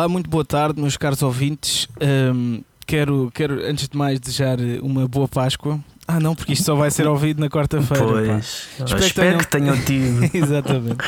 Olá, 0.00 0.08
muito 0.08 0.30
boa 0.30 0.46
tarde, 0.46 0.80
meus 0.80 0.96
caros 0.96 1.20
ouvintes. 1.20 1.86
Um, 2.00 2.62
quero, 2.86 3.30
quero, 3.34 3.62
antes 3.66 3.86
de 3.86 3.98
mais, 3.98 4.18
desejar 4.18 4.56
uma 4.80 5.06
boa 5.06 5.28
Páscoa. 5.28 5.78
Ah, 6.08 6.18
não, 6.18 6.34
porque 6.34 6.54
isto 6.54 6.64
só 6.64 6.74
vai 6.74 6.90
ser 6.90 7.06
ouvido 7.06 7.38
na 7.38 7.50
quarta-feira. 7.50 8.02
Pois, 8.02 8.66
espero, 8.78 8.98
espero 9.04 9.38
que 9.40 9.46
tenham, 9.46 9.76
que 9.76 9.82
tenham 9.84 10.20
tido. 10.22 10.30
Exatamente. 10.34 11.04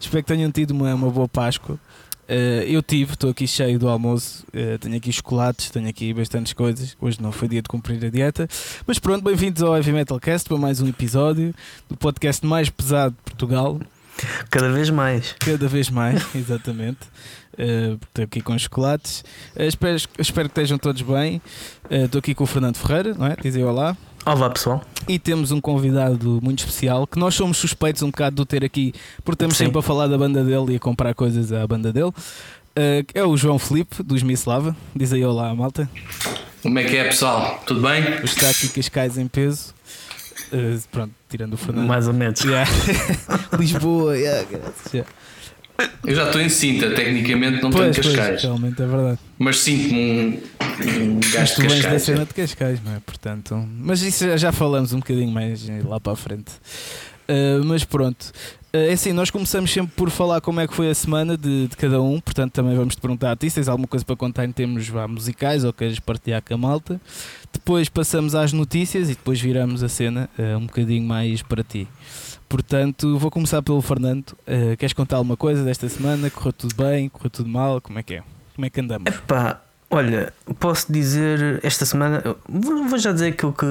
espero 0.00 0.22
que 0.24 0.32
tenham 0.32 0.50
tido 0.50 0.70
uma, 0.70 0.94
uma 0.94 1.10
boa 1.10 1.28
Páscoa. 1.28 1.74
Uh, 1.74 2.64
eu 2.66 2.82
tive, 2.82 3.12
estou 3.12 3.28
aqui 3.28 3.46
cheio 3.46 3.78
do 3.78 3.86
almoço, 3.86 4.42
uh, 4.54 4.78
tenho 4.78 4.96
aqui 4.96 5.12
chocolates, 5.12 5.68
tenho 5.68 5.90
aqui 5.90 6.14
bastantes 6.14 6.54
coisas. 6.54 6.96
Hoje 6.98 7.20
não 7.20 7.32
foi 7.32 7.46
dia 7.46 7.60
de 7.60 7.68
cumprir 7.68 8.02
a 8.02 8.08
dieta, 8.08 8.48
mas 8.86 8.98
pronto, 8.98 9.22
bem-vindos 9.22 9.62
ao 9.62 9.76
Heavy 9.76 9.92
Metal 9.92 10.18
Cast 10.18 10.48
para 10.48 10.56
mais 10.56 10.80
um 10.80 10.88
episódio 10.88 11.54
do 11.90 11.94
podcast 11.94 12.46
mais 12.46 12.70
pesado 12.70 13.14
de 13.14 13.22
Portugal. 13.22 13.78
Cada 14.50 14.70
vez 14.70 14.90
mais. 14.90 15.34
Cada 15.38 15.68
vez 15.68 15.90
mais, 15.90 16.24
exatamente. 16.34 16.98
Uh, 17.60 18.00
estou 18.02 18.24
aqui 18.24 18.40
com 18.40 18.58
chocolates. 18.58 19.22
Uh, 19.54 19.64
espero, 19.64 19.96
espero 20.18 20.48
que 20.48 20.52
estejam 20.52 20.78
todos 20.78 21.02
bem. 21.02 21.42
Uh, 21.90 22.06
estou 22.06 22.18
aqui 22.18 22.34
com 22.34 22.44
o 22.44 22.46
Fernando 22.46 22.76
Ferreira, 22.76 23.12
não 23.12 23.26
é? 23.26 23.36
Dizem 23.36 23.62
olá. 23.62 23.94
Olá 24.24 24.48
pessoal. 24.48 24.82
E 25.06 25.18
temos 25.18 25.50
um 25.50 25.60
convidado 25.60 26.40
muito 26.42 26.60
especial 26.60 27.06
que 27.06 27.18
nós 27.18 27.34
somos 27.34 27.58
suspeitos 27.58 28.02
um 28.02 28.10
bocado 28.10 28.36
de 28.36 28.42
o 28.42 28.46
ter 28.46 28.64
aqui, 28.64 28.94
porque 29.24 29.34
estamos 29.34 29.58
Sim. 29.58 29.66
sempre 29.66 29.78
a 29.78 29.82
falar 29.82 30.06
da 30.06 30.16
banda 30.16 30.42
dele 30.42 30.72
e 30.72 30.76
a 30.76 30.78
comprar 30.78 31.14
coisas 31.14 31.52
à 31.52 31.66
banda 31.66 31.92
dele. 31.92 32.12
é 33.14 33.24
o 33.24 33.36
João 33.36 33.58
Felipe, 33.58 34.02
do 34.02 34.16
Esmislava. 34.16 34.74
Diz 34.96 35.12
aí 35.12 35.24
olá, 35.24 35.54
malta. 35.54 35.88
Como 36.62 36.78
é 36.78 36.84
que 36.84 36.96
é, 36.96 37.04
pessoal? 37.04 37.62
Tudo 37.66 37.80
bem? 37.80 38.02
Está 38.22 38.48
aqui 38.50 38.68
Cascais 38.68 39.18
em 39.18 39.26
peso. 39.26 39.74
Uh, 40.52 40.80
pronto, 40.90 41.12
tirando 41.28 41.54
o 41.54 41.56
Fernando. 41.56 41.86
Mais 41.86 42.08
ou 42.08 42.14
menos. 42.14 42.40
Yeah. 42.40 42.70
Lisboa, 43.58 44.16
yeah, 44.16 44.46
graças. 44.50 44.92
Yeah. 44.92 45.10
Eu 46.04 46.14
já 46.14 46.26
estou 46.26 46.40
em 46.40 46.48
cinta, 46.48 46.90
tecnicamente 46.90 47.62
não 47.62 47.70
pois, 47.70 47.96
tenho 47.96 48.06
Cascais. 48.06 48.28
Pois, 48.28 48.42
realmente 48.42 48.82
é 48.82 48.86
verdade. 48.86 49.18
Mas 49.38 49.58
sinto-me 49.58 50.00
um, 50.00 50.40
um 51.02 51.20
gajo 51.20 51.54
de 51.54 51.62
Cascais. 51.62 51.82
da 51.84 51.98
cena 51.98 52.24
de 52.24 52.34
Cascais, 52.34 52.80
não 52.84 52.94
é? 52.94 53.00
Portanto, 53.00 53.68
mas 53.78 54.02
isso 54.02 54.36
já 54.38 54.52
falamos 54.52 54.92
um 54.92 54.98
bocadinho 54.98 55.30
mais 55.30 55.66
lá 55.84 56.00
para 56.00 56.12
a 56.12 56.16
frente. 56.16 56.52
Uh, 57.28 57.64
mas 57.64 57.84
pronto, 57.84 58.32
é 58.72 58.92
assim, 58.92 59.12
nós 59.12 59.30
começamos 59.30 59.70
sempre 59.72 59.92
por 59.96 60.10
falar 60.10 60.40
como 60.40 60.60
é 60.60 60.66
que 60.66 60.74
foi 60.74 60.90
a 60.90 60.94
semana 60.94 61.36
de, 61.36 61.66
de 61.66 61.76
cada 61.76 62.00
um, 62.00 62.20
portanto 62.20 62.52
também 62.52 62.76
vamos 62.76 62.94
te 62.94 63.00
perguntar 63.00 63.32
a 63.32 63.36
ti 63.36 63.50
se 63.50 63.56
tens 63.56 63.68
alguma 63.68 63.88
coisa 63.88 64.04
para 64.04 64.14
contar 64.14 64.44
em 64.44 64.52
termos 64.52 64.88
vá, 64.88 65.08
musicais 65.08 65.64
ou 65.64 65.72
queres 65.72 65.98
partilhar 65.98 66.40
com 66.40 66.54
a 66.54 66.56
malta. 66.56 67.00
Depois 67.52 67.88
passamos 67.88 68.34
às 68.34 68.52
notícias 68.52 69.08
e 69.08 69.14
depois 69.14 69.40
viramos 69.40 69.82
a 69.82 69.88
cena 69.88 70.30
uh, 70.38 70.56
um 70.56 70.66
bocadinho 70.66 71.04
mais 71.04 71.42
para 71.42 71.64
ti. 71.64 71.88
Portanto, 72.50 73.16
vou 73.16 73.30
começar 73.30 73.62
pelo 73.62 73.80
Fernando. 73.80 74.32
Uh, 74.40 74.76
queres 74.76 74.92
contar 74.92 75.18
alguma 75.18 75.36
coisa 75.36 75.62
desta 75.64 75.88
semana? 75.88 76.28
Correu 76.28 76.52
tudo 76.52 76.74
bem? 76.74 77.08
Correu 77.08 77.30
tudo 77.30 77.48
mal? 77.48 77.80
Como 77.80 77.96
é 78.00 78.02
que 78.02 78.14
é? 78.14 78.22
Como 78.56 78.66
é 78.66 78.70
que 78.70 78.80
andamos? 78.80 79.06
Epá, 79.06 79.60
Olha, 79.92 80.32
posso 80.60 80.92
dizer 80.92 81.58
esta 81.64 81.84
semana, 81.84 82.22
vou 82.48 82.96
já 82.96 83.10
dizer 83.10 83.32
aquilo 83.32 83.52
que, 83.52 83.66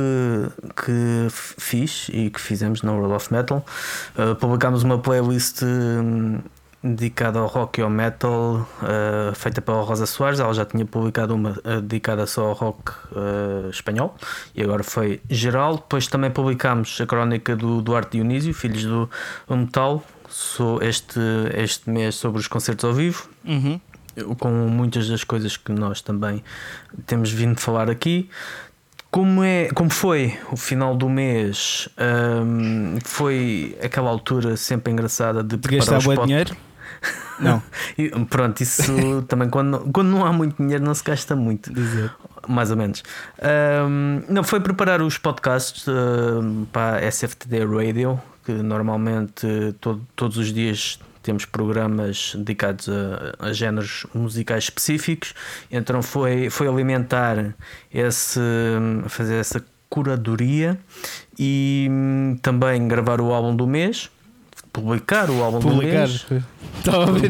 que 0.76 1.28
fiz 1.30 2.10
e 2.12 2.30
que 2.30 2.42
fizemos 2.42 2.82
no 2.82 2.92
World 2.92 3.14
of 3.14 3.34
Metal. 3.34 3.66
Uh, 4.18 4.36
publicámos 4.36 4.84
uma 4.84 5.00
playlist 5.00 5.62
um, 5.62 6.40
dedicada 6.84 7.40
ao 7.40 7.48
rock 7.48 7.80
e 7.80 7.84
ao 7.84 7.90
metal, 7.90 8.68
uh, 8.82 9.36
feita 9.36 9.62
pela 9.62 9.82
Rosa 9.82 10.06
Soares. 10.06 10.40
Ela 10.40 10.54
já 10.54 10.66
tinha 10.66 10.86
publicado 10.86 11.36
uma 11.36 11.52
uh, 11.52 11.82
dedicada 11.82 12.26
só 12.26 12.48
ao 12.48 12.54
rock 12.54 12.94
espanhol 13.70 14.16
e 14.56 14.64
agora 14.64 14.84
foi 14.84 15.22
geral. 15.30 15.76
Depois 15.76 16.08
também 16.08 16.32
publicámos 16.32 17.00
a 17.02 17.06
crónica 17.06 17.56
do 17.56 17.82
Duarte 17.82 18.18
Dionísio, 18.18 18.54
Filhos 18.54 18.84
do, 18.84 19.10
Metal, 19.50 20.04
este, 20.82 21.20
este 21.56 21.90
mês 21.90 22.16
sobre 22.16 22.40
os 22.40 22.48
concertos 22.48 22.86
ao 22.86 22.94
vivo. 22.94 23.28
Uhum 23.46 23.80
com 24.38 24.50
muitas 24.50 25.08
das 25.08 25.24
coisas 25.24 25.56
que 25.56 25.72
nós 25.72 26.02
também 26.02 26.44
temos 27.06 27.32
vindo 27.32 27.60
falar 27.60 27.90
aqui. 27.90 28.30
Como, 29.12 29.44
é, 29.44 29.70
como 29.70 29.90
foi 29.90 30.38
o 30.52 30.58
final 30.58 30.96
do 30.96 31.10
mês, 31.10 31.90
um, 32.46 33.00
foi 33.04 33.76
aquela 33.84 34.08
altura 34.08 34.56
sempre 34.56 34.94
engraçada 34.94 35.44
de 35.44 35.58
preparar 35.58 36.04
gastar 36.04 36.26
dinheiro? 36.26 36.56
Não. 37.40 37.62
Pronto, 38.30 38.62
isso 38.62 39.24
também 39.28 39.50
quando, 39.50 39.80
quando 39.92 40.08
não 40.08 40.26
há 40.26 40.34
muito 40.34 40.62
dinheiro 40.62 40.84
não 40.84 40.94
se 40.94 41.04
gasta 41.04 41.36
muito. 41.36 41.74
Dizer. 41.74 42.12
Mais 42.48 42.72
ou 42.72 42.78
menos. 42.78 43.04
Um, 43.88 44.22
não, 44.30 44.44
foi 44.44 44.60
preparar 44.60 45.02
os 45.02 45.18
podcasts 45.18 45.88
uh, 45.88 46.68
para 46.72 46.98
a 46.98 47.12
SFTD 47.12 47.66
Radio, 47.66 48.20
que 48.46 48.52
normalmente 48.52 49.48
todo, 49.80 50.06
todos 50.16 50.38
os 50.38 50.54
dias 50.54 51.00
temos 51.22 51.46
programas 51.46 52.34
dedicados 52.36 52.90
a, 52.90 53.48
a 53.48 53.54
géneros 53.54 54.06
musicais 54.14 54.66
específicos, 54.66 55.34
então 55.70 56.02
foi, 56.02 56.50
foi 56.50 56.68
alimentar 56.68 57.54
esse, 57.94 58.40
fazer 59.08 59.36
essa 59.36 59.64
curadoria 59.90 60.80
e 61.38 61.88
hum, 61.90 62.38
também 62.42 62.88
gravar 62.88 63.20
o 63.20 63.34
álbum 63.34 63.56
do 63.56 63.68
mês 63.68 64.10
publicar 64.72 65.30
o 65.30 65.44
álbum 65.44 65.60
publicar. 65.60 66.08
do 66.08 66.34
mês. 66.34 66.44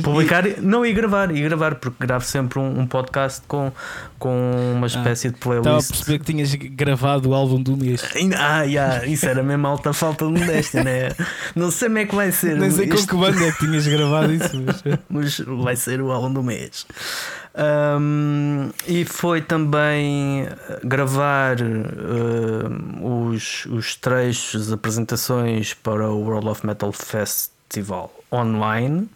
Publicar, 0.04 0.44
não 0.62 0.86
e 0.86 0.94
gravar, 0.94 1.36
e 1.36 1.42
gravar, 1.42 1.76
porque 1.76 2.06
gravo 2.06 2.24
sempre 2.24 2.60
um, 2.60 2.82
um 2.82 2.88
podcast 2.88 3.42
com, 3.48 3.72
com 4.18 4.52
uma 4.76 4.86
ah, 4.86 4.88
espécie 4.88 5.28
ah, 5.28 5.32
de 5.32 5.38
playlist. 5.38 5.66
Estava 5.66 5.80
a 5.80 5.88
perceber 5.88 6.20
que 6.20 6.26
tinhas 6.26 6.54
gravado 6.54 7.30
o 7.30 7.34
álbum 7.34 7.62
do 7.62 7.76
mês. 7.76 8.04
Ah, 8.38 8.64
yeah, 8.64 9.06
isso 9.06 9.26
era 9.26 9.42
mesmo 9.42 9.66
alta 9.66 9.92
falta 9.94 10.26
de 10.26 10.32
modéstia, 10.32 10.84
né? 10.84 11.10
Não 11.56 11.72
sei 11.72 11.88
como 11.88 11.98
é 12.00 12.06
que 12.06 12.16
vai 12.16 12.32
ser. 12.32 12.58
Nem 12.58 12.70
sei 12.70 12.88
com 12.88 12.98
que 12.98 13.16
banda 13.16 13.44
é 13.44 13.52
que 13.52 13.66
tinhas 13.66 13.88
gravado 13.88 14.32
isso, 14.34 14.62
mas... 14.62 14.84
mas 15.10 15.40
vai 15.64 15.76
ser 15.76 16.02
o 16.02 16.12
álbum 16.12 16.32
do 16.32 16.44
mês. 16.44 16.86
Um, 17.56 18.70
e 18.88 19.04
foi 19.06 19.42
também 19.42 20.48
gravar 20.84 21.58
uh, 21.62 23.28
os, 23.30 23.66
os 23.66 23.96
trechos, 23.96 24.72
apresentações 24.72 25.74
para 25.74 26.10
o 26.10 26.22
World 26.22 26.48
of 26.48 26.66
Metal 26.66 26.92
Festival 26.92 28.14
online, 28.32 29.10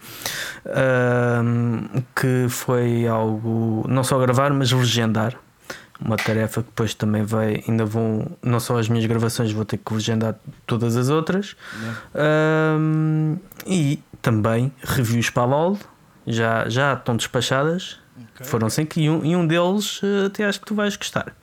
um, 0.66 2.01
que 2.16 2.47
foi 2.49 3.07
algo 3.07 3.85
não 3.88 4.03
só 4.03 4.17
gravar, 4.19 4.51
mas 4.51 4.72
legendar. 4.72 5.35
Uma 6.03 6.17
tarefa 6.17 6.61
que 6.61 6.67
depois 6.67 6.93
também 6.93 7.23
vai, 7.23 7.63
ainda 7.66 7.85
vão, 7.85 8.25
não 8.41 8.59
só 8.59 8.77
as 8.77 8.89
minhas 8.89 9.05
gravações, 9.05 9.51
vou 9.53 9.63
ter 9.63 9.77
que 9.77 9.93
legendar 9.93 10.35
todas 10.66 10.97
as 10.97 11.07
outras. 11.07 11.55
Um, 12.13 13.38
e 13.66 14.01
também 14.22 14.73
reviews 14.83 15.29
para 15.29 15.43
a 15.43 15.45
LOL, 15.45 15.77
já, 16.27 16.67
já 16.67 16.93
estão 16.93 17.16
despachadas 17.16 18.03
Okay. 18.16 18.46
Foram 18.46 18.69
cinco 18.69 19.00
e 19.00 19.09
um, 19.09 19.25
e 19.25 19.35
um 19.35 19.46
deles 19.46 20.00
eh, 20.03 20.28
até 20.28 20.46
acho 20.46 20.59
que 20.59 20.66
tu 20.66 20.75
vais 20.75 20.96
gostar. 20.96 21.35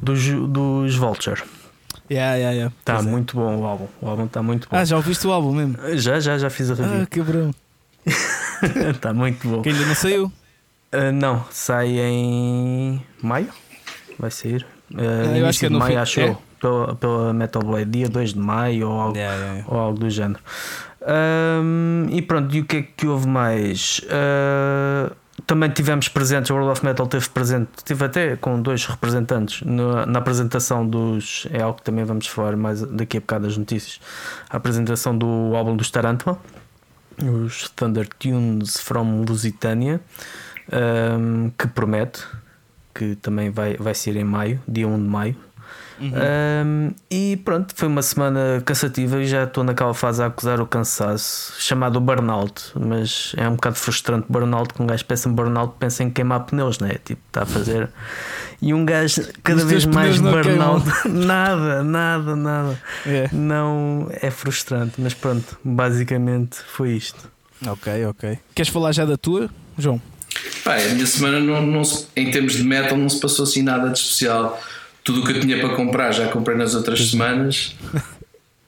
Dos, 0.00 0.28
dos 0.28 0.94
Vulture. 0.94 1.42
Yeah, 2.10 2.36
yeah, 2.36 2.54
yeah. 2.54 2.74
Está 2.78 3.02
muito 3.02 3.38
é. 3.38 3.40
bom 3.40 3.60
o 3.60 3.66
álbum. 3.66 3.88
O 4.00 4.08
álbum 4.08 4.24
está 4.26 4.42
muito 4.42 4.68
bom. 4.68 4.76
Ah, 4.76 4.84
já 4.84 4.96
ouviste 4.96 5.26
o 5.26 5.32
álbum 5.32 5.52
mesmo? 5.52 5.76
Já, 5.96 6.20
já, 6.20 6.38
já 6.38 6.48
fiz 6.48 6.70
a 6.70 6.74
review. 6.74 7.02
Ah, 7.02 7.06
quebrou. 7.06 7.54
Está 8.94 9.12
muito 9.14 9.48
bom. 9.48 9.62
Que 9.62 9.70
ainda 9.70 9.86
não 9.86 9.94
saiu? 9.94 10.32
Uh, 10.94 11.12
não, 11.12 11.44
sai 11.50 11.98
em 11.98 13.02
maio. 13.20 13.48
Vai 14.18 14.30
sair. 14.30 14.64
Uh, 14.90 14.98
ah, 15.34 15.38
eu 15.38 15.46
acho 15.46 15.58
que 15.58 15.66
é 15.66 15.68
no 15.68 15.78
maio, 15.78 15.94
fim. 15.94 15.98
acho 15.98 16.20
é? 16.20 16.36
Pela, 16.60 16.94
pela 16.94 17.34
Metal 17.34 17.62
Blade, 17.62 17.90
dia 17.90 18.08
2 18.08 18.32
de 18.32 18.38
maio 18.38 18.88
ou 18.88 19.00
algo, 19.00 19.16
yeah, 19.16 19.36
yeah. 19.36 19.64
ou 19.68 19.78
algo 19.78 19.98
do 19.98 20.08
género. 20.08 20.40
Um, 21.02 22.06
e 22.10 22.22
pronto, 22.22 22.54
e 22.54 22.60
o 22.60 22.64
que 22.64 22.76
é 22.78 22.82
que 22.82 23.06
houve 23.06 23.28
mais? 23.28 24.00
Uh, 24.04 25.14
também 25.44 25.68
tivemos 25.70 26.08
presentes, 26.08 26.50
o 26.50 26.54
World 26.54 26.72
of 26.72 26.84
Metal 26.84 27.06
teve 27.06 27.28
presente, 27.28 27.68
tive 27.84 28.04
até 28.04 28.36
com 28.36 28.60
dois 28.60 28.86
representantes 28.86 29.62
na, 29.62 30.06
na, 30.06 30.18
apresentação 30.18 30.86
dos. 30.86 31.46
É 31.50 31.60
algo 31.60 31.78
que 31.78 31.84
também 31.84 32.04
vamos 32.04 32.26
falar 32.26 32.56
mais 32.56 32.80
daqui 32.82 33.18
a 33.18 33.20
bocado 33.20 33.46
das 33.46 33.56
notícias. 33.56 34.00
A 34.48 34.56
apresentação 34.56 35.16
do 35.16 35.54
álbum 35.54 35.76
dos 35.76 35.90
Tarantula, 35.90 36.38
os 37.22 37.68
Thunder 37.70 38.08
Tunes 38.18 38.78
from 38.80 39.24
Lusitânia, 39.28 40.00
um, 41.18 41.50
que 41.50 41.66
promete, 41.68 42.24
que 42.94 43.14
também 43.16 43.50
vai, 43.50 43.76
vai 43.76 43.94
ser 43.94 44.16
em 44.16 44.24
maio, 44.24 44.60
dia 44.66 44.88
1 44.88 44.96
de 44.96 45.08
maio, 45.08 45.36
Uhum. 45.98 46.12
Um, 46.12 46.90
e 47.10 47.36
pronto, 47.38 47.74
foi 47.74 47.88
uma 47.88 48.02
semana 48.02 48.62
cansativa 48.64 49.22
e 49.22 49.26
já 49.26 49.44
estou 49.44 49.64
naquela 49.64 49.94
fase 49.94 50.22
a 50.22 50.26
acusar 50.26 50.60
o 50.60 50.66
cansaço, 50.66 51.54
chamado 51.58 52.00
burnout, 52.00 52.72
mas 52.74 53.32
é 53.36 53.48
um 53.48 53.54
bocado 53.54 53.76
frustrante 53.76 54.26
burnout, 54.28 54.74
que 54.74 54.82
um 54.82 54.86
gajo 54.86 55.04
pensa 55.04 55.28
em 55.28 55.32
burnout, 55.32 55.74
pensa 55.78 56.02
em 56.02 56.10
queimar 56.10 56.40
pneus, 56.40 56.78
né? 56.78 56.96
Tipo, 57.04 57.20
está 57.26 57.42
a 57.42 57.46
fazer. 57.46 57.88
E 58.60 58.74
um 58.74 58.84
gajo 58.84 59.22
cada 59.42 59.64
vez 59.64 59.84
mais 59.84 60.18
burnout, 60.18 60.86
nada, 61.08 61.82
nada, 61.82 62.36
nada. 62.36 62.80
É. 63.06 63.28
Não 63.32 64.08
é 64.10 64.30
frustrante, 64.30 64.94
mas 64.98 65.14
pronto, 65.14 65.58
basicamente 65.64 66.58
foi 66.66 66.92
isto. 66.92 67.30
Ok, 67.66 68.04
ok. 68.06 68.38
Queres 68.54 68.70
falar 68.70 68.92
já 68.92 69.04
da 69.04 69.16
tua, 69.16 69.48
João? 69.78 70.00
Pai, 70.62 70.90
a 70.90 70.94
minha 70.94 71.06
semana 71.06 71.40
não, 71.40 71.64
não 71.64 71.82
em 72.14 72.30
termos 72.30 72.54
de 72.54 72.64
metal 72.64 72.98
não 72.98 73.08
se 73.08 73.20
passou 73.20 73.44
assim 73.44 73.62
nada 73.62 73.88
de 73.88 73.98
especial 73.98 74.60
tudo 75.06 75.20
o 75.20 75.24
que 75.24 75.30
eu 75.30 75.40
tinha 75.40 75.60
para 75.60 75.68
comprar 75.76 76.10
já 76.10 76.26
comprei 76.26 76.58
nas 76.58 76.74
outras 76.74 77.10
semanas. 77.10 77.76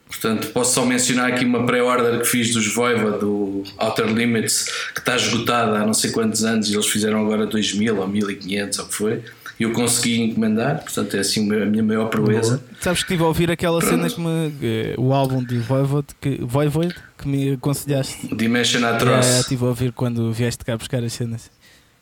Portanto, 0.06 0.48
posso 0.52 0.72
só 0.72 0.86
mencionar 0.86 1.32
aqui 1.32 1.44
uma 1.44 1.66
pré-order 1.66 2.20
que 2.20 2.26
fiz 2.26 2.54
dos 2.54 2.72
Voiva 2.72 3.10
do 3.10 3.64
Outer 3.76 4.06
Limits, 4.06 4.66
que 4.94 5.00
está 5.00 5.16
esgotada 5.16 5.78
há 5.78 5.84
não 5.84 5.92
sei 5.92 6.12
quantos 6.12 6.44
anos 6.44 6.70
e 6.70 6.74
eles 6.74 6.86
fizeram 6.86 7.20
agora 7.20 7.44
2000 7.44 7.98
ou 8.00 8.06
1500 8.06 8.78
ou 8.78 8.84
o 8.84 8.88
que 8.88 8.94
foi. 8.94 9.22
E 9.58 9.64
eu 9.64 9.72
consegui 9.72 10.20
encomendar, 10.20 10.80
portanto 10.84 11.16
é 11.16 11.18
assim 11.18 11.40
a 11.52 11.66
minha 11.66 11.82
maior 11.82 12.06
proeza. 12.06 12.62
Sabes 12.80 13.02
que 13.02 13.12
estive 13.12 13.24
a 13.24 13.26
ouvir 13.26 13.50
aquela 13.50 13.80
Pronto. 13.80 13.90
cena 13.90 14.08
que 14.08 14.20
me. 14.20 14.94
O 14.96 15.12
álbum 15.12 15.42
de 15.42 15.58
Voivod 15.58 16.06
que, 16.20 16.38
Voivod, 16.40 16.94
que 17.18 17.26
me 17.26 17.54
aconselhaste. 17.54 18.32
Dimension 18.32 18.84
Atroz. 18.84 19.26
É, 19.26 19.40
estive 19.40 19.64
a 19.64 19.68
ouvir 19.68 19.90
quando 19.92 20.32
vieste 20.32 20.64
cá 20.64 20.76
buscar 20.76 21.02
as 21.02 21.12
cenas. 21.12 21.50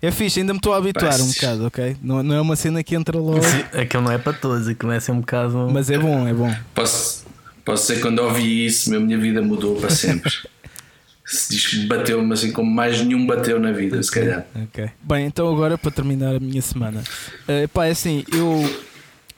É 0.00 0.10
fixe, 0.10 0.40
ainda 0.40 0.52
me 0.52 0.58
estou 0.58 0.74
a 0.74 0.76
habituar 0.76 1.20
um 1.20 1.28
bocado, 1.28 1.66
ok? 1.66 1.96
Não, 2.02 2.22
não 2.22 2.34
é 2.34 2.40
uma 2.40 2.54
cena 2.54 2.82
que 2.82 2.94
entra 2.94 3.18
logo. 3.18 3.40
Aquilo 3.72 4.02
não 4.02 4.12
é 4.12 4.18
para 4.18 4.34
todos, 4.34 4.68
aquilo 4.68 4.92
é 4.92 4.98
um 5.10 5.20
bocado. 5.20 5.70
Mas 5.72 5.90
é 5.90 5.98
bom, 5.98 6.28
é 6.28 6.34
bom. 6.34 6.54
Posso, 6.74 7.24
posso 7.64 7.88
dizer 7.88 8.02
quando 8.02 8.18
ouvi 8.18 8.66
isso, 8.66 8.94
a 8.94 9.00
minha 9.00 9.18
vida 9.18 9.40
mudou 9.40 9.76
para 9.76 9.90
sempre. 9.90 10.30
se 11.26 11.52
diz 11.52 11.66
que 11.66 11.86
bateu-me 11.86 12.32
assim 12.32 12.52
como 12.52 12.70
mais 12.70 13.02
nenhum 13.02 13.26
bateu 13.26 13.58
na 13.58 13.72
vida, 13.72 14.00
se 14.02 14.10
calhar. 14.10 14.46
Ok. 14.54 14.88
Bem, 15.02 15.26
então 15.26 15.52
agora 15.52 15.76
para 15.76 15.90
terminar 15.90 16.36
a 16.36 16.40
minha 16.40 16.62
semana. 16.62 17.02
Uh, 17.48 17.66
pá, 17.68 17.86
é 17.86 17.90
assim, 17.90 18.24
eu, 18.32 18.78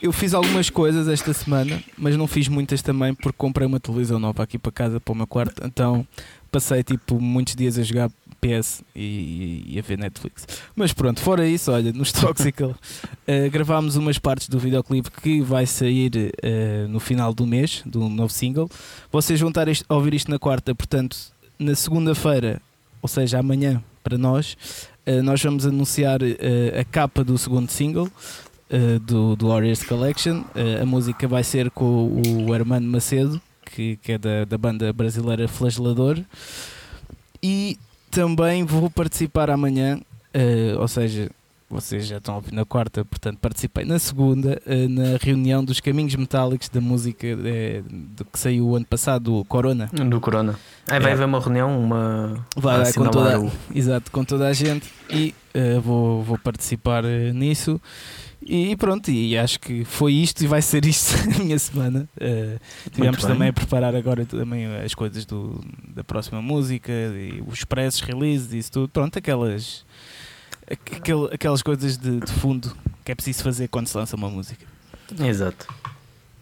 eu 0.02 0.12
fiz 0.12 0.34
algumas 0.34 0.69
coisas 0.69 1.08
esta 1.08 1.32
semana, 1.32 1.82
mas 1.96 2.14
não 2.14 2.26
fiz 2.26 2.46
muitas 2.46 2.82
também 2.82 3.14
porque 3.14 3.37
comprei 3.38 3.66
uma 3.66 3.81
televisão 3.81 4.19
nova 4.19 4.43
aqui 4.43 4.58
para 4.58 4.70
casa, 4.70 5.00
para 5.00 5.12
o 5.12 5.16
meu 5.16 5.26
quarto. 5.26 5.62
Então 5.64 6.06
passei 6.52 6.82
tipo 6.82 7.19
muitos 7.19 7.56
dias 7.56 7.78
a 7.78 7.82
jogar 7.82 8.10
PS 8.40 8.82
e, 8.94 9.64
e, 9.67 9.79
a 9.79 9.82
ver 9.82 9.99
Netflix. 9.99 10.46
Mas 10.75 10.93
pronto, 10.93 11.20
fora 11.20 11.46
isso, 11.46 11.70
olha, 11.73 11.93
nos 11.93 12.12
Toxical 12.12 12.70
uh, 12.70 13.50
gravámos 13.50 13.96
umas 13.96 14.19
partes 14.19 14.49
do 14.49 14.58
videoclipe 14.58 15.11
que 15.11 15.40
vai 15.40 15.67
sair 15.67 16.12
uh, 16.17 16.88
no 16.88 17.00
final 17.00 17.35
do 17.35 17.46
mês, 17.46 17.82
do 17.85 18.08
novo 18.08 18.32
single. 18.32 18.70
Vocês 19.11 19.40
vão 19.40 19.49
estar 19.49 19.67
a 19.69 19.94
ouvir 19.94 20.14
isto 20.14 20.31
na 20.31 20.38
quarta, 20.38 20.75
portanto, 20.75 21.17
na 21.58 21.75
segunda-feira, 21.75 22.61
ou 23.02 23.08
seja, 23.08 23.38
amanhã 23.38 23.82
para 24.02 24.17
nós, 24.17 24.56
uh, 25.06 25.23
nós 25.23 25.43
vamos 25.43 25.67
anunciar 25.67 26.20
a 26.79 26.84
capa 26.84 27.25
do 27.25 27.37
segundo 27.37 27.70
single. 27.70 28.11
do, 29.06 29.34
do 29.34 29.49
Warriors 29.49 29.82
Collection, 29.82 30.44
a 30.81 30.84
música 30.84 31.26
vai 31.26 31.43
ser 31.43 31.70
com 31.70 31.84
o, 31.84 32.49
o 32.49 32.52
Armando 32.52 32.87
Macedo, 32.87 33.41
que, 33.64 33.96
que 33.96 34.12
é 34.12 34.19
da, 34.19 34.44
da 34.44 34.58
banda 34.58 34.93
brasileira 34.93 35.49
Flagelador. 35.49 36.19
E 37.43 37.79
também 38.10 38.64
vou 38.64 38.90
participar 38.90 39.50
amanhã, 39.50 39.99
uh, 40.34 40.81
ou 40.81 40.88
seja, 40.88 41.31
vocês 41.70 42.06
já 42.06 42.16
estão 42.16 42.34
a 42.34 42.37
ouvir 42.38 42.52
na 42.52 42.64
quarta, 42.64 43.05
portanto 43.05 43.38
participei 43.38 43.84
na 43.84 43.99
segunda, 43.99 44.60
uh, 44.66 44.88
na 44.88 45.19
reunião 45.20 45.64
dos 45.64 45.81
Caminhos 45.81 46.14
Metálicos 46.14 46.69
da 46.69 46.81
música 46.81 47.26
uh, 47.26 48.25
que 48.32 48.38
saiu 48.38 48.69
o 48.69 48.76
ano 48.76 48.87
passado, 48.87 49.25
do 49.25 49.44
Corona. 49.44 49.87
Do 49.93 50.20
Corona. 50.20 50.58
Aí 50.88 50.99
vai 51.00 51.10
é. 51.10 51.14
haver 51.14 51.26
uma 51.26 51.40
reunião, 51.40 51.78
uma. 51.78 52.44
Vai, 52.56 52.82
vai 52.82 52.93
com 52.93 53.08
toda, 53.08 53.40
o... 53.40 53.52
exato, 53.75 54.10
com 54.10 54.25
toda 54.25 54.49
a 54.49 54.52
gente 54.52 54.90
e 55.10 55.34
vou, 55.82 56.22
vou 56.22 56.38
participar 56.38 57.02
nisso. 57.34 57.81
E 58.50 58.75
pronto, 58.77 59.11
e 59.11 59.37
acho 59.37 59.61
que 59.61 59.85
foi 59.85 60.15
isto 60.15 60.43
e 60.43 60.47
vai 60.47 60.62
ser 60.62 60.87
isto 60.87 61.15
a 61.37 61.39
minha 61.39 61.59
semana. 61.59 62.09
Uh, 62.17 62.59
tivemos 62.91 63.21
também 63.21 63.50
a 63.50 63.53
preparar 63.53 63.95
agora 63.95 64.25
também 64.25 64.65
as 64.77 64.95
coisas 64.95 65.27
do, 65.27 65.62
da 65.87 66.03
próxima 66.03 66.41
música, 66.41 66.91
e 66.91 67.45
os 67.47 67.62
presses, 67.65 68.00
releases 68.00 68.55
e 68.55 68.59
isso 68.59 68.73
tudo. 68.73 68.89
Pronto, 68.89 69.19
aquelas, 69.19 69.85
aquel, 70.67 71.27
aquelas 71.27 71.61
coisas 71.61 71.99
de, 71.99 72.21
de, 72.21 72.33
fundo 72.33 72.75
que 73.05 73.12
é 73.12 73.15
preciso 73.15 73.43
fazer 73.43 73.69
quando 73.69 73.87
se 73.87 73.99
lança 73.99 74.17
uma 74.17 74.31
música. 74.31 74.65
Exato. 75.23 75.67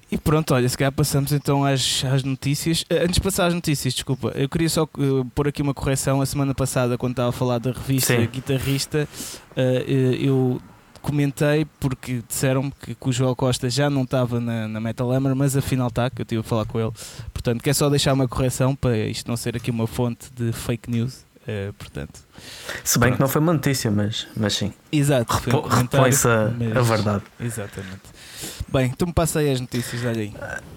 E 0.09 0.17
pronto, 0.17 0.55
olha, 0.55 0.69
se 0.69 0.79
calhar 0.79 0.93
passamos 0.93 1.32
então 1.32 1.64
às, 1.64 2.05
às 2.05 2.23
notícias. 2.23 2.82
Uh, 2.82 3.02
antes 3.02 3.14
de 3.14 3.20
passar 3.20 3.47
às 3.47 3.55
notícias, 3.55 3.93
desculpa, 3.93 4.29
eu 4.37 4.49
queria 4.49 4.69
só 4.69 4.85
uh, 4.85 5.25
pôr 5.35 5.49
aqui 5.49 5.61
uma 5.61 5.75
correção. 5.75 6.20
A 6.20 6.26
semana 6.26 6.55
passada, 6.55 6.97
quando 6.97 7.14
estava 7.14 7.31
a 7.31 7.32
falar 7.32 7.59
da 7.59 7.73
revista 7.73 8.17
Sim. 8.17 8.29
Guitarrista, 8.29 9.09
eu 10.20 10.62
comentei 11.06 11.64
porque 11.79 12.23
disseram-me 12.26 12.73
que, 12.73 12.94
que, 12.94 13.08
o 13.08 13.12
Joel 13.12 13.37
Costa 13.37 13.70
já 13.70 13.88
não 13.88 14.03
estava 14.03 14.41
na, 14.41 14.67
na 14.67 14.81
Metal 14.81 15.11
Hammer, 15.12 15.37
mas 15.37 15.56
afinal 15.56 15.87
está, 15.87 16.11
que 16.11 16.20
eu 16.20 16.25
estive 16.25 16.41
a 16.41 16.43
falar 16.43 16.64
com 16.67 16.81
ele. 16.81 16.91
Portanto, 17.32 17.62
quer 17.62 17.75
só 17.75 17.88
deixar 17.88 18.12
uma 18.12 18.26
correção 18.26 18.75
para 18.75 18.97
isto 18.99 19.29
não 19.29 19.37
ser 19.37 19.56
aqui 19.56 19.70
uma 19.70 19.87
fonte 19.87 20.29
de 20.35 20.53
fake 20.53 20.91
news. 20.91 21.25
Uh, 21.47 21.73
portanto, 21.75 22.19
Se 22.82 22.99
bem 22.99 23.11
pronto. 23.11 23.14
que 23.14 23.20
não 23.20 23.29
foi 23.29 23.41
uma 23.41 23.53
notícia, 23.53 23.88
mas, 23.88 24.26
mas 24.37 24.53
sim. 24.55 24.73
Exato, 24.91 25.32
repõe-se 25.69 26.26
a, 26.26 26.47
a 26.47 26.82
verdade. 26.82 27.23
Exatamente. 27.38 28.02
Bem, 28.67 28.87
então 28.87 29.06
me 29.06 29.14
passa 29.14 29.38
aí 29.38 29.52
as 29.52 29.61
notícias, 29.61 30.05
olha 30.05 30.23
aí. 30.23 30.35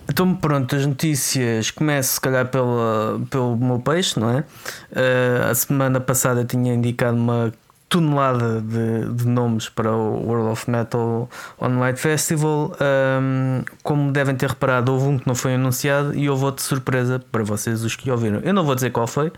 Então 0.08 0.36
pronto, 0.36 0.76
as 0.76 0.86
notícias 0.86 1.72
começo 1.72 2.14
se 2.14 2.22
calhar 2.22 2.48
pela, 2.50 3.20
pelo 3.32 3.58
meu 3.58 3.80
peixe, 3.80 4.20
não 4.20 4.30
é? 4.30 4.42
Uh, 4.42 5.50
a 5.50 5.56
semana 5.56 6.00
passada 6.00 6.46
tinha 6.46 6.76
indicado 6.76 7.18
uma 7.18 7.52
tonelada 7.90 8.62
de, 8.62 9.14
de, 9.14 9.28
nomes 9.28 9.68
para 9.68 9.92
o 9.92 10.24
World 10.26 10.52
of 10.52 10.70
Metal 10.70 11.28
Online 11.60 11.98
Festival. 11.98 12.72
Um, 12.80 13.64
como 13.82 14.12
devem 14.12 14.36
ter 14.36 14.50
reparado, 14.50 14.94
houve 14.94 15.08
um 15.08 15.18
que 15.18 15.28
não 15.28 15.34
foi 15.34 15.56
anunciado 15.56 16.16
e 16.16 16.30
houve 16.30 16.46
outro 16.46 16.64
surpresa 16.64 17.20
para 17.20 17.44
vocês, 17.44 17.84
os 17.84 17.96
que 17.96 18.12
ouviram. 18.12 18.40
Eu 18.42 18.54
não 18.54 18.64
vou 18.64 18.76
dizer 18.76 18.92
qual 18.92 19.08
foi, 19.08 19.32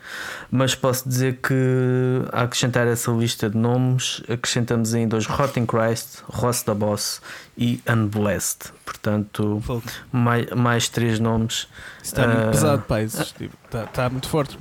mas 0.51 0.75
posso 0.75 1.07
dizer 1.07 1.39
que 1.41 2.21
a 2.33 2.41
acrescentar 2.41 2.85
essa 2.87 3.09
lista 3.11 3.49
de 3.49 3.57
nomes, 3.57 4.21
acrescentamos 4.29 4.93
ainda 4.93 5.15
os 5.15 5.25
Rotting 5.25 5.65
Christ, 5.65 6.21
Ross 6.27 6.61
da 6.63 6.73
Boss 6.73 7.21
e 7.57 7.81
Unblessed. 7.87 8.73
Portanto, 8.83 9.63
mais, 10.11 10.49
mais 10.51 10.89
três 10.89 11.19
nomes. 11.19 11.67
Está 12.03 12.27
muito 12.27 12.47
uh, 12.47 12.51
pesado, 12.51 12.81
pai. 12.83 13.05
Está, 13.05 13.83
está 13.85 14.09
muito 14.09 14.27
forte. 14.27 14.57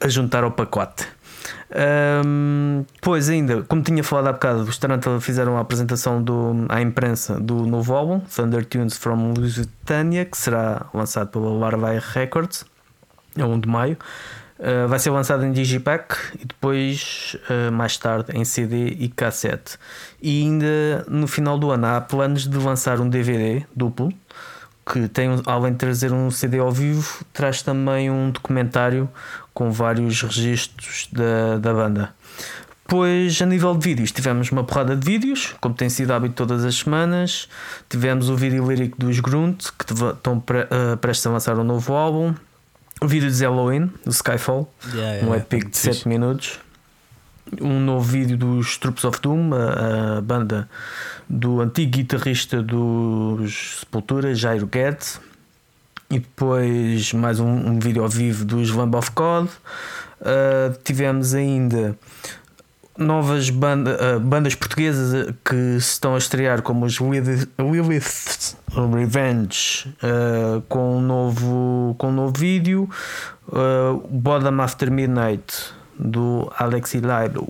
A 0.00 0.08
juntar 0.08 0.42
ao 0.42 0.50
pacote. 0.50 1.06
Um, 2.24 2.84
pois 3.00 3.28
ainda, 3.28 3.62
como 3.62 3.82
tinha 3.82 4.02
falado 4.02 4.28
há 4.28 4.32
bocado, 4.32 4.62
os 4.62 4.78
Tarantula 4.78 5.20
fizeram 5.20 5.56
a 5.56 5.60
apresentação 5.60 6.22
do, 6.22 6.66
à 6.68 6.80
imprensa 6.80 7.38
do 7.40 7.66
novo 7.66 7.94
álbum, 7.94 8.20
Thunder 8.20 8.64
Tunes 8.64 8.96
from 8.96 9.34
Lusitania, 9.36 10.24
que 10.24 10.36
será 10.36 10.86
lançado 10.92 11.28
pela 11.28 11.50
Larvae 11.52 12.00
Records, 12.00 12.64
a 13.38 13.46
1 13.46 13.60
de 13.60 13.68
maio. 13.68 13.96
Uh, 14.56 14.86
vai 14.86 15.00
ser 15.00 15.10
lançado 15.10 15.44
em 15.44 15.50
Digipack 15.50 16.16
e 16.40 16.44
depois, 16.46 17.36
uh, 17.50 17.72
mais 17.72 17.96
tarde, 17.96 18.32
em 18.32 18.44
CD 18.44 18.86
e 18.86 19.08
cassete. 19.08 19.76
E 20.22 20.42
ainda 20.42 21.04
no 21.08 21.26
final 21.26 21.58
do 21.58 21.72
ano 21.72 21.86
há 21.86 22.00
planos 22.00 22.46
de 22.46 22.56
lançar 22.56 23.00
um 23.00 23.08
DVD 23.08 23.66
duplo 23.74 24.12
que 24.86 25.08
tem, 25.08 25.28
além 25.46 25.72
de 25.72 25.78
trazer 25.78 26.12
um 26.12 26.30
CD 26.30 26.58
ao 26.58 26.70
vivo, 26.70 27.24
traz 27.32 27.62
também 27.62 28.10
um 28.10 28.30
documentário 28.30 29.08
com 29.54 29.70
vários 29.70 30.20
registros 30.20 31.08
da, 31.12 31.58
da 31.58 31.72
banda. 31.72 32.14
Pois, 32.86 33.40
a 33.40 33.46
nível 33.46 33.74
de 33.74 33.88
vídeos, 33.88 34.12
tivemos 34.12 34.50
uma 34.50 34.62
porrada 34.62 34.94
de 34.94 35.06
vídeos, 35.06 35.54
como 35.60 35.74
tem 35.74 35.88
sido 35.88 36.12
hábito 36.12 36.34
todas 36.34 36.64
as 36.64 36.74
semanas. 36.74 37.48
Tivemos 37.88 38.28
o 38.28 38.36
vídeo 38.36 38.68
lírico 38.68 38.98
dos 38.98 39.20
Grunt, 39.20 39.68
que 39.78 39.92
estão 39.92 40.38
pre, 40.38 40.64
uh, 40.64 40.96
prestes 40.98 41.26
a 41.26 41.30
lançar 41.30 41.58
um 41.58 41.64
novo 41.64 41.94
álbum. 41.94 42.34
O 43.00 43.08
vídeo 43.08 43.30
de 43.30 43.42
Halloween, 43.42 43.90
do 44.04 44.12
Skyfall, 44.12 44.70
yeah, 44.92 45.14
yeah, 45.14 45.28
um 45.28 45.34
epic 45.34 45.70
de 45.70 45.76
7 45.76 46.08
minutos. 46.08 46.60
Um 47.60 47.80
novo 47.80 48.04
vídeo 48.04 48.36
dos 48.36 48.76
Troops 48.76 49.04
of 49.04 49.20
Doom, 49.20 49.50
a, 49.54 50.18
a 50.18 50.20
banda 50.20 50.68
do 51.28 51.60
antigo 51.60 51.90
guitarrista 51.92 52.62
dos 52.62 53.80
Sepultura, 53.80 54.34
Jairo 54.34 54.66
Guedes 54.66 55.20
e 56.10 56.18
depois 56.18 57.12
mais 57.12 57.40
um, 57.40 57.48
um 57.48 57.78
vídeo 57.78 58.02
ao 58.02 58.08
vivo 58.08 58.44
dos 58.44 58.70
Lamb 58.70 58.96
of 58.96 59.10
God. 59.14 59.48
Uh, 60.20 60.76
tivemos 60.84 61.34
ainda 61.34 61.96
novas 62.96 63.50
banda, 63.50 64.16
uh, 64.16 64.20
bandas 64.20 64.54
portuguesas 64.54 65.34
que 65.44 65.80
se 65.80 65.92
estão 65.92 66.14
a 66.14 66.18
estrear, 66.18 66.62
como 66.62 66.86
os 66.86 66.98
Lilith 67.00 67.48
Revenge, 68.92 69.94
uh, 70.02 70.60
com, 70.68 70.98
um 70.98 71.00
novo, 71.00 71.94
com 71.98 72.08
um 72.08 72.12
novo 72.12 72.32
vídeo. 72.38 72.88
Uh, 73.48 74.06
Bottom 74.08 74.60
After 74.62 74.90
Midnight 74.90 75.72
do 75.98 76.50
Alexi 76.58 76.98
Lilo. 76.98 77.48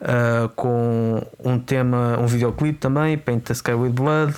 Uh, 0.00 0.48
com 0.50 1.26
um 1.42 1.58
tema, 1.58 2.18
um 2.18 2.26
videoclipe 2.26 2.78
também, 2.78 3.16
Paint 3.16 3.44
the 3.44 3.54
Sky 3.54 3.72
with 3.72 3.90
Blood, 3.90 4.34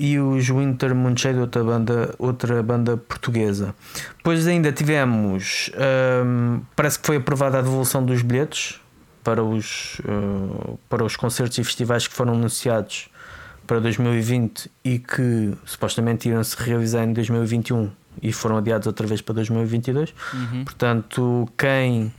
e 0.00 0.18
os 0.18 0.48
Winter 0.48 0.94
Moonshade, 0.94 1.38
outra 1.38 1.62
banda, 1.62 2.14
outra 2.18 2.62
banda 2.62 2.96
portuguesa. 2.96 3.74
Depois 4.16 4.46
ainda 4.46 4.72
tivemos, 4.72 5.70
um, 6.24 6.62
parece 6.74 6.98
que 6.98 7.06
foi 7.06 7.16
aprovada 7.16 7.58
a 7.58 7.60
devolução 7.60 8.02
dos 8.02 8.22
bilhetes 8.22 8.80
para 9.22 9.44
os, 9.44 10.00
uh, 10.00 10.78
para 10.88 11.04
os 11.04 11.16
concertos 11.16 11.58
e 11.58 11.64
festivais 11.64 12.08
que 12.08 12.14
foram 12.14 12.32
anunciados 12.32 13.10
para 13.66 13.78
2020 13.78 14.70
e 14.82 14.98
que 14.98 15.52
supostamente 15.66 16.30
iam 16.30 16.42
se 16.42 16.56
realizar 16.56 17.04
em 17.04 17.12
2021 17.12 17.90
e 18.22 18.32
foram 18.32 18.56
adiados 18.56 18.86
outra 18.86 19.06
vez 19.06 19.20
para 19.20 19.34
2022. 19.34 20.14
Uhum. 20.32 20.64
Portanto, 20.64 21.46
quem 21.58 22.10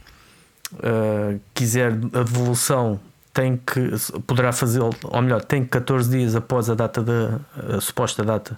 uh, 0.74 1.42
quiser 1.56 1.94
a 2.14 2.22
devolução 2.22 3.00
tem 3.34 3.58
que 3.58 3.92
poderá 4.28 4.52
fazê-lo, 4.52 4.94
ou 5.04 5.22
melhor, 5.22 5.42
tem 5.44 5.64
14 5.64 6.10
dias 6.10 6.36
após 6.36 6.70
a 6.70 6.76
data 6.76 7.02
da 7.02 7.80
suposta 7.80 8.24
data 8.24 8.58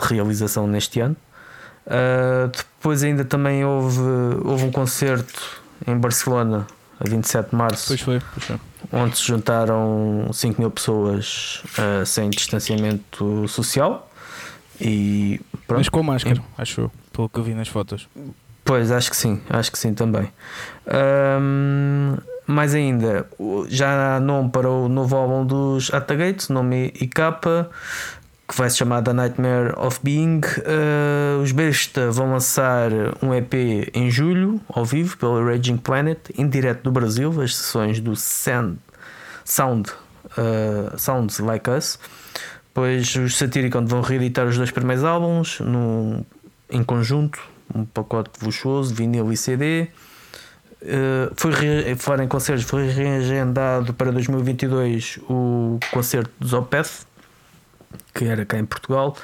de 0.00 0.08
realização 0.08 0.66
neste 0.66 1.00
ano. 1.00 1.16
Uh, 1.86 2.48
depois 2.54 3.02
ainda 3.02 3.24
também 3.24 3.64
houve, 3.64 4.00
houve 4.44 4.64
um 4.64 4.70
concerto 4.70 5.62
em 5.86 5.96
Barcelona 5.96 6.66
a 7.00 7.08
27 7.08 7.50
de 7.50 7.56
março. 7.56 7.86
Pois 7.88 8.00
foi, 8.00 8.20
pois 8.34 8.44
foi. 8.44 8.60
Onde 8.92 9.16
se 9.16 9.24
juntaram 9.24 10.28
5 10.32 10.60
mil 10.60 10.70
pessoas 10.70 11.62
uh, 11.78 12.04
sem 12.04 12.28
distanciamento 12.30 13.46
social. 13.48 14.10
E 14.80 15.40
pronto. 15.66 15.78
Mas 15.78 15.88
com 15.88 16.02
máscara, 16.02 16.42
acho 16.56 16.82
eu, 16.82 16.92
pelo 17.12 17.28
que 17.28 17.38
eu 17.38 17.42
vi 17.42 17.54
nas 17.54 17.68
fotos. 17.68 18.08
Pois, 18.64 18.92
acho 18.92 19.10
que 19.10 19.16
sim, 19.16 19.40
acho 19.48 19.72
que 19.72 19.78
sim 19.78 19.94
também. 19.94 20.30
Um, 20.86 22.16
mais 22.48 22.74
ainda, 22.74 23.28
já 23.68 24.18
nome 24.20 24.50
para 24.50 24.70
o 24.70 24.88
novo 24.88 25.14
álbum 25.14 25.44
dos 25.44 25.92
Atagates, 25.92 26.48
nome 26.48 26.92
e 26.98 27.06
capa, 27.06 27.70
que 28.48 28.56
vai 28.56 28.70
se 28.70 28.78
chamar 28.78 29.02
The 29.02 29.12
Nightmare 29.12 29.74
of 29.76 30.00
Being. 30.02 30.40
Uh, 30.40 31.42
os 31.42 31.52
Besta 31.52 32.10
vão 32.10 32.32
lançar 32.32 32.90
um 33.22 33.34
EP 33.34 33.52
em 33.92 34.10
julho, 34.10 34.58
ao 34.66 34.82
vivo, 34.82 35.18
pelo 35.18 35.44
Raging 35.44 35.76
Planet, 35.76 36.18
em 36.38 36.48
direto 36.48 36.84
do 36.84 36.90
Brasil, 36.90 37.38
as 37.42 37.54
sessões 37.54 38.00
do 38.00 38.16
Sand, 38.16 38.76
Sound, 39.44 39.90
uh, 40.38 40.98
Sounds 40.98 41.38
Like 41.40 41.68
Us. 41.68 41.98
Pois 42.72 43.14
os 43.14 43.36
Satyricon 43.36 43.84
vão 43.84 44.00
reeditar 44.00 44.46
os 44.46 44.56
dois 44.56 44.70
primeiros 44.70 45.04
álbuns 45.04 45.60
num, 45.60 46.24
em 46.70 46.82
conjunto, 46.82 47.38
um 47.74 47.84
pacote 47.84 48.30
luxuoso, 48.42 48.94
vinil 48.94 49.30
e 49.30 49.36
CD. 49.36 49.88
Uh, 50.80 51.34
foi 51.34 51.52
falar 51.96 52.22
em 52.22 52.28
concertos, 52.28 52.64
foi 52.64 52.88
reagendado 52.88 53.92
para 53.94 54.12
2022 54.12 55.18
o 55.28 55.78
concerto 55.90 56.30
dos 56.38 56.52
Opeth, 56.52 57.04
que 58.14 58.24
era 58.24 58.44
cá 58.44 58.58
em 58.58 58.64
Portugal, 58.64 59.16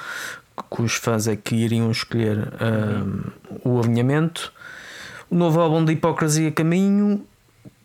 que 0.75 0.81
os 0.81 0.95
fãs 0.95 1.27
é 1.27 1.35
que 1.35 1.55
iriam 1.55 1.91
escolher 1.91 2.37
uh, 2.39 3.31
o 3.63 3.79
alinhamento. 3.79 4.51
O 5.29 5.35
novo 5.35 5.59
álbum 5.59 5.83
de 5.83 5.93
Hipocrisia 5.93 6.51
Caminho 6.51 7.25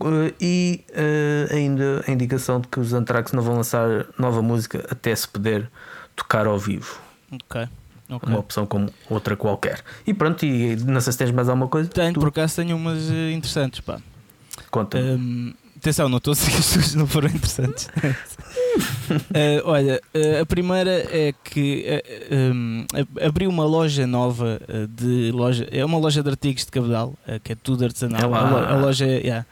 uh, 0.01 0.35
e 0.41 0.85
uh, 0.91 1.55
ainda 1.55 2.05
a 2.07 2.11
indicação 2.11 2.61
de 2.61 2.69
que 2.69 2.81
os 2.81 2.93
Anthrax 2.93 3.33
não 3.33 3.43
vão 3.43 3.57
lançar 3.57 4.07
nova 4.19 4.43
música 4.43 4.85
até 4.91 5.15
se 5.15 5.29
poder 5.29 5.71
tocar 6.15 6.47
ao 6.47 6.59
vivo. 6.59 7.01
Okay. 8.11 8.29
Uma 8.29 8.41
opção 8.41 8.67
como 8.67 8.89
outra 9.09 9.37
qualquer. 9.37 9.81
E 10.07 10.13
pronto, 10.13 10.45
e 10.45 10.75
não 10.77 11.01
sei 11.01 11.13
se 11.13 11.19
tens 11.19 11.31
mais 11.31 11.49
alguma 11.49 11.69
coisa. 11.69 11.89
Tenho, 11.89 12.13
tu... 12.13 12.21
por 12.21 12.29
acaso 12.29 12.57
tenho 12.57 12.77
umas 12.77 13.11
eh, 13.11 13.33
interessantes, 13.33 13.81
pá. 13.81 14.01
Conta. 14.71 14.99
Um, 14.99 15.55
atenção, 15.77 16.09
não 16.09 16.19
estou 16.19 16.33
a 16.33 16.35
dizer 16.35 16.51
que 16.51 16.57
as 16.59 16.65
suas 16.65 16.95
não 16.95 17.07
foram 17.07 17.29
interessantes. 17.29 17.87
uh, 17.87 19.63
olha, 19.65 20.01
uh, 20.15 20.43
a 20.43 20.47
primeira 20.47 20.91
é 20.91 21.33
que 21.45 21.87
uh, 22.31 22.35
um, 22.35 22.87
abri 23.25 23.47
uma 23.47 23.65
loja 23.65 24.07
nova 24.09 24.61
de 24.89 25.31
loja, 25.33 25.69
é 25.71 25.85
uma 25.85 25.99
loja 25.99 26.23
de 26.23 26.31
artigos 26.31 26.65
de 26.65 26.71
cabedal, 26.73 27.15
que 27.45 27.53
é 27.53 27.55
tudo 27.55 27.85
artesanal. 27.85 28.35
A, 28.35 28.73
a, 28.73 28.77
loja 28.77 29.07
é, 29.07 29.19
yeah, 29.19 29.47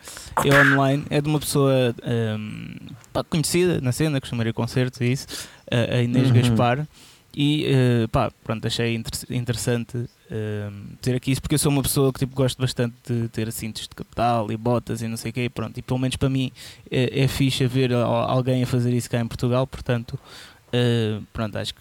é 0.45 0.73
online, 0.73 1.05
é 1.11 1.21
de 1.21 1.29
uma 1.29 1.38
pessoa 1.38 1.95
um, 2.05 2.75
pá, 3.12 3.23
conhecida 3.23 3.81
na 3.81 3.93
cena, 3.93 4.21
costumaria 4.21 4.53
concertos 4.53 5.00
e 5.00 5.12
isso, 5.12 5.27
a 5.71 6.03
Inês 6.03 6.29
uhum. 6.29 6.35
Gaspar. 6.35 6.87
E 7.35 7.67
uh, 7.67 8.09
pá, 8.09 8.33
pronto, 8.43 8.67
achei 8.67 8.95
inter 8.95 9.13
interessante 9.31 9.97
uh, 9.97 10.97
ter 11.01 11.15
aqui 11.15 11.31
isso 11.31 11.41
porque 11.41 11.55
eu 11.55 11.59
sou 11.59 11.71
uma 11.71 11.83
pessoa 11.83 12.13
que 12.13 12.19
tipo, 12.19 12.35
gosto 12.35 12.61
bastante 12.61 12.95
de 13.07 13.29
ter 13.29 13.53
cintos 13.53 13.83
de 13.83 13.91
capital 13.91 14.51
e 14.51 14.57
botas 14.57 15.03
e 15.03 15.09
não 15.09 15.17
sei 15.17 15.31
o 15.31 15.35
quê. 15.35 15.45
E 15.45 15.49
pronto, 15.49 15.79
e 15.79 15.83
pelo 15.83 15.99
menos 15.99 16.17
para 16.17 16.29
mim 16.29 16.51
é, 16.91 17.25
é 17.25 17.29
fixe 17.29 17.67
ver 17.67 17.93
alguém 17.93 18.63
a 18.63 18.67
fazer 18.67 18.93
isso 18.93 19.11
cá 19.11 19.21
em 19.21 19.27
Portugal. 19.27 19.67
Portanto, 19.67 20.19
uh, 20.69 21.23
pronto, 21.33 21.57
acho 21.57 21.75
que 21.75 21.81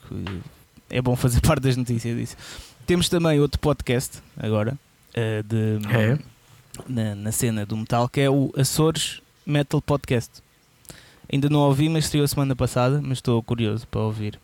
é 0.90 1.02
bom 1.02 1.16
fazer 1.16 1.40
parte 1.42 1.64
das 1.64 1.78
notícias 1.78 2.18
disso. 2.18 2.38
Temos 2.86 3.10
também 3.10 3.40
outro 3.40 3.60
podcast 3.60 4.20
agora 4.38 4.78
de, 5.46 5.80
é. 5.90 6.20
na, 6.88 7.16
na 7.16 7.32
cena 7.32 7.66
do 7.66 7.76
metal 7.76 8.08
que 8.08 8.22
é 8.22 8.30
o 8.30 8.54
Açores 8.56 9.20
Metal 9.46 9.82
Podcast. 9.82 10.44
Ainda 11.32 11.50
não 11.50 11.60
ouvi, 11.60 11.90
mas 11.90 12.06
estreou 12.06 12.24
a 12.24 12.28
semana 12.28 12.56
passada, 12.56 13.02
mas 13.02 13.18
estou 13.18 13.42
curioso 13.42 13.88
para 13.88 14.02
ouvir. 14.02 14.40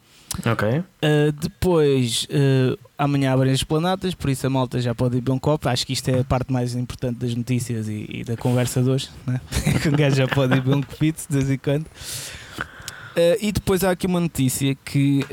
Ok. 0.46 0.68
Uh, 0.68 1.32
depois, 1.40 2.26
uh, 2.26 2.78
amanhã 2.98 3.34
abrem 3.34 3.54
as 3.54 3.64
planatas, 3.64 4.16
por 4.16 4.30
isso 4.30 4.46
a 4.48 4.50
malta 4.50 4.82
já 4.82 4.96
pode 4.96 5.18
ir 5.18 5.22
beber 5.22 5.34
um 5.34 5.40
copo. 5.40 5.70
Acho 5.70 5.86
que 5.86 5.94
isto 5.94 6.10
é 6.10 6.20
a 6.20 6.24
parte 6.24 6.52
mais 6.52 6.76
importante 6.76 7.20
das 7.20 7.36
notícias 7.36 7.88
e, 7.88 8.08
e 8.10 8.24
da 8.24 8.36
conversa 8.36 8.82
de 8.82 8.90
hoje. 8.90 9.10
Né? 9.26 9.40
que 9.82 9.90
gajo 9.92 10.16
já 10.16 10.28
pode 10.28 10.54
ir 10.54 10.62
beber 10.62 10.78
um 10.78 10.82
copito 10.82 11.24
de 11.30 11.38
vez 11.38 11.50
em 11.52 11.58
quando. 11.58 11.86
Uh, 11.86 13.38
e 13.42 13.52
depois 13.52 13.84
há 13.84 13.92
aqui 13.92 14.08
uma 14.08 14.20
notícia 14.20 14.76
que, 14.84 15.24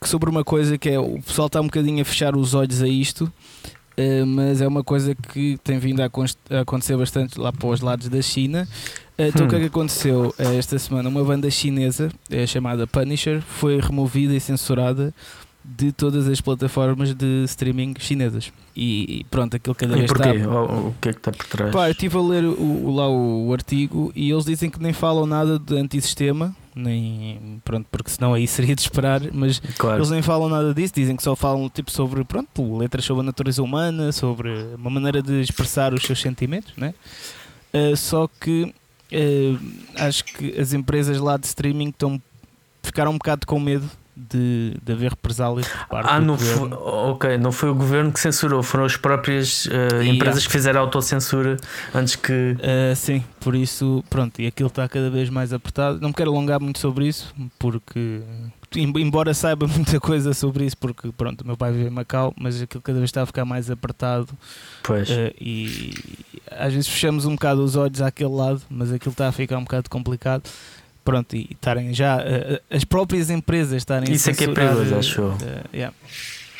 que, 0.00 0.08
sobre 0.08 0.28
uma 0.28 0.44
coisa 0.44 0.76
que 0.76 0.90
é 0.90 0.98
o 0.98 1.20
pessoal 1.22 1.46
está 1.46 1.60
um 1.60 1.64
bocadinho 1.64 2.02
a 2.02 2.04
fechar 2.04 2.36
os 2.36 2.52
olhos 2.52 2.82
a 2.82 2.88
isto, 2.88 3.32
mas 4.26 4.60
é 4.60 4.68
uma 4.68 4.84
coisa 4.84 5.14
que 5.14 5.58
tem 5.64 5.78
vindo 5.78 6.02
a, 6.02 6.10
a 6.50 6.60
acontecer 6.60 6.94
bastante 6.94 7.40
lá 7.40 7.50
para 7.50 7.66
os 7.66 7.80
lados 7.80 8.10
da 8.10 8.20
China. 8.20 8.68
Então 9.18 9.44
hum. 9.44 9.46
o 9.46 9.50
que 9.50 9.56
é 9.56 9.58
que 9.58 9.64
hum. 9.64 9.68
aconteceu 9.68 10.34
eh, 10.38 10.56
esta 10.56 10.78
semana? 10.78 11.08
Uma 11.08 11.24
banda 11.24 11.50
chinesa 11.50 12.10
eh, 12.30 12.46
chamada 12.46 12.86
Punisher 12.86 13.40
foi 13.40 13.80
removida 13.80 14.34
e 14.34 14.40
censurada 14.40 15.14
de 15.64 15.90
todas 15.90 16.28
as 16.28 16.40
plataformas 16.40 17.12
de 17.14 17.44
streaming 17.44 17.94
chinesas. 17.98 18.52
E, 18.76 19.24
pronto, 19.30 19.56
aquilo 19.56 19.74
cada 19.74 19.96
vez 19.96 20.10
está. 20.10 20.30
O, 20.30 20.88
o 20.88 20.94
que 21.00 21.08
é 21.08 21.12
que 21.12 21.18
está 21.18 21.32
por 21.32 21.46
trás? 21.46 21.72
Pá, 21.72 21.88
eu 21.88 21.92
estive 21.92 22.16
a 22.16 22.20
ler 22.20 22.44
o, 22.44 22.94
lá 22.94 23.08
o, 23.08 23.48
o, 23.48 23.52
artigo 23.52 24.12
e 24.14 24.30
eles 24.30 24.44
dizem 24.44 24.70
que 24.70 24.80
nem 24.80 24.92
falam 24.92 25.26
nada 25.26 25.58
de 25.58 25.76
antissistema, 25.76 26.54
nem 26.74 27.60
pronto, 27.64 27.86
porque 27.90 28.10
senão 28.10 28.34
aí 28.34 28.46
seria 28.46 28.76
de 28.76 28.82
esperar, 28.82 29.22
mas 29.32 29.60
claro. 29.78 29.98
eles 29.98 30.10
nem 30.10 30.22
falam 30.22 30.48
nada 30.48 30.74
disso, 30.74 30.92
dizem 30.94 31.16
que 31.16 31.22
só 31.22 31.34
falam 31.34 31.68
tipo 31.70 31.90
sobre 31.90 32.22
pronto, 32.22 32.76
letras 32.76 33.04
sobre 33.04 33.22
a 33.22 33.24
natureza 33.24 33.62
humana, 33.62 34.12
sobre 34.12 34.50
uma 34.76 34.90
maneira 34.90 35.22
de 35.22 35.40
expressar 35.40 35.94
os 35.94 36.02
seus 36.02 36.20
sentimentos, 36.20 36.74
né? 36.76 36.94
Uh, 37.72 37.96
só 37.96 38.28
que 38.28 38.72
uh, 39.12 39.58
acho 39.96 40.24
que 40.24 40.58
as 40.58 40.72
empresas 40.72 41.18
lá 41.18 41.36
de 41.36 41.46
streaming 41.46 41.88
estão, 41.88 42.20
ficaram 42.82 43.12
um 43.12 43.18
bocado 43.18 43.46
com 43.46 43.58
medo 43.60 43.90
de, 44.16 44.74
de 44.82 44.92
haver 44.92 45.10
represálias 45.10 45.68
por 45.68 45.86
parte 45.88 46.08
ah, 46.08 46.18
do 46.18 46.24
não 46.24 46.36
governo. 46.36 46.68
Foi, 46.70 46.78
ok, 46.78 47.38
não 47.38 47.52
foi 47.52 47.68
o 47.68 47.74
governo 47.74 48.10
que 48.10 48.18
censurou, 48.18 48.62
foram 48.62 48.86
as 48.86 48.96
próprias 48.96 49.66
uh, 49.66 50.02
empresas 50.02 50.46
que 50.46 50.52
fizeram 50.52 50.80
autocensura 50.80 51.58
antes 51.94 52.16
que. 52.16 52.32
Uh, 52.32 52.96
sim, 52.96 53.22
por 53.40 53.54
isso, 53.54 54.02
pronto, 54.08 54.40
e 54.40 54.46
aquilo 54.46 54.68
está 54.68 54.88
cada 54.88 55.10
vez 55.10 55.28
mais 55.28 55.52
apertado. 55.52 56.00
Não 56.00 56.08
me 56.08 56.14
quero 56.14 56.30
alongar 56.30 56.58
muito 56.58 56.78
sobre 56.78 57.06
isso, 57.06 57.34
porque 57.58 58.22
embora 58.74 59.32
saiba 59.34 59.66
muita 59.68 60.00
coisa 60.00 60.34
sobre 60.34 60.64
isso, 60.64 60.76
porque 60.76 61.10
pronto, 61.12 61.46
meu 61.46 61.56
pai 61.56 61.72
vive 61.72 61.86
em 61.86 61.90
Macau, 61.90 62.34
mas 62.38 62.60
aquilo 62.60 62.82
cada 62.82 62.98
vez 62.98 63.08
está 63.08 63.22
a 63.22 63.26
ficar 63.26 63.44
mais 63.44 63.70
apertado. 63.70 64.28
Pois. 64.82 65.08
Uh, 65.08 65.32
e 65.40 65.94
às 66.50 66.72
vezes 66.72 66.88
fechamos 66.88 67.24
um 67.26 67.32
bocado 67.32 67.62
os 67.62 67.76
olhos 67.76 68.00
àquele 68.00 68.30
lado, 68.30 68.62
mas 68.68 68.92
aquilo 68.92 69.12
está 69.12 69.28
a 69.28 69.32
ficar 69.32 69.58
um 69.58 69.64
bocado 69.64 69.88
complicado. 69.90 70.48
Pronto, 71.04 71.36
e 71.36 71.48
estarem 71.52 71.94
já 71.94 72.18
uh, 72.18 72.60
as 72.70 72.84
próprias 72.84 73.30
empresas 73.30 73.76
estarem 73.76 74.12
Isso 74.12 74.28
é 74.28 74.34
que 74.34 74.44
é 74.44 74.52
perigoso, 74.52 74.94
acho. 74.96 75.22
Uh, 75.22 75.36
yeah. 75.72 75.94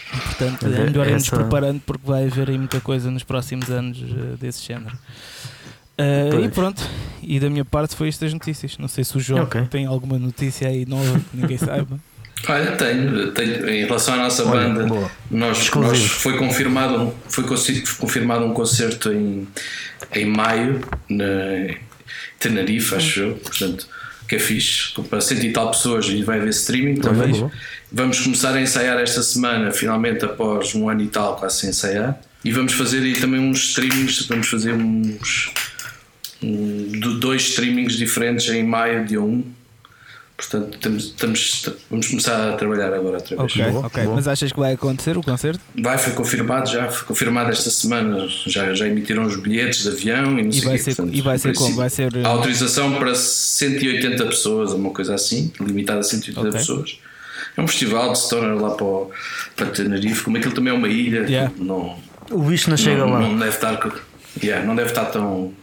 Portanto, 0.08 0.66
é 0.66 0.84
melhor 0.84 1.06
irmos 1.06 1.24
essa... 1.24 1.36
preparando 1.36 1.80
porque 1.84 2.06
vai 2.06 2.26
haver 2.26 2.50
aí 2.50 2.56
muita 2.56 2.80
coisa 2.80 3.10
nos 3.10 3.24
próximos 3.24 3.68
anos 3.70 3.98
desse 4.38 4.64
género. 4.64 4.96
Uh, 5.98 6.44
e 6.44 6.48
pronto, 6.50 6.82
e 7.22 7.40
da 7.40 7.48
minha 7.48 7.64
parte 7.64 7.96
foi 7.96 8.08
estas 8.08 8.32
notícias. 8.32 8.76
Não 8.78 8.88
sei 8.88 9.02
se 9.02 9.16
o 9.16 9.20
João 9.20 9.44
okay. 9.44 9.62
tem 9.66 9.86
alguma 9.86 10.18
notícia 10.18 10.68
aí 10.68 10.84
nova 10.86 11.18
que 11.18 11.36
ninguém 11.36 11.56
saiba. 11.58 11.98
Olha, 12.48 12.72
tenho, 12.72 13.32
tenho. 13.32 13.68
Em 13.68 13.84
relação 13.86 14.14
à 14.14 14.18
nossa 14.18 14.44
Olha, 14.44 14.68
banda, 14.68 15.10
nós, 15.30 15.70
nós, 15.70 16.02
foi, 16.02 16.36
confirmado, 16.36 17.12
foi 17.28 17.44
confirmado 17.44 18.44
um 18.44 18.52
concerto 18.52 19.10
em, 19.10 19.48
em 20.14 20.26
maio 20.26 20.80
na 21.08 21.74
Tenerife, 22.38 22.94
acho 22.94 23.20
eu. 23.20 23.34
Portanto, 23.36 23.88
que 24.28 24.36
é 24.36 24.38
fixe, 24.38 24.92
para 25.08 25.20
cento 25.20 25.44
e 25.44 25.52
tal 25.52 25.70
pessoas 25.70 26.06
e 26.06 26.22
vai 26.22 26.38
haver 26.38 26.50
streaming 26.50 26.96
também. 26.96 27.50
Vamos 27.90 28.20
começar 28.20 28.52
a 28.52 28.60
ensaiar 28.60 28.98
esta 28.98 29.22
semana, 29.22 29.72
finalmente, 29.72 30.24
após 30.24 30.74
um 30.74 30.88
ano 30.88 31.02
e 31.02 31.06
tal, 31.06 31.36
quase 31.36 31.60
sem 31.60 31.70
ensaiar. 31.70 32.20
E 32.44 32.52
vamos 32.52 32.74
fazer 32.74 32.98
aí 32.98 33.14
também 33.14 33.40
uns 33.40 33.70
streamings, 33.70 34.26
vamos 34.26 34.48
fazer 34.48 34.72
uns 34.72 35.50
de 36.40 37.18
dois 37.18 37.42
streamings 37.42 37.96
diferentes 37.96 38.48
em 38.48 38.62
maio, 38.62 39.04
dia 39.04 39.20
1. 39.20 39.56
Portanto, 40.36 40.78
temos, 40.78 41.04
estamos, 41.04 41.66
vamos 41.90 42.08
começar 42.08 42.50
a 42.50 42.56
trabalhar 42.56 42.92
agora 42.92 43.16
outra 43.16 43.36
vez. 43.36 43.52
Ok, 43.52 43.64
ok. 43.76 44.04
Mas 44.14 44.28
achas 44.28 44.52
que 44.52 44.58
vai 44.58 44.74
acontecer 44.74 45.16
o 45.16 45.22
concerto? 45.22 45.60
Vai, 45.74 45.96
foi 45.96 46.12
confirmado 46.12 46.68
já. 46.70 46.88
Foi 46.88 47.06
confirmado 47.08 47.50
esta 47.50 47.70
semana. 47.70 48.28
Já, 48.46 48.74
já 48.74 48.86
emitiram 48.86 49.24
os 49.24 49.36
bilhetes 49.36 49.84
de 49.84 49.88
avião 49.88 50.38
e 50.38 50.42
não 50.42 50.50
e 50.50 50.52
sei 50.52 50.64
vai 50.64 50.78
ser, 50.78 50.94
portanto, 50.94 51.16
E 51.16 51.20
vai 51.22 51.38
ser 51.38 51.54
como? 51.54 51.74
Vai 51.76 51.88
ser... 51.88 52.14
A 52.22 52.28
autorização 52.28 52.98
para 52.98 53.14
180 53.14 54.26
pessoas, 54.26 54.72
uma 54.74 54.90
coisa 54.90 55.14
assim, 55.14 55.50
limitada 55.58 56.00
a 56.00 56.02
180 56.02 56.40
okay. 56.40 56.52
pessoas. 56.52 56.98
É 57.56 57.62
um 57.62 57.66
festival 57.66 58.12
de 58.12 58.18
stoner 58.18 58.60
lá 58.60 58.72
para, 58.72 58.84
o, 58.84 59.10
para 59.56 59.66
Tenerife. 59.68 60.22
Como 60.22 60.36
aquilo 60.36 60.52
também 60.52 60.70
é 60.70 60.76
uma 60.76 60.88
ilha, 60.88 61.20
yeah. 61.20 61.50
não, 61.56 61.98
o 62.30 62.42
bicho 62.42 62.68
não 62.68 62.76
chega 62.76 62.98
não, 62.98 63.10
lá. 63.10 63.20
Não 63.20 63.38
deve 63.38 63.54
estar, 63.54 64.02
yeah, 64.42 64.66
não 64.66 64.76
deve 64.76 64.90
estar 64.90 65.06
tão 65.06 65.54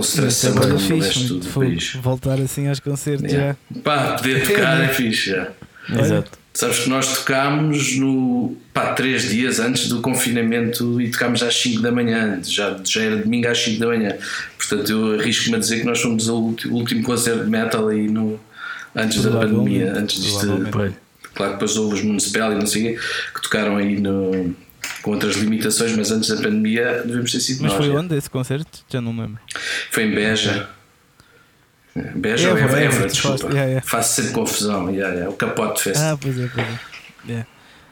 Estou 0.00 0.24
estressado 0.24 0.74
é 0.74 0.78
fixe, 0.78 0.94
resto 0.94 1.34
do 1.34 1.46
país. 1.48 1.94
Voltar 2.02 2.40
assim 2.40 2.68
aos 2.68 2.80
concertos 2.80 3.32
yeah. 3.32 3.56
já. 3.74 3.80
Pá, 3.82 4.12
poder 4.16 4.46
tocar 4.46 4.80
é 4.82 4.88
fixe 4.92 5.30
já. 5.30 5.48
Exato. 5.88 6.38
Sabes 6.52 6.80
que 6.80 6.88
nós 6.88 7.18
tocámos 7.18 7.96
no. 7.96 8.56
pá, 8.72 8.94
três 8.94 9.28
dias 9.28 9.60
antes 9.60 9.88
do 9.88 10.00
confinamento 10.00 11.00
e 11.00 11.10
tocámos 11.10 11.42
às 11.42 11.54
5 11.54 11.82
da 11.82 11.92
manhã, 11.92 12.40
já, 12.42 12.80
já 12.82 13.02
era 13.02 13.16
domingo 13.16 13.48
às 13.48 13.58
5 13.58 13.78
da 13.78 13.86
manhã. 13.86 14.16
Portanto, 14.56 14.90
eu 14.90 15.20
arrisco-me 15.20 15.56
a 15.56 15.58
dizer 15.58 15.80
que 15.80 15.84
nós 15.84 16.00
fomos 16.00 16.28
o 16.28 16.56
último 16.70 17.02
concerto 17.02 17.44
de 17.44 17.50
metal 17.50 17.88
aí 17.88 18.08
no, 18.08 18.40
antes 18.94 19.22
da 19.22 19.30
pandemia, 19.32 19.92
antes 19.96 20.22
disto. 20.22 20.46
Claro 21.34 21.52
que 21.52 21.58
depois 21.58 21.76
houve 21.76 21.96
os 21.96 22.02
Municipal 22.02 22.52
e 22.52 22.54
não 22.54 22.66
sei 22.66 22.82
o 22.82 22.84
quê, 22.86 23.00
que 23.34 23.42
tocaram 23.42 23.76
aí 23.76 24.00
no, 24.00 24.56
com 25.02 25.12
outras 25.12 25.36
limitações, 25.36 25.96
mas 25.96 26.10
antes 26.10 26.28
da 26.28 26.36
pandemia 26.36 27.02
devemos 27.04 27.32
ter 27.32 27.40
sido 27.40 27.62
mas 27.62 27.72
nós. 27.72 27.80
Mas 27.80 27.88
foi 27.88 27.96
onde 27.96 28.16
esse 28.16 28.30
concerto? 28.30 28.84
Já 28.88 29.00
não 29.00 29.12
me 29.12 29.22
lembro. 29.22 29.40
Foi 29.90 30.04
em 30.04 30.14
Beja. 30.14 30.68
Beja 32.14 32.50
ou 32.50 32.58
Évora, 32.58 32.80
Évora, 32.80 33.08
desculpa. 33.08 33.46
Yeah, 33.46 33.64
yeah. 33.64 33.86
Faço 33.86 34.20
sempre 34.20 34.32
confusão. 34.32 34.90
Yeah, 34.90 35.14
yeah. 35.14 35.30
O 35.30 35.34
Capote 35.34 35.82
Fest. 35.82 36.00
Ah, 36.00 36.16
pois 36.20 36.38
é, 36.38 36.48
pois 36.48 36.66
é. 36.66 36.78
Yeah. 37.26 37.48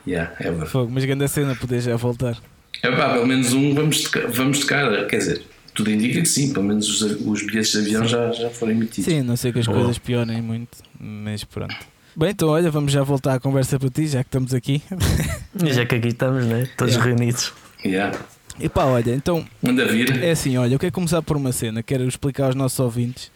Yeah, 0.07 0.33
Évora. 0.41 0.67
Fogo, 0.67 0.91
mas 0.93 1.05
grande 1.05 1.27
cena 1.29 1.55
poder 1.55 1.81
já 1.81 1.97
voltar. 1.97 2.37
É 2.83 2.91
pá, 2.91 3.15
pelo 3.15 3.27
menos 3.27 3.53
um 3.55 3.75
vamos 3.75 4.03
tocar, 4.03 4.27
vamos 4.27 4.59
tocar, 4.61 5.07
quer 5.07 5.17
dizer, 5.17 5.43
tudo 5.73 5.91
indica 5.91 6.21
que 6.21 6.29
sim, 6.29 6.53
pelo 6.53 6.67
menos 6.67 6.89
os, 6.89 7.21
os 7.27 7.43
bilhetes 7.47 7.73
de 7.73 7.79
avião 7.79 8.07
já, 8.07 8.31
já 8.31 8.51
foram 8.51 8.73
emitidos. 8.73 9.11
Sim, 9.11 9.23
não 9.23 9.37
sei 9.37 9.53
que 9.53 9.59
as 9.61 9.69
oh. 9.69 9.73
coisas 9.73 9.99
piorem 9.99 10.43
muito, 10.43 10.79
mas 11.01 11.43
pronto. 11.45 11.75
Bem, 12.17 12.31
então 12.31 12.49
olha, 12.49 12.71
vamos 12.71 12.93
já 12.93 13.03
voltar 13.03 13.35
à 13.35 13.41
conversa 13.41 13.79
para 13.79 13.91
ti, 13.91 14.07
já 14.07 14.23
que 14.23 14.29
estamos 14.29 14.55
aqui. 14.55 14.83
já 15.65 15.85
que 15.85 15.97
aqui 15.97 16.09
estamos, 16.09 16.47
né? 16.47 16.69
Todos 16.77 16.95
yeah. 16.95 17.11
reunidos. 17.11 17.53
Yeah. 17.85 18.19
E 18.59 18.69
pá, 18.69 18.85
olha, 18.85 19.15
então. 19.15 19.45
Manda 19.61 19.85
vir. 19.87 20.23
É 20.23 20.31
assim, 20.31 20.57
olha, 20.57 20.75
eu 20.75 20.79
quero 20.79 20.93
começar 20.93 21.23
por 21.23 21.37
uma 21.37 21.51
cena, 21.51 21.83
quero 21.83 22.07
explicar 22.07 22.47
aos 22.47 22.55
nossos 22.55 22.79
ouvintes 22.79 23.33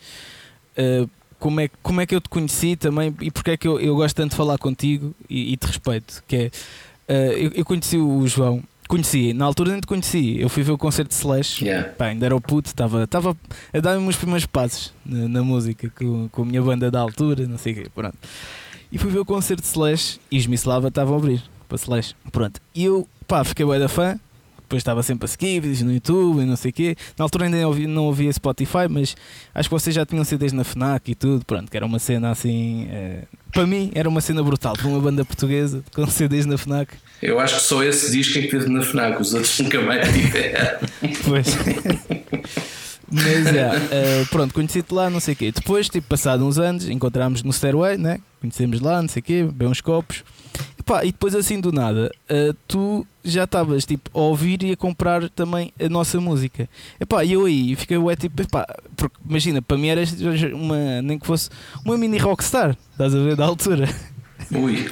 uh, 0.79 1.11
como, 1.41 1.61
é, 1.61 1.69
como 1.83 2.01
é 2.01 2.07
que 2.07 2.15
eu 2.15 2.21
te 2.21 2.29
conheci 2.29 2.77
também 2.77 3.15
e 3.21 3.31
porque 3.31 3.51
é 3.51 3.57
que 3.57 3.67
eu, 3.67 3.81
eu 3.81 3.97
gosto 3.97 4.15
tanto 4.15 4.31
de 4.31 4.37
falar 4.37 4.59
contigo 4.59 5.15
e, 5.29 5.53
e 5.53 5.57
te 5.57 5.67
respeito. 5.67 6.23
Que 6.29 6.51
é, 7.09 7.13
uh, 7.13 7.33
eu, 7.33 7.53
eu 7.57 7.65
conheci 7.65 7.97
o 7.97 8.27
João 8.29 8.63
Conheci, 8.89 9.35
na 9.35 9.45
altura 9.45 9.73
nem 9.73 9.81
te 9.81 9.87
conheci. 9.87 10.41
Eu 10.41 10.49
fui 10.49 10.63
ver 10.63 10.73
o 10.73 10.79
concerto 10.79 11.11
de 11.11 11.15
Slash, 11.15 11.63
yeah. 11.63 11.91
Pá, 11.91 12.07
ainda 12.07 12.25
era 12.25 12.35
o 12.35 12.41
puto, 12.41 12.71
estava 12.71 13.03
a 13.03 13.81
dar-me 13.81 14.09
os 14.09 14.17
primeiros 14.17 14.47
passos 14.47 14.95
na, 15.05 15.29
na, 15.29 15.43
música 15.43 15.91
com, 15.91 16.27
com 16.31 16.43
a 16.43 16.45
minha 16.47 16.63
banda 16.63 16.91
da 16.91 16.99
altura, 16.99 17.47
não 17.47 17.59
sei 17.59 17.75
o 17.75 17.77
quê, 17.77 17.87
pronto. 17.95 18.17
E 18.91 18.99
fui 18.99 19.11
ver 19.11 19.19
o 19.19 19.25
concerto 19.25 19.63
de 19.63 19.69
Slash 19.69 20.19
e 20.31 20.39
os 20.39 20.47
Mislava 20.47 20.89
estavam 20.89 21.15
a 21.15 21.19
abrir 21.19 21.43
para 21.69 21.77
Slash, 21.77 22.15
pronto. 22.33 22.61
E 22.75 22.85
eu, 22.85 23.07
pá, 23.27 23.45
fiquei 23.45 23.67
bem 23.67 23.79
da 23.79 23.89
fã, 23.89 24.19
depois 24.69 24.81
estava 24.81 25.03
sempre 25.03 25.25
a 25.25 25.29
seguir 25.29 25.61
vídeos 25.61 25.81
no 25.83 25.93
YouTube 25.93 26.43
e 26.43 26.45
não 26.45 26.57
sei 26.57 26.71
o 26.71 26.75
quê. 26.75 26.97
Na 27.17 27.25
altura 27.25 27.47
ainda 27.47 27.57
não, 27.59 27.69
ouvi, 27.69 27.87
não 27.87 28.05
ouvia 28.05 28.31
Spotify, 28.31 28.87
mas 28.89 29.17
acho 29.55 29.69
que 29.69 29.75
vocês 29.75 29.95
já 29.97 30.05
tinham 30.05 30.23
CDs 30.25 30.53
na 30.53 30.63
FNAC 30.63 31.11
e 31.11 31.15
tudo, 31.15 31.45
pronto, 31.45 31.71
que 31.71 31.77
era 31.77 31.87
uma 31.87 31.99
cena 31.99 32.31
assim. 32.31 32.87
É, 32.91 33.23
para 33.51 33.67
mim 33.67 33.91
era 33.95 34.07
uma 34.09 34.21
cena 34.21 34.43
brutal, 34.43 34.75
para 34.75 34.87
uma 34.87 35.01
banda 35.01 35.25
portuguesa 35.25 35.83
com 35.95 36.07
CDs 36.07 36.45
na 36.45 36.59
FNAC. 36.59 36.95
Eu 37.23 37.41
acho 37.41 37.57
que 37.57 37.63
só 37.63 37.83
esse 37.83 38.13
disco 38.13 38.39
é 38.39 38.43
que 38.43 38.49
teve 38.49 38.69
na 38.69 38.83
FNAC, 38.83 39.21
os 39.21 39.33
outros 39.33 39.59
nunca 39.59 39.81
mais 39.81 40.07
tiveram. 40.13 40.79
pois. 41.25 41.47
Mas 43.11 43.47
é, 43.47 43.69
uh, 43.69 44.27
pronto, 44.31 44.53
conheci-te 44.53 44.93
lá, 44.93 45.09
não 45.09 45.21
sei 45.21 45.35
o 45.35 45.37
quê. 45.37 45.53
Depois, 45.53 45.89
tipo, 45.89 46.07
passado 46.09 46.45
uns 46.45 46.59
anos, 46.59 46.89
encontramos 46.89 47.43
no 47.43 47.53
Stairway, 47.53 47.97
né? 47.97 48.21
Conhecemos 48.41 48.81
lá, 48.81 49.01
não 49.01 49.09
sei 49.09 49.21
o 49.21 49.23
quê, 49.23 49.43
bebemos 49.45 49.79
uns 49.79 49.81
copos. 49.81 50.23
Epá, 50.79 51.05
e 51.05 51.13
depois 51.13 51.35
assim 51.35 51.61
do 51.61 51.71
nada, 51.71 52.11
uh, 52.31 52.57
tu 52.67 53.07
já 53.23 53.45
estavas 53.45 53.85
tipo, 53.85 54.11
a 54.19 54.23
ouvir 54.23 54.63
e 54.63 54.73
a 54.73 54.77
comprar 54.77 55.29
também 55.29 55.73
a 55.79 55.89
nossa 55.89 56.19
música. 56.21 56.69
Epá, 56.99 57.25
e 57.25 57.33
eu 57.33 57.45
aí 57.45 57.77
fiquei 57.77 57.99
ué, 57.99 58.17
tipo, 58.17 58.41
epá, 58.41 58.67
porque 58.97 59.17
imagina, 59.29 59.61
para 59.61 59.77
mim 59.77 59.89
era 59.89 60.03
uma, 60.55 61.03
nem 61.03 61.19
que 61.19 61.27
fosse 61.27 61.51
uma 61.85 61.99
mini 61.99 62.17
rockstar, 62.17 62.77
estás 62.93 63.15
a 63.15 63.19
ver, 63.19 63.37
da 63.37 63.45
altura. 63.45 63.87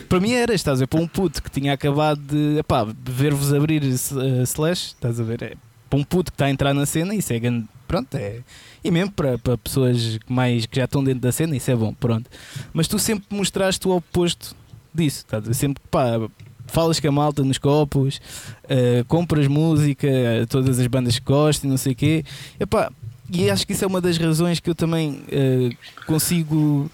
Para 0.09 0.21
mim 0.21 0.33
era, 0.33 0.53
estás 0.53 0.79
a 0.79 0.81
ver, 0.81 0.87
para 0.87 1.01
um 1.01 1.09
puto 1.09 1.43
que 1.43 1.51
tinha 1.51 1.73
acabado 1.73 2.21
de 2.21 2.59
epá, 2.59 2.87
ver-vos 3.09 3.55
abrir 3.55 3.83
uh, 3.83 4.43
Slash, 4.43 4.89
estás 4.89 5.19
a 5.19 5.25
ver, 5.25 5.43
é, 5.43 5.55
para 5.89 5.99
um 5.99 6.05
puto 6.05 6.31
que 6.31 6.35
está 6.35 6.45
a 6.45 6.51
entrar 6.51 6.75
na 6.75 6.85
cena, 6.85 7.15
isso 7.15 7.33
é 7.33 7.39
grande, 7.39 7.67
pronto, 7.87 8.15
é. 8.17 8.41
E 8.83 8.91
mesmo 8.91 9.13
para, 9.13 9.39
para 9.39 9.57
pessoas 9.59 10.19
mais 10.29 10.67
que 10.67 10.77
já 10.77 10.85
estão 10.85 11.03
dentro 11.03 11.21
da 11.21 11.33
cena, 11.33 11.57
isso 11.57 11.71
é 11.71 11.77
bom, 11.77 11.93
pronto. 11.95 12.31
Mas 12.73 12.89
tu 12.89 12.99
sempre 12.99 13.27
mostraste 13.31 13.87
o 13.89 13.97
oposto 13.97 14.55
disso. 14.95 15.25
Tá? 15.27 15.43
Sempre 15.53 15.83
pá, 15.91 16.19
falas 16.67 17.01
com 17.01 17.09
a 17.09 17.13
malta 17.13 17.43
nos 17.43 17.59
copos, 17.59 18.21
uh, 18.65 19.05
compras 19.07 19.47
música, 19.47 20.09
todas 20.49 20.79
as 20.79 20.87
bandas 20.87 21.19
que 21.19 21.25
gostam, 21.25 21.71
não 21.71 21.77
sei 21.77 21.93
o 21.93 21.97
quê. 21.97 22.25
Epá, 22.59 22.91
e 23.33 23.51
acho 23.51 23.67
que 23.67 23.73
isso 23.73 23.85
é 23.85 23.87
uma 23.87 24.01
das 24.01 24.19
razões 24.19 24.61
que 24.61 24.71
eu 24.71 24.75
também 24.75 25.11
uh, 25.11 26.05
consigo. 26.07 26.91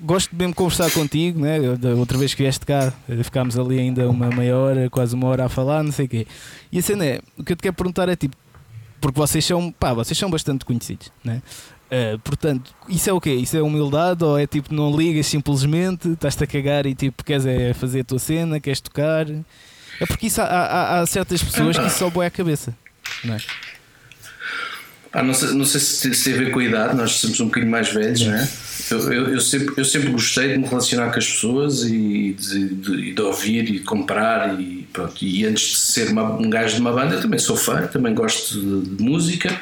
Gosto 0.00 0.30
de 0.30 0.36
mesmo 0.36 0.54
conversar 0.54 0.90
contigo, 0.90 1.40
né? 1.40 1.58
Da 1.76 1.94
outra 1.94 2.16
vez 2.16 2.34
que 2.34 2.42
vieste 2.42 2.64
cá, 2.64 2.92
eh, 3.08 3.22
ficámos 3.22 3.58
ali 3.58 3.78
ainda 3.78 4.08
uma 4.08 4.28
meia 4.28 4.56
hora, 4.56 4.90
quase 4.90 5.14
uma 5.14 5.26
hora 5.26 5.46
a 5.46 5.48
falar, 5.48 5.82
não 5.82 5.90
sei 5.90 6.04
o 6.04 6.08
quê. 6.08 6.26
E 6.70 6.78
a 6.78 6.82
cena 6.82 7.04
é, 7.04 7.20
o 7.36 7.42
que 7.42 7.52
eu 7.52 7.56
te 7.56 7.62
quero 7.62 7.74
perguntar 7.74 8.08
é 8.08 8.14
tipo, 8.14 8.36
porque 9.00 9.18
vocês 9.18 9.44
são, 9.44 9.70
pá, 9.72 9.92
vocês 9.92 10.16
são 10.18 10.30
bastante 10.30 10.64
conhecidos, 10.64 11.10
né? 11.24 11.42
Uh, 11.86 12.18
portanto, 12.18 12.74
isso 12.88 13.08
é 13.08 13.12
o 13.12 13.20
quê? 13.20 13.32
Isso 13.32 13.56
é 13.56 13.62
humildade 13.62 14.24
ou 14.24 14.36
é 14.36 14.46
tipo 14.46 14.74
não 14.74 14.96
ligas 14.96 15.26
simplesmente, 15.26 16.08
estás-te 16.08 16.42
a 16.42 16.46
cagar 16.46 16.84
e 16.84 16.94
tipo 16.94 17.22
queres 17.22 17.46
é 17.46 17.72
fazer 17.74 18.00
a 18.00 18.04
tua 18.04 18.18
cena, 18.18 18.58
queres 18.58 18.80
tocar? 18.80 19.26
É 20.00 20.06
porque 20.06 20.26
isso 20.26 20.42
há, 20.42 20.46
há, 20.46 21.00
há 21.00 21.06
certas 21.06 21.42
pessoas 21.42 21.78
que 21.78 21.86
isso 21.86 21.98
só 21.98 22.10
boa 22.10 22.26
a 22.26 22.30
cabeça, 22.30 22.76
não 23.24 23.34
é? 23.34 23.38
Não, 25.22 25.32
sei, 25.32 25.52
não 25.52 25.64
sei 25.64 25.80
se 25.80 26.24
tem 26.24 26.34
a 26.34 26.36
ver 26.36 26.50
com 26.50 26.58
a 26.58 26.64
idade, 26.64 26.96
nós 26.96 27.12
somos 27.12 27.40
um 27.40 27.46
bocadinho 27.46 27.70
mais 27.70 27.90
velhos, 27.90 28.20
não 28.26 28.34
é? 28.34 28.48
Eu, 28.90 29.12
eu, 29.12 29.34
eu, 29.34 29.40
sempre, 29.40 29.74
eu 29.76 29.84
sempre 29.84 30.10
gostei 30.10 30.52
de 30.52 30.58
me 30.58 30.66
relacionar 30.66 31.10
com 31.10 31.18
as 31.18 31.26
pessoas 31.26 31.82
e 31.82 32.32
de, 32.38 32.68
de, 32.68 33.12
de 33.12 33.20
ouvir 33.20 33.68
e 33.70 33.80
comprar 33.80 34.60
e 34.60 34.86
pronto. 34.92 35.24
E 35.24 35.44
antes 35.44 35.70
de 35.70 35.76
ser 35.76 36.10
uma, 36.10 36.34
um 36.34 36.48
gajo 36.48 36.74
de 36.76 36.80
uma 36.80 36.92
banda, 36.92 37.14
eu 37.16 37.20
também 37.20 37.38
sou 37.38 37.56
fã, 37.56 37.86
também 37.86 38.14
gosto 38.14 38.54
de, 38.54 38.96
de 38.96 39.02
música 39.02 39.60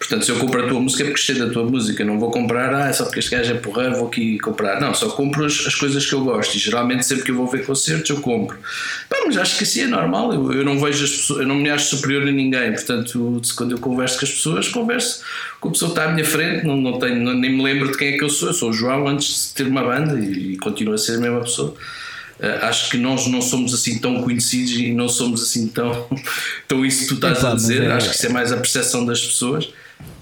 Portanto, 0.00 0.24
se 0.24 0.32
eu 0.32 0.38
compro 0.38 0.64
a 0.64 0.66
tua 0.66 0.80
música 0.80 1.02
é 1.02 1.06
porque 1.06 1.20
gostei 1.20 1.46
da 1.46 1.52
tua 1.52 1.62
música, 1.62 2.02
não 2.02 2.18
vou 2.18 2.30
comprar, 2.30 2.74
ah, 2.74 2.88
é 2.88 2.92
só 2.92 3.04
porque 3.04 3.18
este 3.18 3.30
gajo 3.30 3.52
é 3.52 3.58
porra, 3.58 3.90
vou 3.90 4.08
aqui 4.08 4.38
comprar. 4.38 4.80
Não, 4.80 4.94
só 4.94 5.10
compro 5.10 5.44
as, 5.44 5.66
as, 5.66 5.74
coisas 5.74 6.06
que 6.06 6.14
eu 6.14 6.24
gosto 6.24 6.56
e 6.56 6.58
geralmente 6.58 7.04
sempre 7.04 7.22
que 7.22 7.30
eu 7.30 7.36
vou 7.36 7.46
ver 7.46 7.66
concertos 7.66 8.08
eu 8.08 8.16
compro. 8.16 8.58
Mas 9.26 9.36
acho 9.36 9.58
que 9.58 9.64
assim 9.64 9.82
é 9.82 9.86
normal, 9.86 10.32
eu, 10.32 10.52
eu 10.52 10.64
não 10.64 10.80
vejo 10.80 11.04
as 11.04 11.10
pessoas, 11.10 11.40
eu 11.42 11.46
não 11.46 11.54
me 11.54 11.68
acho 11.70 11.94
superior 11.94 12.26
a 12.26 12.32
ninguém, 12.32 12.72
portanto, 12.72 13.42
quando 13.54 13.72
eu 13.72 13.78
converso 13.78 14.18
com 14.18 14.24
as 14.24 14.32
pessoas, 14.32 14.68
converso 14.68 15.22
com 15.60 15.68
a 15.68 15.72
pessoa 15.72 15.92
que 15.92 15.98
está 15.98 16.10
à 16.10 16.12
minha 16.12 16.24
frente, 16.24 16.66
não, 16.66 16.76
não 16.76 16.98
tenho, 16.98 17.34
nem 17.34 17.54
me 17.54 17.62
lembro 17.62 17.92
de 17.92 17.98
quem 17.98 18.14
é 18.14 18.18
que 18.18 18.24
eu 18.24 18.30
sou, 18.30 18.48
eu 18.48 18.54
sou 18.60 18.70
o 18.70 18.72
João 18.72 19.08
antes 19.08 19.48
de 19.48 19.54
ter 19.54 19.66
uma 19.66 19.82
banda 19.82 20.20
e, 20.20 20.52
e 20.52 20.58
continuo 20.58 20.94
a 20.94 20.98
ser 20.98 21.16
a 21.16 21.18
mesma 21.18 21.40
pessoa. 21.40 21.74
Uh, 22.38 22.64
acho 22.64 22.90
que 22.90 22.96
nós 22.96 23.26
não 23.26 23.42
somos 23.42 23.74
assim 23.74 23.98
tão 23.98 24.22
conhecidos 24.22 24.72
e 24.72 24.92
não 24.92 25.08
somos 25.08 25.42
assim 25.42 25.68
tão, 25.68 26.08
tão 26.68 26.84
isso 26.84 27.02
que 27.02 27.08
tu 27.08 27.14
estás 27.14 27.44
a 27.44 27.54
dizer. 27.54 27.82
É... 27.82 27.92
Acho 27.92 28.10
que 28.10 28.16
isso 28.16 28.26
é 28.26 28.28
mais 28.30 28.52
a 28.52 28.56
percepção 28.56 29.04
das 29.04 29.24
pessoas. 29.24 29.72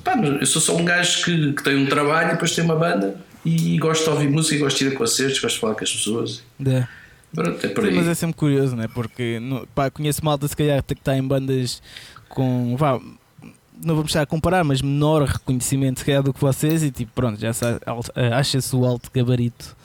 Pá, 0.03 0.17
eu 0.17 0.47
sou 0.47 0.61
só 0.63 0.77
um 0.77 0.85
gajo 0.85 1.25
que, 1.25 1.53
que 1.53 1.63
tem 1.63 1.77
um 1.77 1.87
trabalho 1.87 2.31
e 2.31 2.33
depois 2.33 2.55
tem 2.55 2.65
uma 2.65 2.77
banda 2.77 3.21
e 3.45 3.79
gosto 3.79 4.05
de 4.05 4.11
ouvir 4.11 4.29
música, 4.29 4.59
gosto 4.59 4.79
de 4.79 4.87
ir 4.87 4.95
a 4.95 4.97
concertos, 4.97 5.39
gosto 5.39 5.55
de 5.55 5.61
falar 5.61 5.75
com 5.75 5.85
as 5.85 5.93
pessoas. 5.93 6.43
É. 6.65 6.87
Pronto, 7.33 7.65
é 7.65 7.69
por 7.69 7.85
aí. 7.85 7.95
Mas 7.95 8.09
é 8.09 8.15
sempre 8.15 8.37
curioso, 8.37 8.75
não 8.75 8.83
é? 8.83 8.89
Porque 8.89 9.41
pá, 9.75 9.91
conheço 9.91 10.25
malta 10.25 10.49
se 10.49 10.57
calhar 10.57 10.83
que 10.83 10.95
está 10.95 11.17
em 11.17 11.23
bandas 11.23 11.83
com. 12.29 12.77
Vá, 12.77 12.99
não 13.83 13.95
vamos 13.95 14.11
estar 14.11 14.23
a 14.23 14.27
comparar, 14.27 14.65
mas 14.65 14.83
menor 14.83 15.23
reconhecimento 15.23 16.01
se 16.01 16.23
do 16.23 16.33
que 16.33 16.41
vocês 16.41 16.83
e 16.83 16.91
tipo, 16.91 17.13
pronto, 17.15 17.41
já 17.41 17.51
acha-se 18.37 18.75
o 18.75 18.85
alto 18.85 19.11
gabarito 19.13 19.77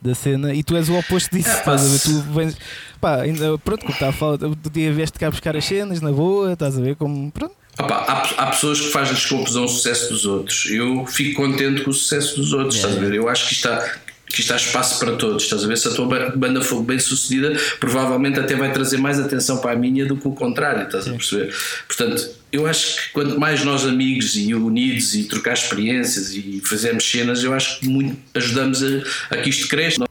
da 0.00 0.14
cena 0.14 0.54
e 0.54 0.62
tu 0.62 0.76
és 0.76 0.88
o 0.88 0.98
oposto 0.98 1.36
disso, 1.36 1.50
é, 1.50 1.58
estás 1.58 1.84
a 1.84 1.88
ver? 1.88 2.00
Tu 2.00 2.32
vens, 2.32 2.56
pá, 3.00 3.20
ainda, 3.22 3.58
pronto, 3.58 3.80
como 3.80 3.92
está 3.92 4.08
a 4.08 4.12
falar, 4.12 4.36
do 4.36 4.70
dia 4.70 4.92
veste 4.92 5.18
cá 5.18 5.30
buscar 5.30 5.56
as 5.56 5.64
cenas 5.64 6.00
na 6.00 6.10
boa, 6.10 6.52
estás 6.52 6.78
a 6.78 6.80
ver? 6.80 6.96
Como, 6.96 7.30
pronto, 7.30 7.54
Opa, 7.78 7.94
há, 7.94 8.42
há, 8.42 8.46
pessoas 8.46 8.80
que 8.80 8.90
fazem 8.90 9.14
desconfusão 9.14 9.64
o 9.64 9.68
sucesso 9.68 10.10
dos 10.10 10.26
outros. 10.26 10.66
Eu 10.70 11.06
fico 11.06 11.40
contente 11.40 11.82
com 11.82 11.90
o 11.90 11.94
sucesso 11.94 12.36
dos 12.36 12.52
outros, 12.52 12.76
estás 12.76 12.96
a 12.96 13.00
ver? 13.00 13.14
Eu 13.14 13.28
acho 13.28 13.48
que 13.48 13.54
está, 13.54 13.96
que 14.32 14.40
está 14.40 14.56
espaço 14.56 14.98
para 14.98 15.16
todos, 15.16 15.42
estás 15.42 15.64
a 15.64 15.66
ver? 15.66 15.76
Se 15.76 15.88
a 15.88 15.90
tua 15.90 16.30
banda 16.30 16.62
for 16.62 16.82
bem 16.82 16.98
sucedida, 16.98 17.52
provavelmente 17.78 18.38
até 18.38 18.54
vai 18.54 18.72
trazer 18.72 18.96
mais 18.96 19.18
atenção 19.18 19.58
para 19.58 19.72
a 19.72 19.76
minha 19.76 20.06
do 20.06 20.16
que 20.16 20.26
o 20.26 20.32
contrário, 20.32 20.84
estás 20.84 21.08
a 21.08 21.10
perceber? 21.10 21.54
Portanto, 21.86 22.30
eu 22.52 22.66
acho 22.66 22.96
que 22.96 23.12
quanto 23.12 23.38
mais 23.38 23.64
nós 23.64 23.84
amigos 23.84 24.36
e 24.36 24.54
unidos 24.54 25.14
e 25.14 25.24
trocar 25.24 25.54
experiências 25.54 26.32
e 26.32 26.62
fazermos 26.64 27.08
cenas, 27.08 27.42
eu 27.42 27.52
acho 27.52 27.80
que 27.80 27.88
muito 27.88 28.16
ajudamos 28.34 28.82
a, 28.82 29.34
a 29.34 29.36
que 29.38 29.50
isto 29.50 29.68
cresça 29.68 30.04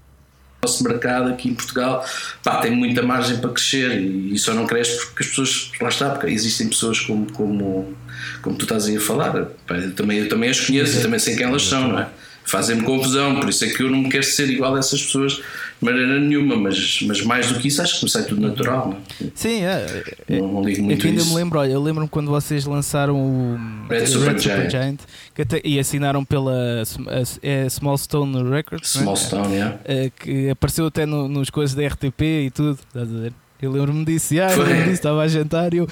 nosso 0.62 0.84
mercado 0.84 1.30
aqui 1.30 1.50
em 1.50 1.54
Portugal 1.54 2.06
pá, 2.44 2.58
tem 2.58 2.72
muita 2.72 3.02
margem 3.02 3.38
para 3.38 3.50
crescer 3.50 3.98
e, 4.02 4.38
só 4.38 4.54
não 4.54 4.68
cresce 4.68 5.06
porque 5.06 5.24
as 5.24 5.30
pessoas, 5.30 5.72
lá 5.82 5.90
está, 5.90 6.10
porque 6.10 6.28
existem 6.28 6.68
pessoas 6.68 7.00
como, 7.00 7.32
como, 7.32 7.98
como 8.42 8.58
tu 8.58 8.64
estás 8.64 8.88
aí 8.88 8.98
a 8.98 9.02
falar, 9.02 9.32
pá, 9.66 9.78
eu, 9.78 9.94
também, 9.96 10.20
eu 10.20 10.30
também 10.30 10.50
as 10.50 10.60
conheço 10.60 11.00
e 11.00 11.02
também 11.02 11.20
sei 11.20 11.36
quem 11.36 11.46
elas 11.46 11.64
são, 11.64 11.88
não 11.88 12.00
é? 12.00 12.10
Fazem-me 12.50 12.84
confusão, 12.84 13.36
por 13.40 13.48
isso 13.50 13.64
é 13.66 13.70
que 13.70 13.84
eu 13.84 13.90
não 13.92 14.10
quero 14.10 14.24
ser 14.24 14.50
igual 14.50 14.76
a 14.76 14.80
essas 14.80 15.02
pessoas 15.04 15.42
maneira 15.82 16.20
nenhuma, 16.20 16.56
mas, 16.58 17.00
mas 17.04 17.22
mais 17.22 17.48
do 17.52 17.60
que 17.60 17.68
isso 17.70 17.82
acho 17.82 17.94
que 17.94 18.00
comecei 18.02 18.24
tudo 18.24 18.42
natural. 18.42 18.88
Não, 19.22 19.28
é? 19.28 19.32
Sim, 19.36 19.62
é. 19.64 20.04
não, 20.30 20.54
não 20.54 20.64
ligo 20.64 20.80
É 20.80 20.84
muito 20.84 21.02
que 21.02 21.08
ainda 21.08 21.22
isso. 21.22 21.30
me 21.30 21.36
lembro, 21.36 21.60
olha, 21.60 21.72
eu 21.72 21.82
lembro-me 21.82 22.10
quando 22.10 22.30
vocês 22.32 22.66
lançaram 22.66 23.16
o 23.16 23.58
Red 23.90 24.04
o 24.04 24.08
Super 24.08 24.40
Giant. 24.40 25.00
que 25.34 25.42
até- 25.44 25.62
e 25.64 25.80
assinaram 25.80 26.26
pela 26.26 26.82
Sm- 26.84 27.08
a- 27.08 27.24
é 27.48 27.70
Small 27.70 27.98
Stone 27.98 28.50
Records, 28.50 28.96
é? 28.96 29.00
Small 29.00 29.16
Stone, 29.16 29.54
yeah. 29.54 29.78
Eh, 29.86 30.12
que 30.20 30.50
apareceu 30.50 30.88
até 30.88 31.06
no, 31.06 31.28
nos 31.30 31.50
coisas 31.50 31.76
da 31.76 31.84
RTP 31.86 32.22
e 32.48 32.52
tudo, 32.52 32.80
estás 32.88 33.08
a 33.14 33.20
ver? 33.20 33.34
Eu 33.62 33.72
lembro-me 33.72 34.04
disso, 34.06 34.34
ah, 34.42 34.52
eu 34.52 34.64
lembro 34.64 34.78
disso, 34.84 34.92
estava 34.92 35.22
a 35.22 35.28
jantar 35.28 35.74
e 35.74 35.78
eu, 35.78 35.88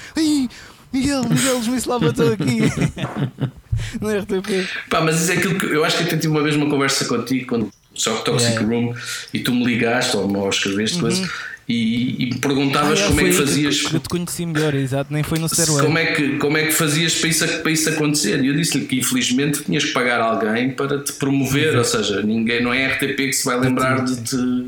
Miguel, 0.91 1.23
Miguel, 1.29 1.57
os 1.59 1.85
bateu 1.85 2.33
aqui 2.33 2.59
no 4.01 4.09
RTP. 4.09 4.67
Pá, 4.89 5.01
mas 5.01 5.21
isso 5.21 5.31
é 5.31 5.35
aquilo 5.35 5.57
que 5.57 5.65
eu 5.65 5.83
acho 5.83 5.97
que 5.97 6.03
até 6.03 6.17
tive 6.17 6.29
uma 6.29 6.43
vez 6.43 6.55
uma 6.55 6.69
conversa 6.69 7.05
contigo 7.05 7.47
quando 7.47 7.69
só 7.93 8.15
que 8.15 8.25
Toxic 8.25 8.51
Yeah. 8.51 8.67
Room 8.67 8.93
e 9.33 9.39
tu 9.39 9.53
me 9.53 9.65
ligaste 9.65 10.15
ou, 10.15 10.31
ou 10.37 10.49
escreveste 10.49 10.99
coisa 10.99 11.27
e, 11.67 12.23
e 12.23 12.25
me 12.27 12.39
perguntavas 12.39 13.01
Ah, 13.01 13.07
como 13.07 13.19
é 13.19 13.23
que 13.25 13.33
fazias. 13.33 13.81
Que, 13.81 13.95
eu 13.95 13.99
te 13.99 14.09
conheci 14.09 14.45
melhor, 14.45 14.73
exato, 14.73 15.11
nem 15.11 15.21
foi 15.21 15.37
no 15.37 15.47
Stairway. 15.47 15.85
como, 15.85 15.97
é 15.97 16.05
que, 16.13 16.37
como 16.37 16.57
é 16.57 16.65
que 16.65 16.71
fazias 16.71 17.15
para 17.15 17.29
isso, 17.29 17.47
para 17.61 17.71
isso 17.71 17.89
acontecer? 17.89 18.41
E 18.41 18.47
eu 18.47 18.55
disse-lhe 18.55 18.85
que 18.85 18.97
infelizmente 18.99 19.63
tinhas 19.63 19.83
que 19.83 19.91
pagar 19.91 20.21
alguém 20.21 20.71
para 20.71 20.99
te 21.03 21.11
promover, 21.13 21.75
ou 21.75 21.83
seja, 21.83 22.21
ninguém, 22.21 22.63
não 22.63 22.73
é 22.73 22.87
RTP 22.87 23.15
que 23.17 23.33
se 23.33 23.45
vai 23.45 23.59
lembrar 23.59 24.05
de 24.05 24.15
te, 24.15 24.67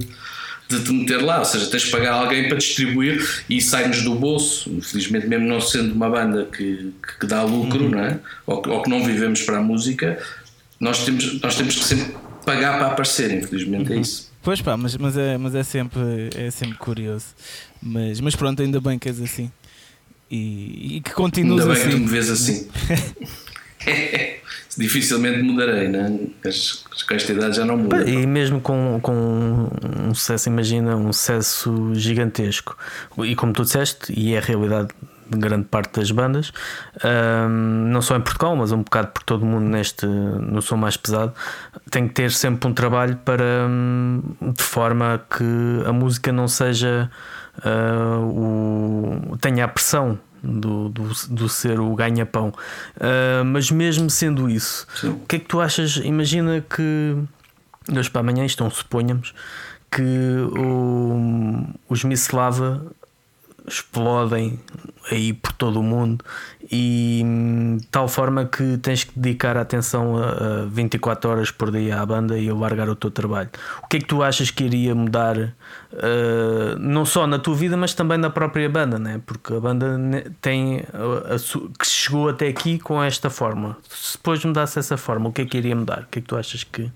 de 0.70 0.84
te 0.84 0.92
meter 0.94 1.22
lá, 1.24 1.40
ou 1.40 1.46
seja, 1.46 1.66
tens 1.68 1.82
de 1.84 1.92
pagar 1.92 2.14
alguém 2.14 2.48
para 2.48 2.58
distribuir 2.58 3.28
e 3.50 3.60
sai-nos 3.60 4.04
do 4.04 4.14
bolso. 4.16 4.70
Infelizmente, 4.70 5.26
mesmo 5.28 5.48
não 5.48 5.60
sendo 5.60 5.94
uma 5.94 6.10
banda 6.10 6.46
que, 6.46 6.94
que 7.20 7.26
dá 7.26 7.42
lucro, 7.44 7.86
Uhum. 7.86 7.90
não 7.90 8.00
é? 8.00 8.20
ou, 8.46 8.62
que- 8.62 8.70
ou 8.70 8.82
que 8.84 8.90
não 8.90 9.04
vivemos 9.04 9.42
para 9.42 9.58
a 9.58 9.62
música, 9.62 10.18
nós 10.80 11.04
temos, 11.04 11.42
nós 11.42 11.56
temos 11.56 11.76
que 11.76 11.84
sempre 11.84 12.16
pagar 12.46 12.78
para 12.78 12.88
aparecer, 12.88 13.32
infelizmente 13.32 13.92
é 13.92 13.96
Uhum. 13.96 14.02
isso. 14.02 14.30
Pois 14.42 14.62
pá, 14.62 14.78
mas, 14.78 14.96
mas, 14.96 15.18
é, 15.18 15.38
mas 15.38 15.54
é, 15.56 15.64
sempre, 15.64 16.30
é 16.36 16.50
sempre 16.52 16.78
curioso. 16.78 17.26
Mas, 17.82 18.22
mas 18.22 18.36
pronto, 18.36 18.62
ainda 18.62 18.80
bem 18.80 18.98
que 19.00 19.10
és 19.10 19.20
assim. 19.20 19.52
E, 20.32 20.98
e 20.98 21.02
que 21.02 21.12
continuas 21.12 21.62
Ainda 21.62 21.74
bem 21.74 21.84
que 21.84 21.90
tu 21.90 21.96
assim. 21.96 22.04
me 22.06 22.10
vês 22.12 22.30
assim. 22.30 22.68
Dificilmente 24.80 25.42
mudarei, 25.44 25.88
não 25.90 26.00
é? 26.00 26.48
As- 26.48 26.86
Com 27.08 27.14
esta 27.16 27.32
idade 27.34 27.56
já 27.58 27.66
não 27.66 27.78
muda. 27.78 28.10
E 28.10 28.26
mesmo 28.26 28.62
com, 28.62 29.00
com 29.02 29.70
um 30.08 30.14
sucesso, 30.14 30.48
imagina, 30.50 30.96
um 30.96 31.12
sucesso 31.12 31.92
gigantesco. 31.94 32.78
E 33.20 33.36
como 33.36 33.52
tu 33.54 33.64
disseste, 33.64 34.14
e 34.18 34.34
é 34.34 34.38
a 34.38 34.42
realidade 34.42 34.90
de 35.30 35.38
grande 35.38 35.66
parte 35.66 36.00
das 36.00 36.10
bandas, 36.12 36.52
hum, 37.04 37.90
não 37.92 38.02
só 38.02 38.16
em 38.18 38.22
Portugal, 38.22 38.56
mas 38.56 38.72
um 38.72 38.82
bocado 38.82 39.10
por 39.10 39.22
todo 39.24 39.44
o 39.44 39.46
mundo 39.46 39.66
neste 39.66 40.06
no 40.08 40.60
som 40.62 40.76
mais 40.78 40.98
pesado, 40.98 41.34
tem 41.92 42.08
que 42.08 42.14
ter 42.16 42.32
sempre 42.32 42.68
um 42.68 42.74
trabalho 42.74 43.16
para 43.18 43.68
hum, 43.70 44.22
de 44.42 44.64
forma 44.64 45.22
que 45.30 45.44
a 45.88 45.94
música 45.94 46.32
não 46.32 46.48
seja 46.48 47.12
ah, 47.64 48.18
o, 48.22 49.38
tenha 49.40 49.66
a 49.66 49.68
pressão 49.68 50.18
do, 50.44 50.90
do, 50.90 51.10
do 51.30 51.50
ser 51.50 51.80
o 51.80 51.94
ganha-pão. 51.96 52.54
Ah, 53.00 53.44
mas 53.44 53.72
mesmo 53.72 54.10
sendo 54.10 54.50
isso, 54.50 54.88
Sim. 54.96 55.10
o 55.10 55.20
que 55.28 55.36
é 55.38 55.40
que 55.40 55.46
tu 55.46 55.60
achas? 55.60 55.98
Imagina 55.98 56.62
que 56.62 57.16
de 57.90 58.00
hoje 58.00 58.10
para 58.10 58.22
amanhã, 58.22 58.46
isto 58.46 58.64
não 58.64 58.70
suponhamos, 58.70 59.34
que 59.92 60.04
o, 60.58 61.66
os 61.90 62.04
Mislava 62.04 62.86
explodem 63.68 64.60
aí 65.12 65.34
por 65.34 65.52
todo 65.54 65.80
o 65.80 65.84
mundo 65.84 66.24
e 66.72 67.22
hum, 67.26 67.78
de 67.78 67.88
tal 67.88 68.08
forma 68.08 68.46
que 68.46 68.78
tens 68.78 69.04
que 69.04 69.12
dedicar 69.20 69.58
a 69.58 69.62
atenção 69.62 70.16
a, 70.18 70.62
a 70.64 70.66
24 70.66 71.30
horas 71.30 71.52
por 71.52 71.72
dia 71.72 72.00
à 72.00 72.06
banda 72.06 72.38
e 72.38 72.50
a 72.50 72.54
largar 72.54 72.88
o 72.90 72.96
teu 72.96 73.10
trabalho. 73.10 73.50
O 73.84 73.88
que 73.88 73.98
é 73.98 74.00
que 74.00 74.06
tu 74.06 74.22
achas 74.22 74.52
que 74.52 74.64
iria 74.66 74.94
mudar 74.94 75.36
uh, 75.38 76.78
não 76.80 77.06
só 77.06 77.26
na 77.28 77.40
tua 77.40 77.56
vida, 77.56 77.76
mas 77.76 77.94
também 77.94 78.18
na 78.18 78.30
própria 78.30 78.70
banda, 78.70 79.00
né? 79.00 79.20
porque 79.26 79.54
a 79.54 79.60
banda 79.60 79.98
tem 80.42 80.84
a, 80.94 81.36
a 81.36 81.38
su- 81.40 81.72
que 81.80 81.88
chegou 81.88 82.30
até 82.30 82.48
aqui 82.48 82.78
com 82.80 83.02
esta 83.04 83.30
forma. 83.30 83.78
Se 83.90 84.18
depois 84.18 84.44
mudasse 84.46 84.80
essa 84.80 84.98
forma, 84.98 85.30
o 85.30 85.34
que 85.34 85.42
é 85.42 85.46
que 85.46 85.58
iria 85.58 85.76
mudar? 85.76 86.04
O 86.04 86.06
que 86.12 86.20
é 86.20 86.22
que 86.22 86.28
tu 86.28 86.36
achas 86.38 86.64
que, 86.64 86.90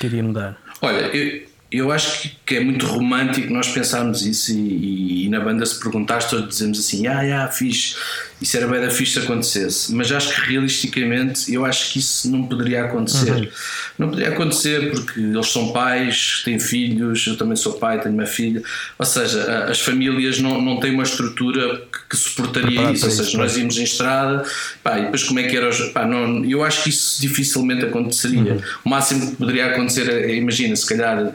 que 0.00 0.06
iria 0.06 0.22
mudar? 0.22 0.56
Olha, 0.82 1.00
eu, 1.16 1.46
eu 1.70 1.92
acho 1.92 2.30
que, 2.46 2.56
é 2.56 2.60
muito 2.60 2.86
romântico 2.86 3.52
nós 3.52 3.68
pensarmos 3.68 4.24
isso 4.24 4.52
e, 4.52 4.54
e- 4.56 5.26
e 5.26 5.28
na 5.28 5.40
banda 5.40 5.66
se 5.66 5.78
perguntares 5.78 6.24
todos 6.26 6.48
dizemos 6.48 6.78
assim, 6.78 7.06
ah, 7.06 7.44
ah, 7.44 7.48
fixe, 7.48 7.94
isso 8.40 8.56
era 8.56 8.66
bem 8.68 8.80
da 8.80 8.90
fixe 8.90 9.14
se 9.14 9.18
acontecesse, 9.18 9.92
mas 9.94 10.10
acho 10.12 10.34
que 10.34 10.50
realisticamente 10.50 11.52
eu 11.52 11.64
acho 11.64 11.92
que 11.92 11.98
isso 11.98 12.30
não 12.30 12.44
poderia 12.46 12.84
acontecer. 12.84 13.50
Não 13.98 14.08
poderia 14.10 14.32
acontecer 14.32 14.90
porque 14.90 15.18
eles 15.18 15.48
são 15.48 15.72
pais, 15.72 16.42
têm 16.44 16.58
filhos, 16.60 17.26
eu 17.26 17.36
também 17.36 17.56
sou 17.56 17.72
pai, 17.74 18.00
tenho 18.00 18.14
uma 18.14 18.26
filha, 18.26 18.62
ou 18.98 19.04
seja, 19.04 19.64
as 19.64 19.80
famílias 19.80 20.38
não, 20.38 20.62
não 20.62 20.78
têm 20.78 20.92
uma 20.94 21.02
estrutura 21.02 21.76
que, 21.92 21.98
que 22.10 22.16
suportaria 22.16 22.92
isso, 22.92 23.06
ou 23.06 23.10
seja, 23.10 23.36
nós 23.38 23.56
íamos 23.56 23.76
em 23.78 23.82
estrada, 23.82 24.44
pá, 24.84 24.98
e 24.98 25.02
depois 25.02 25.24
como 25.24 25.40
é 25.40 25.44
que 25.44 25.56
era, 25.56 25.68
os- 25.68 25.88
pá, 25.92 26.06
não, 26.06 26.44
eu 26.44 26.62
acho 26.62 26.84
que 26.84 26.90
isso 26.90 27.20
dificilmente 27.20 27.84
aconteceria. 27.84 28.58
O 28.84 28.88
máximo 28.88 29.30
que 29.30 29.36
poderia 29.36 29.66
acontecer 29.66 30.08
é, 30.08 30.34
imagina, 30.36 30.76
se 30.76 30.86
calhar 30.86 31.32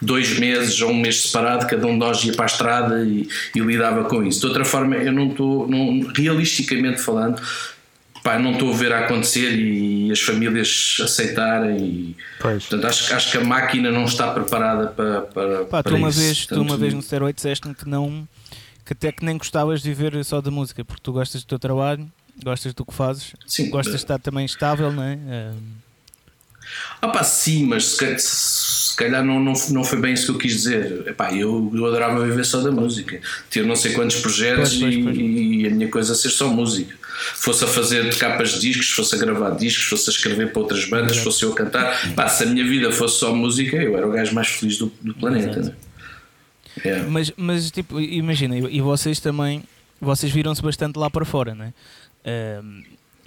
dois 0.00 0.38
meses 0.38 0.80
ou 0.80 0.90
um 0.90 0.96
mês 1.00 1.22
separado, 1.22 1.66
cada 1.66 1.86
um 1.86 1.92
de 1.92 1.98
nós 1.98 2.24
ia 2.24 2.32
para 2.32 2.44
a 2.44 2.46
estrada 2.46 3.04
e, 3.04 3.28
e 3.54 3.60
lidava 3.60 4.04
com 4.04 4.22
isso. 4.24 4.40
De 4.40 4.46
outra 4.46 4.64
forma, 4.64 4.96
eu 4.96 5.12
não 5.12 5.28
estou, 5.30 5.68
não, 5.68 6.00
realisticamente 6.14 7.00
falando, 7.00 7.40
pá, 8.22 8.38
não 8.38 8.52
estou 8.52 8.72
a 8.72 8.76
ver 8.76 8.92
a 8.92 9.00
acontecer 9.00 9.50
e 9.58 10.10
as 10.12 10.20
famílias 10.20 10.96
aceitarem. 11.02 11.76
E, 11.78 12.16
Pois. 12.40 12.64
portanto, 12.66 12.86
acho, 12.86 13.14
acho 13.14 13.30
que 13.30 13.38
a 13.38 13.44
máquina 13.44 13.90
não 13.90 14.04
está 14.04 14.30
preparada 14.32 14.88
para, 14.88 15.20
para, 15.22 15.64
Pá, 15.64 15.82
tu 15.82 15.90
para 15.90 15.96
uma 15.96 16.08
isso. 16.10 16.18
vez, 16.20 16.46
tu 16.46 16.54
uma 16.54 16.60
Portanto, 16.64 16.80
vez 16.80 16.94
no 16.94 17.02
Stairway 17.02 17.32
disseste-me 17.32 17.74
que 17.74 17.88
não 17.88 18.26
que 18.84 18.94
até 18.94 19.12
que 19.12 19.22
nem 19.22 19.36
gostavas 19.36 19.82
de 19.82 19.92
viver 19.92 20.24
só 20.24 20.40
da 20.40 20.50
música, 20.50 20.82
porque 20.82 21.02
tu 21.02 21.12
gostas 21.12 21.42
do 21.42 21.46
teu 21.46 21.58
trabalho, 21.58 22.10
gostas 22.42 22.72
do 22.72 22.86
que 22.86 22.94
fazes, 22.94 23.34
Sim, 23.46 23.68
gostas 23.68 23.96
de 23.96 24.00
estar 24.00 24.18
também 24.18 24.46
estável, 24.46 24.90
não 24.90 25.02
é? 25.02 25.18
Ah, 25.28 25.52
Ah 27.02 27.08
pá, 27.08 27.22
sim, 27.22 27.66
mas 27.66 27.84
se 27.86 27.96
calhar, 28.98 29.22
se 29.22 29.24
calhar 29.24 29.24
não, 29.24 29.40
não, 29.40 29.52
não 29.70 29.84
foi 29.84 30.00
bem 30.00 30.12
isso 30.12 30.26
que 30.26 30.30
eu 30.32 30.38
quis 30.38 30.52
dizer. 30.52 31.04
Epá, 31.06 31.32
eu, 31.32 31.70
eu 31.74 31.86
adorava 31.86 32.24
viver 32.24 32.44
só 32.44 32.60
da 32.60 32.70
música. 32.70 33.20
Ter 33.50 33.64
não 33.64 33.76
sei 33.76 33.92
quantos 33.92 34.16
projetos 34.16 34.76
Pois, 34.76 34.80
pois, 34.80 34.94
e, 34.94 35.02
pois. 35.02 35.16
e 35.16 35.66
a 35.66 35.70
minha 35.70 35.88
coisa 35.88 36.14
ser 36.14 36.30
só 36.30 36.48
música. 36.48 36.94
Fosse 37.34 37.64
a 37.64 37.66
fazer 37.66 38.14
capas 38.16 38.52
de 38.52 38.60
discos, 38.60 38.90
fosse 38.90 39.14
a 39.14 39.18
gravar 39.18 39.50
discos, 39.50 39.84
fosse 39.84 40.10
a 40.10 40.12
escrever 40.12 40.52
para 40.52 40.62
outras 40.62 40.84
bandas, 40.84 41.16
fosse 41.18 41.44
eu 41.44 41.52
a 41.52 41.54
cantar. 41.54 42.14
Pá, 42.14 42.28
se 42.28 42.44
a 42.44 42.46
minha 42.46 42.64
vida 42.64 42.92
fosse 42.92 43.18
só 43.18 43.34
música, 43.34 43.76
eu 43.76 43.96
era 43.96 44.06
o 44.06 44.12
gajo 44.12 44.34
mais 44.34 44.48
feliz 44.48 44.78
do, 44.78 44.92
do 45.00 45.14
planeta. 45.14 45.60
Né? 45.60 45.72
É. 46.84 47.02
Mas, 47.02 47.32
mas 47.36 47.70
tipo, 47.70 48.00
imagina, 48.00 48.56
e 48.56 48.78
e 48.78 48.80
vocês 48.80 49.18
também, 49.18 49.64
vocês 50.00 50.30
viram-se 50.30 50.62
bastante 50.62 50.96
lá 50.96 51.10
para 51.10 51.24
fora, 51.24 51.54
não 51.54 51.64
é? 51.64 51.72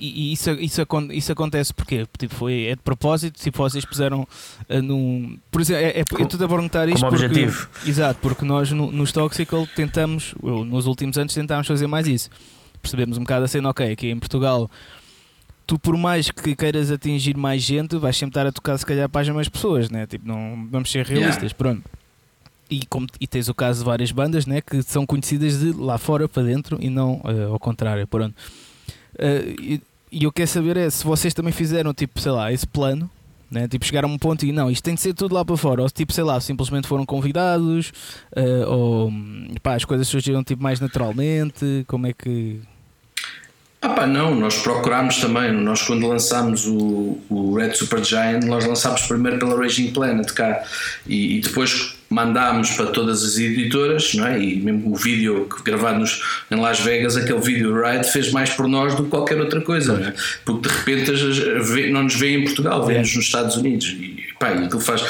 E 0.04 0.34
isso, 0.34 0.50
isso, 0.54 0.82
isso 1.12 1.32
acontece 1.32 1.72
porque 1.72 2.08
tipo, 2.18 2.34
foi, 2.34 2.66
é 2.66 2.76
de 2.76 2.82
propósito, 2.82 3.40
tipo, 3.40 3.60
vocês 3.60 3.86
puseram 3.86 4.28
ah, 4.68 4.82
num. 4.82 5.38
Por 5.52 5.62
exemplo, 5.62 5.84
é, 5.84 5.90
é, 5.90 6.04
eu 6.18 6.26
estou 6.26 6.44
a 6.44 6.50
perguntar 6.50 6.90
isto 6.90 7.02
como 7.02 7.12
porque, 7.12 7.26
objetivo. 7.28 7.70
Exato, 7.86 8.20
porque 8.20 8.44
nós 8.44 8.72
no, 8.72 8.92
nos 8.92 9.12
Toxical 9.12 9.68
tentamos, 9.76 10.34
eu, 10.42 10.66
nos 10.66 10.88
últimos 10.88 11.20
anos 11.20 11.36
tentámos 11.36 11.68
fazer 11.68 11.86
mais 11.86 12.08
isso. 12.08 12.32
Percebemos 12.82 13.16
um 13.20 13.22
bocado 13.22 13.46
a 13.46 13.48
cena, 13.48 13.70
ok, 13.70 13.92
aqui 13.92 14.10
em 14.10 14.18
Portugal, 14.18 14.72
tu 15.68 15.78
por 15.78 15.96
mais 15.96 16.32
que 16.32 16.56
queiras 16.56 16.90
atingir 16.90 17.38
mais 17.38 17.62
gente, 17.62 17.96
vais 17.96 18.18
sempre 18.18 18.32
estar 18.32 18.48
a 18.48 18.52
tocar 18.52 18.76
se 18.80 18.86
calhar 18.86 19.08
para 19.08 19.22
as 19.22 19.28
mesmas 19.28 19.50
pessoas, 19.50 19.92
né? 19.92 20.08
Tipo, 20.08 20.28
não 20.28 20.68
vamos 20.72 20.92
ser 20.92 21.06
realistas, 21.06 21.54
pronto. 21.54 21.84
E, 22.72 22.88
como, 22.88 23.06
e 23.20 23.28
tens 23.28 23.50
o 23.50 23.54
caso 23.54 23.82
de 23.82 23.86
várias 23.86 24.12
bandas 24.12 24.48
né, 24.48 24.62
que 24.62 24.82
são 24.82 25.06
conhecidas 25.06 25.60
de 25.60 25.74
lá 25.74 26.00
fora 26.00 26.28
para 26.28 26.42
dentro 26.42 26.78
e 26.82 26.90
não 26.90 27.22
eh, 27.26 27.44
ao 27.44 27.60
contrário. 27.60 28.08
Pronto. 28.08 28.34
E, 29.60 29.82
e 30.12 30.26
eu 30.26 30.32
quero 30.32 30.48
saber 30.48 30.78
é 30.78 30.90
se 30.90 31.04
vocês 31.04 31.34
também 31.34 31.54
fizeram 31.54 31.94
tipo, 31.94 32.20
sei 32.20 32.32
lá, 32.32 32.52
esse 32.52 32.68
plano, 32.68 33.10
né? 33.50 33.68
tipo, 33.68 33.86
chegaram 33.86 34.10
a 34.10 34.12
um 34.12 34.18
ponto 34.18 34.46
e 34.46 34.52
não, 34.52 34.70
isto 34.70 34.84
tem 34.84 34.96
de 34.96 35.02
ser 35.02 35.14
tudo 35.14 35.34
lá 35.34 35.46
para 35.46 35.56
fora, 35.56 35.82
ou 35.82 35.90
tipo, 35.90 36.12
sei 36.12 36.24
lá, 36.24 36.40
simplesmente 36.40 36.88
foram 36.88 37.06
convidados, 37.06 37.92
eh, 38.36 38.66
ou 38.66 39.12
pá, 39.62 39.76
as 39.76 39.86
coisas 39.86 40.08
surgiram 40.08 40.44
tipo 40.44 40.62
mais 40.62 40.80
naturalmente, 40.80 41.86
como 41.88 42.08
é 42.08 42.14
que. 42.14 42.60
Ah 43.82 43.90
pá, 43.90 44.06
não, 44.06 44.36
nós 44.36 44.58
procurámos 44.62 45.18
também, 45.18 45.52
nós 45.52 45.82
quando 45.82 46.08
lançámos 46.08 46.68
o, 46.68 47.18
o 47.30 47.56
Red 47.56 47.74
Super 47.74 48.04
Giant, 48.04 48.44
nós 48.44 48.66
lançámos 48.66 49.02
primeiro 49.04 49.40
pela 49.40 49.58
Raging 49.58 49.92
Planet 49.92 50.32
cá 50.32 50.64
e, 51.08 51.38
e 51.38 51.42
depois 51.42 51.96
mandámos 52.14 52.72
para 52.72 52.88
todas 52.88 53.24
as 53.24 53.38
editoras, 53.38 54.14
não 54.14 54.28
é? 54.28 54.38
E 54.42 54.58
mesmo 54.58 54.92
o 54.92 54.96
vídeo 54.96 55.48
que 55.50 55.64
gravado 55.64 56.00
nos, 56.00 56.22
em 56.52 56.56
Las 56.60 56.80
Vegas, 56.80 57.16
aquele 57.16 57.40
vídeo 57.40 57.74
Ride 57.82 58.12
fez 58.12 58.32
mais 58.32 58.50
por 58.50 58.68
nós 58.68 58.94
do 58.96 59.04
que 59.06 59.10
qualquer 59.10 59.40
outra 59.40 59.62
coisa, 59.62 59.98
não 59.98 60.08
é? 60.08 60.14
Porque 60.46 60.68
de 60.68 60.76
repente 60.76 61.12
as- 61.12 61.90
não 61.92 62.04
nos 62.04 62.16
vê 62.16 62.32
em 62.36 62.44
Portugal, 62.44 62.86
vê-nos 62.86 63.16
nos 63.16 63.26
Estados 63.26 63.56
Unidos 63.56 63.88
e 63.98 64.18
pá, 64.40 64.50
aquilo 64.50 64.82
faz. 64.82 65.02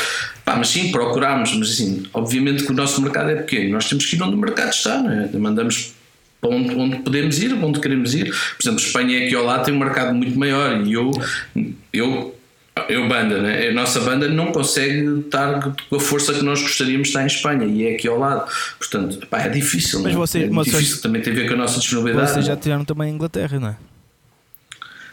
Pá, 0.45 0.55
mas 0.55 0.69
sim, 0.69 0.91
procurámos, 0.91 1.53
mas 1.55 1.69
assim, 1.71 2.03
obviamente 2.13 2.63
que 2.63 2.71
o 2.71 2.75
nosso 2.75 3.01
mercado 3.01 3.29
é 3.31 3.35
pequeno, 3.35 3.71
nós 3.71 3.87
temos 3.89 4.05
que 4.05 4.15
ir 4.15 4.21
onde 4.21 4.35
o 4.35 4.37
mercado 4.37 4.71
está, 4.71 5.01
não 5.01 5.11
é? 5.11 5.29
Mandamos 5.37 5.93
para 6.39 6.49
onde, 6.49 6.73
onde 6.75 6.95
podemos 6.97 7.41
ir, 7.41 7.53
onde 7.53 7.79
queremos 7.79 8.13
ir. 8.15 8.25
Por 8.31 8.63
exemplo, 8.63 8.79
Espanha 8.79 9.19
é 9.19 9.25
aqui 9.25 9.35
ao 9.35 9.45
lado 9.45 9.63
tem 9.65 9.73
um 9.73 9.79
mercado 9.79 10.13
muito 10.15 10.37
maior 10.37 10.81
e 10.85 10.93
eu, 10.93 11.11
eu 11.93 12.35
Eu, 12.87 13.07
banda, 13.07 13.41
né? 13.41 13.67
A 13.67 13.73
nossa 13.73 13.99
banda 13.99 14.29
não 14.29 14.51
consegue 14.51 15.19
estar 15.19 15.73
com 15.89 15.95
a 15.95 15.99
força 15.99 16.33
que 16.33 16.41
nós 16.41 16.61
gostaríamos 16.61 17.03
de 17.03 17.09
estar 17.09 17.23
em 17.23 17.27
Espanha 17.27 17.65
e 17.65 17.85
é 17.85 17.95
aqui 17.95 18.07
ao 18.07 18.17
lado. 18.17 18.49
Portanto, 18.77 19.27
pá, 19.27 19.41
é 19.41 19.49
difícil. 19.49 19.99
Mas 20.01 20.13
não? 20.13 20.19
vocês- 20.21 20.45
é 20.45 20.49
mas 20.49 20.65
difícil, 20.65 20.87
vocês- 20.87 21.01
também 21.01 21.21
tem 21.21 21.33
a 21.33 21.35
ver 21.35 21.47
com 21.47 21.53
a 21.53 21.57
nossa 21.57 21.79
disponibilidade. 21.79 22.31
Vocês 22.31 22.45
já 22.45 22.55
tiveram 22.55 22.85
também 22.85 23.11
em 23.11 23.15
Inglaterra, 23.15 23.59
não 23.59 23.67
é? 23.69 23.77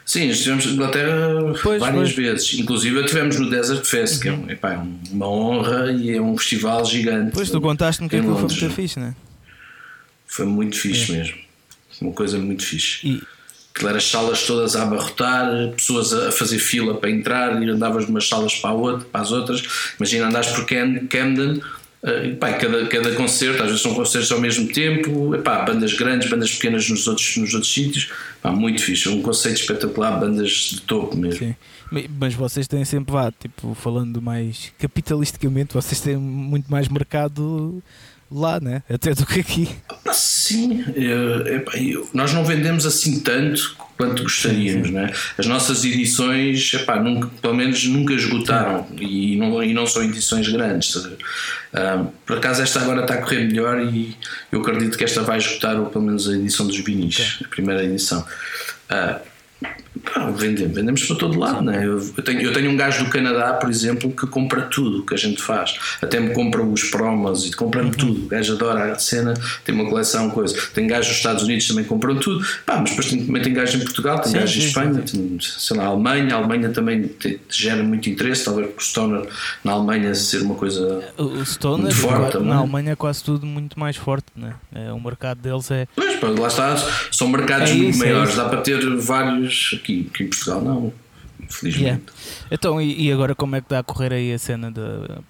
Sim, 0.07 0.29
estivemos 0.31 0.65
em 0.67 0.71
Inglaterra 0.71 1.53
Pois, 1.63 1.81
várias 1.81 2.13
pois. 2.13 2.15
vezes. 2.15 2.55
Inclusive 2.59 3.01
estivemos 3.01 3.39
no 3.39 3.51
Desert 3.51 3.85
Fest, 3.85 4.23
que 4.23 4.29
é, 4.29 4.39
epá, 4.53 4.73
é 4.75 4.79
uma 5.13 5.29
honra 5.29 5.93
e 5.93 6.11
é 6.17 6.21
um 6.23 6.39
festival 6.39 6.85
gigante. 6.87 7.33
Pois 7.35 7.51
tu 7.51 7.61
contaste-me 7.61 8.09
que 8.09 8.17
aquilo 8.17 8.35
foi 8.39 8.49
muito 8.49 8.71
fixe, 8.75 8.99
não 9.01 9.09
é? 9.09 9.15
Foi 10.27 10.47
muito 10.47 10.77
fixe 10.79 11.13
mesmo. 11.13 11.37
Uma 12.01 12.13
coisa 12.13 12.39
muito 12.39 12.65
fixe. 12.65 13.07
E, 13.07 13.23
Aquilo 13.79 13.91
era 13.91 13.99
as 13.99 14.11
salas 14.11 14.43
todas 14.45 14.75
a 14.75 14.83
abarrotar, 14.83 15.71
pessoas 15.77 16.13
a 16.13 16.33
fazer 16.33 16.59
fila 16.59 16.95
para 16.95 17.11
entrar 17.11 17.63
e 17.63 17.71
andavas 17.71 18.05
de 18.07 18.11
umas 18.11 18.29
salas 18.29 18.57
para, 18.57 18.73
outra, 18.75 19.07
para 19.11 19.21
as 19.21 19.31
outras. 19.31 19.63
Imagina 19.99 20.27
andares 20.27 20.49
por 20.49 20.67
Cam- 20.67 21.07
Camden, 21.09 21.63
e, 22.25 22.35
pá, 22.35 22.53
cada, 22.55 22.87
cada 22.87 23.13
concerto, 23.13 23.61
às 23.63 23.69
vezes 23.69 23.83
são 23.83 23.95
concertos 23.95 24.31
ao 24.33 24.41
mesmo 24.41 24.67
tempo, 24.73 25.33
e, 25.35 25.39
pá, 25.39 25.63
bandas 25.65 25.93
grandes, 25.95 26.29
bandas 26.29 26.51
pequenas 26.53 26.89
nos 26.91 27.07
outros, 27.07 27.37
nos 27.37 27.55
outros 27.55 27.73
sítios. 27.73 28.11
Pá, 28.43 28.51
muito 28.51 28.83
fixe, 28.83 29.09
um 29.09 29.23
conceito 29.23 29.61
espetacular, 29.61 30.19
bandas 30.19 30.51
de 30.73 30.81
topo 30.83 31.17
mesmo. 31.17 31.39
sim. 31.39 31.55
Ma- 31.91 32.03
Mas 32.21 32.35
vocês 32.35 32.67
têm 32.67 32.85
sempre, 32.85 33.13
vá, 33.13 33.31
tipo, 33.33 33.75
falando 33.75 34.21
mais 34.21 34.73
capitalisticamente, 34.79 35.73
vocês 35.75 36.01
têm 36.01 36.17
muito 36.17 36.69
mais 36.71 36.89
mercado 36.89 37.81
lá, 38.31 38.61
né? 38.61 38.83
Até 38.89 39.15
do 39.15 39.25
que 39.27 39.41
aqui. 39.41 39.69
Ah, 40.07 40.13
Sim, 40.13 40.85
epá, 41.47 41.77
eu- 41.77 42.09
nós 42.15 42.33
não 42.33 42.45
vendemos 42.45 42.87
assim 42.87 43.21
tanto 43.21 43.77
quanto 43.99 44.23
gostaríamos, 44.23 44.91
né? 44.91 45.13
As 45.37 45.47
nossas 45.47 45.85
edições, 45.85 46.73
epá, 46.73 46.99
nunca, 46.99 47.29
pelo 47.43 47.55
menos 47.55 47.85
nunca 47.85 48.15
esgotaram 48.15 48.87
e 48.99 49.37
não, 49.37 49.63
e 49.63 49.75
não 49.75 49.87
são 49.87 50.03
edições 50.03 50.49
grandes. 50.49 50.97
Ah, 51.75 52.07
por 52.25 52.39
acaso 52.39 52.63
esta 52.63 52.81
agora 52.81 53.03
está 53.03 53.15
a 53.15 53.19
correr 53.19 53.45
melhor 53.47 53.81
e 53.83 54.17
eu 54.51 54.61
acredito 54.63 54.97
que 54.97 55.05
esta 55.05 55.23
vai 55.23 55.39
esgotar 55.39 55.79
ou 55.79 55.87
pelo 55.87 56.05
menos 56.05 56.29
a 56.29 56.35
edição 56.35 56.67
dos 56.67 56.79
vinis, 56.79 57.39
a 57.45 57.49
primeira 57.49 57.85
edição. 57.85 58.25
Ah, 58.89 59.21
pá, 60.13 60.31
vendemos, 60.31 60.75
vendemos 60.75 61.05
para 61.05 61.17
todo 61.17 61.39
lado, 61.39 61.63
né? 61.63 61.85
eu, 61.85 61.99
eu, 62.17 62.23
tenho, 62.23 62.41
eu 62.43 62.53
tenho 62.53 62.71
um 62.71 62.77
gajo 62.77 63.05
do 63.05 63.11
Canadá, 63.11 63.55
por 63.55 63.69
exemplo, 63.71 64.11
que 64.11 64.27
compra 64.27 64.63
tudo 64.63 65.01
o 65.01 65.07
que 65.07 65.15
a 65.15 65.17
gente 65.17 65.41
faz, 65.43 65.75
até 66.03 66.19
me 66.21 66.31
compra 66.35 66.63
os 66.63 66.85
promos 66.85 67.47
e 67.47 67.53
compra-me 67.53 67.91
tudo. 67.91 68.25
O 68.25 68.29
gajo 68.29 68.53
adora 68.55 68.93
a 68.93 68.99
cena, 68.99 69.35
tem 69.65 69.75
uma 69.75 69.89
coleção, 69.89 70.31
coisa. 70.31 70.57
Tem 70.75 70.87
gajos 70.87 71.09
dos 71.09 71.17
Estados 71.17 71.43
Unidos 71.45 71.67
também 71.69 71.85
compram 71.85 72.17
tudo, 72.17 72.45
pá, 72.67 72.77
mas 72.79 72.91
depois 72.91 73.09
tem, 73.11 73.25
também 73.27 73.43
tem 73.43 73.53
gajos 73.53 73.75
em 73.81 73.85
Portugal, 73.85 74.19
tem 74.21 74.33
Sim, 74.33 74.39
gajos 74.39 74.57
em 74.57 74.61
sim, 74.61 74.67
Espanha, 74.69 75.03
tem, 75.03 75.39
sei 75.41 75.77
lá, 75.77 75.85
a 75.85 75.87
Alemanha. 75.89 76.35
A 76.35 76.39
Alemanha 76.39 76.69
também 76.71 77.03
te- 77.09 77.41
gera 77.51 77.83
muito 77.83 78.09
interesse, 78.09 78.45
talvez 78.45 78.71
por 78.71 78.83
Stoner 78.83 79.27
na 79.65 79.73
Alemanha 79.73 80.15
ser 80.15 80.43
uma 80.43 80.55
coisa. 80.55 81.03
O 81.17 81.39
o 81.39 81.45
Stoner, 81.47 81.85
Muito 81.85 81.97
forte 81.97 82.33
também. 82.33 82.49
na 82.49 82.57
Alemanha 82.57 82.93
é 82.93 82.97
quase 82.97 83.23
tudo 83.23 83.47
muito 83.47 83.79
mais 83.79 83.97
forte, 83.97 84.27
né? 84.37 84.55
É, 84.75 84.93
o 84.93 85.01
mercado 85.01 85.39
deles 85.39 85.71
é. 85.71 85.87
Pois, 85.95 86.17
pá, 86.17 86.29
lá 86.29 86.49
está, 86.49 86.77
são 87.13 87.29
mercados 87.29 87.71
É 87.71 87.75
muito 87.75 87.91
isso, 87.91 88.03
é 88.05 88.07
maiores, 88.07 88.31
isso. 88.31 88.39
dá 88.39 88.49
para 88.49 88.61
ter 88.61 88.97
vários 88.97 89.71
aqui, 89.81 89.98
aqui 90.07 90.25
em 90.25 90.29
Portugal, 90.29 90.63
não, 90.63 90.93
infelizmente. 91.41 91.83
Yeah. 91.83 92.03
Então, 92.51 92.81
e, 92.81 93.07
e 93.07 93.13
agora 93.13 93.35
como 93.35 93.57
é 93.57 93.61
que 93.61 93.67
está 93.67 93.79
a 93.79 93.83
correr 93.83 94.13
aí 94.13 94.33
a 94.33 94.39
cena 94.39 94.71
de. 94.71 94.81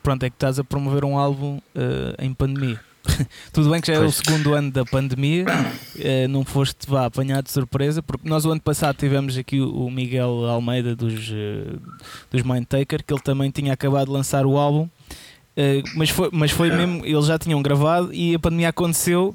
Pronto, 0.02 0.22
é 0.24 0.30
que 0.30 0.36
estás 0.36 0.58
a 0.58 0.64
promover 0.64 1.04
um 1.04 1.18
álbum 1.18 1.60
eh, 1.74 2.14
em 2.18 2.32
pandemia. 2.34 2.80
Tudo 3.52 3.70
bem 3.70 3.80
que 3.80 3.86
já 3.86 3.94
é 3.94 3.98
o 3.98 4.02
Pois. 4.02 4.16
segundo 4.16 4.54
ano 4.54 4.70
da 4.70 4.84
pandemia, 4.84 5.44
eh, 5.98 6.26
não 6.28 6.44
foste 6.44 6.88
vá, 6.88 7.06
apanhado 7.06 7.44
de 7.44 7.52
surpresa, 7.52 8.02
porque 8.02 8.28
nós 8.28 8.44
o 8.44 8.50
ano 8.50 8.60
passado 8.60 8.96
tivemos 8.96 9.36
aqui 9.36 9.60
o 9.60 9.78
o 9.78 9.90
Miguel 9.90 10.44
Almeida 10.46 10.94
dos, 10.94 11.30
eh, 11.32 11.76
dos 12.30 12.42
Mindtaker, 12.42 13.02
que 13.04 13.12
ele 13.12 13.22
também 13.22 13.50
tinha 13.50 13.72
acabado 13.72 14.06
de 14.06 14.12
lançar 14.12 14.44
o 14.44 14.56
álbum, 14.58 14.88
eh, 15.56 15.82
mas 15.94 16.10
foi, 16.10 16.28
mas 16.32 16.50
foi 16.50 16.70
mesmo, 16.70 17.04
eles 17.06 17.26
já 17.26 17.38
tinham 17.38 17.62
gravado 17.62 18.12
e 18.12 18.34
a 18.34 18.38
pandemia 18.38 18.68
aconteceu 18.68 19.34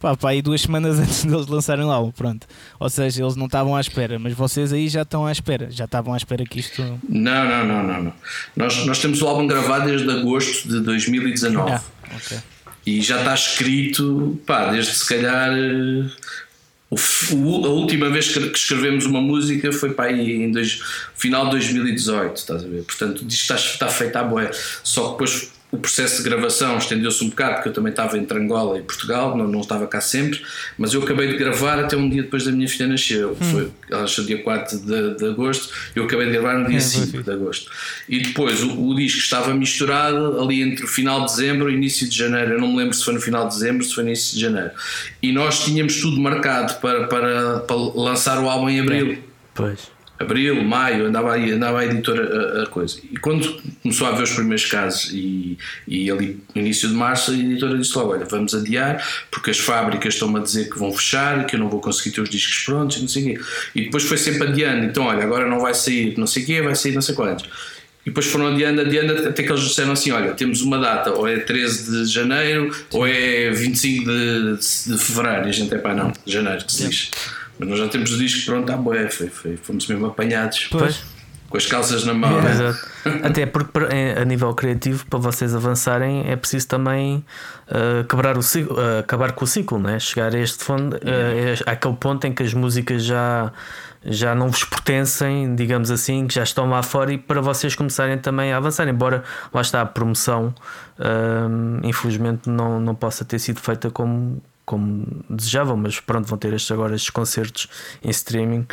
pá, 0.00 0.16
pá, 0.16 0.30
aí 0.30 0.42
duas 0.42 0.60
semanas 0.62 0.98
antes 0.98 1.24
deles 1.24 1.46
lançarem 1.46 1.84
o 1.84 1.90
álbum, 1.90 2.10
pronto. 2.10 2.46
Ou 2.78 2.88
seja, 2.90 3.22
eles 3.22 3.36
não 3.36 3.46
estavam 3.46 3.74
à 3.76 3.80
espera, 3.80 4.18
mas 4.18 4.32
vocês 4.34 4.72
aí 4.72 4.88
já 4.88 5.02
estão 5.02 5.26
à 5.26 5.32
espera, 5.32 5.68
já 5.70 5.84
estavam 5.84 6.14
à 6.14 6.16
espera 6.16 6.44
que 6.44 6.60
isto. 6.60 6.82
Não, 7.08 7.44
não, 7.48 7.64
não, 7.66 7.82
não. 7.82 8.02
não. 8.04 8.12
Nós, 8.56 8.84
nós 8.86 8.98
temos 8.98 9.20
o 9.22 9.26
álbum 9.26 9.46
gravado 9.46 9.86
desde 9.86 10.10
agosto 10.10 10.68
de 10.68 10.80
2019 10.80 11.70
Ah, 11.72 11.82
ok. 12.14 12.38
e 12.86 13.00
já 13.02 13.18
está 13.18 13.34
escrito, 13.34 14.40
pá, 14.46 14.70
desde 14.70 14.94
se 14.94 15.06
calhar. 15.08 15.50
eh, 15.52 16.10
o 16.90 16.96
f- 16.96 17.34
o- 17.34 17.66
a 17.66 17.68
última 17.68 18.08
vez 18.08 18.28
que 18.32 18.40
que 18.48 18.58
escrevemos 18.58 19.04
uma 19.04 19.20
música 19.20 19.70
foi 19.72 19.92
para 19.92 20.06
aí 20.06 20.42
em 20.42 20.50
dois, 20.50 20.80
final 21.14 21.44
de 21.44 21.50
2018, 21.50 22.36
estás 22.36 22.64
a 22.64 22.66
ver? 22.66 22.82
Portanto, 22.84 23.24
diz 23.26 23.36
que 23.36 23.52
está, 23.52 23.56
está 23.56 23.88
feito 23.88 24.16
à 24.16 24.24
boé. 24.24 24.50
Só 24.82 25.04
que 25.04 25.10
depois 25.10 25.52
o 25.70 25.76
processo 25.76 26.22
de 26.22 26.28
gravação 26.28 26.78
estendeu-se 26.78 27.22
um 27.22 27.28
bocado, 27.28 27.56
porque 27.56 27.68
eu 27.68 27.72
também 27.74 27.90
estava 27.90 28.16
entre 28.16 28.38
Angola 28.38 28.78
e 28.78 28.82
Portugal, 28.82 29.36
não, 29.36 29.46
não 29.46 29.60
estava 29.60 29.86
cá 29.86 30.00
sempre, 30.00 30.40
mas 30.78 30.94
eu 30.94 31.02
acabei 31.02 31.28
de 31.28 31.36
gravar 31.36 31.78
até 31.78 31.94
um 31.94 32.08
dia 32.08 32.22
depois 32.22 32.44
da 32.44 32.52
minha 32.52 32.66
filha 32.66 32.88
nascer. 32.88 33.26
Foi, 33.50 33.70
ela 33.90 34.02
nasceu 34.02 34.24
dia 34.24 34.42
4 34.42 34.78
de, 34.78 35.16
de 35.16 35.26
agosto, 35.26 35.68
eu 35.94 36.04
acabei 36.04 36.26
de 36.26 36.32
gravar 36.32 36.58
no 36.58 36.66
dia 36.66 36.78
É, 36.78 36.80
foi 36.80 36.90
5 36.90 37.06
fixe. 37.08 37.22
de 37.22 37.30
agosto. 37.30 37.70
E 38.08 38.18
depois 38.22 38.62
o, 38.62 38.88
o 38.88 38.94
disco 38.94 39.18
estava 39.20 39.52
misturado 39.52 40.40
ali 40.40 40.62
entre 40.62 40.84
o 40.86 40.88
final 40.88 41.20
de 41.26 41.32
dezembro 41.32 41.70
e 41.70 41.74
início 41.74 42.08
de 42.08 42.16
janeiro. 42.16 42.52
Eu 42.52 42.60
não 42.60 42.68
me 42.68 42.76
lembro 42.78 42.94
se 42.94 43.04
foi 43.04 43.12
no 43.12 43.20
final 43.20 43.46
de 43.46 43.54
dezembro, 43.54 43.84
se 43.84 43.94
foi 43.94 44.04
no 44.04 44.08
início 44.10 44.34
de 44.36 44.40
janeiro. 44.40 44.70
E 45.22 45.32
nós 45.32 45.64
tínhamos 45.64 46.00
tudo 46.00 46.18
marcado 46.18 46.80
para, 46.80 47.06
para, 47.08 47.60
para 47.60 47.76
lançar 47.76 48.42
o 48.42 48.48
álbum 48.48 48.70
em 48.70 48.80
abril. 48.80 49.18
Pois. 49.54 49.97
Abril, 50.18 50.64
maio, 50.64 51.06
andava 51.06 51.32
aí, 51.32 51.52
andava 51.52 51.78
a 51.78 51.86
editora 51.86 52.60
a, 52.60 52.62
a 52.64 52.66
coisa. 52.66 52.98
E 53.10 53.16
quando 53.18 53.62
começou 53.82 54.06
a 54.06 54.10
haver 54.10 54.24
os 54.24 54.32
primeiros 54.32 54.66
casos 54.66 55.10
e, 55.12 55.56
e 55.86 56.10
ali 56.10 56.40
no 56.54 56.60
início 56.60 56.88
de 56.88 56.94
março, 56.94 57.30
a 57.30 57.34
editora 57.34 57.78
disse 57.78 57.96
logo: 57.96 58.12
Olha, 58.12 58.24
vamos 58.24 58.52
adiar, 58.54 59.06
porque 59.30 59.50
as 59.50 59.58
fábricas 59.58 60.14
estão-me 60.14 60.40
a 60.40 60.42
dizer 60.42 60.70
que 60.70 60.78
vão 60.78 60.92
fechar, 60.92 61.46
que 61.46 61.54
eu 61.54 61.60
não 61.60 61.68
vou 61.68 61.80
conseguir 61.80 62.10
ter 62.10 62.20
os 62.20 62.28
discos 62.28 62.64
prontos, 62.64 62.96
e 62.96 63.00
não 63.00 63.08
sei 63.08 63.22
o 63.22 63.26
quê. 63.26 63.44
E 63.74 63.84
depois 63.84 64.02
foi 64.04 64.18
sempre 64.18 64.48
adiando. 64.48 64.86
Então, 64.86 65.04
olha, 65.04 65.22
agora 65.22 65.46
não 65.46 65.60
vai 65.60 65.74
sair 65.74 66.18
não 66.18 66.26
sei 66.26 66.42
o 66.42 66.46
quê, 66.46 66.62
vai 66.62 66.74
sair 66.74 66.92
não 66.92 67.02
sei 67.02 67.14
quantos. 67.14 67.48
E 68.04 68.10
depois 68.10 68.26
foram 68.26 68.46
adiando, 68.46 68.80
adiando, 68.80 69.28
até 69.28 69.42
que 69.42 69.52
eles 69.52 69.62
disseram 69.62 69.92
assim: 69.92 70.10
olha, 70.10 70.32
temos 70.32 70.62
uma 70.62 70.78
data, 70.78 71.10
ou 71.12 71.28
é 71.28 71.40
13 71.40 72.04
de 72.04 72.10
janeiro, 72.10 72.74
ou 72.90 73.06
é 73.06 73.50
25 73.50 74.04
de, 74.04 74.56
de, 74.56 74.98
fevereiro. 74.98 75.46
E 75.46 75.50
a 75.50 75.52
gente 75.52 75.74
é 75.74 75.78
pá, 75.78 75.94
não, 75.94 76.12
janeiro, 76.26 76.64
que 76.64 76.72
se 76.72 76.88
diz. 76.88 77.10
Mas 77.58 77.68
nós 77.68 77.78
já 77.78 77.88
temos 77.88 78.12
o 78.12 78.18
disco 78.18 78.46
pronto, 78.46 78.70
ah, 78.72 78.76
boé, 78.76 79.08
foi, 79.08 79.28
foi, 79.28 79.56
fomos 79.56 79.86
mesmo 79.86 80.06
apanhados 80.06 80.68
Pois. 80.70 81.02
com 81.48 81.56
as 81.56 81.66
calças 81.66 82.04
na 82.04 82.14
mão. 82.14 82.40
né? 82.40 82.50
Exato. 82.50 82.88
Até 83.24 83.46
porque 83.46 83.70
a 84.20 84.24
nível 84.24 84.54
criativo, 84.54 85.04
para 85.06 85.18
vocês 85.18 85.54
avançarem, 85.54 86.24
é 86.30 86.36
preciso 86.36 86.68
também 86.68 87.24
uh, 87.68 88.04
quebrar 88.04 88.36
o 88.36 88.42
ciclo, 88.42 88.76
uh, 88.76 89.00
acabar 89.00 89.32
com 89.32 89.44
o 89.44 89.48
ciclo, 89.48 89.78
né? 89.78 89.98
chegar 89.98 90.34
a 90.34 90.38
este 90.38 90.62
fundo, 90.62 90.96
uh, 90.96 91.00
é 91.04 91.54
àquele 91.70 91.96
ponto 91.96 92.26
em 92.26 92.32
que 92.32 92.42
as 92.42 92.52
músicas 92.54 93.02
já, 93.04 93.50
já 94.04 94.34
não 94.34 94.50
vos 94.50 94.62
pertencem, 94.62 95.54
digamos 95.54 95.90
assim, 95.90 96.26
que 96.26 96.34
já 96.34 96.42
estão 96.42 96.68
lá 96.68 96.82
fora 96.82 97.12
e 97.12 97.18
para 97.18 97.40
vocês 97.40 97.74
começarem 97.74 98.18
também 98.18 98.52
a 98.52 98.58
avançar. 98.58 98.86
Embora 98.86 99.24
lá 99.52 99.60
está 99.62 99.80
a 99.80 99.86
promoção, 99.86 100.54
um, 100.98 101.80
infelizmente, 101.82 102.48
não, 102.48 102.78
não 102.78 102.94
possa 102.94 103.24
ter 103.24 103.38
sido 103.38 103.58
feita 103.60 103.90
como. 103.90 104.40
Como 104.68 105.24
desejavam, 105.30 105.78
mas 105.78 105.98
pronto, 105.98 106.28
vão 106.28 106.36
ter 106.36 106.52
estes, 106.52 106.70
agora 106.70 106.94
estes 106.94 107.08
concertos 107.08 107.68
em 108.04 108.10
streaming. 108.10 108.66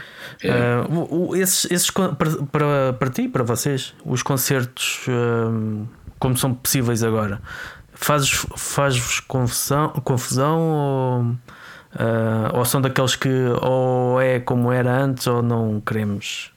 É. 0.44 0.52
Uh, 0.90 1.30
o- 1.30 1.36
esses, 1.38 1.72
esses 1.72 1.90
para, 1.90 2.10
para, 2.52 2.92
para 3.00 3.10
ti, 3.10 3.30
para 3.30 3.44
vocês, 3.46 3.94
os 4.06 4.22
concertos 4.22 5.06
hum, 5.08 5.86
como 6.20 6.36
são 6.36 6.54
possíveis 6.54 7.02
agora, 7.02 7.42
faz- 7.94 8.46
faz-vos 8.58 9.22
confusão, 9.22 9.88
confusão 10.04 10.60
ou, 10.60 11.36
ah, 11.98 12.52
ou 12.54 12.66
são 12.66 12.82
daqueles 12.82 13.16
que 13.16 13.30
ou 13.62 14.20
é 14.20 14.42
como 14.42 14.74
era 14.74 15.02
antes 15.02 15.26
ou 15.28 15.42
não 15.42 15.80
queremos 15.80 16.52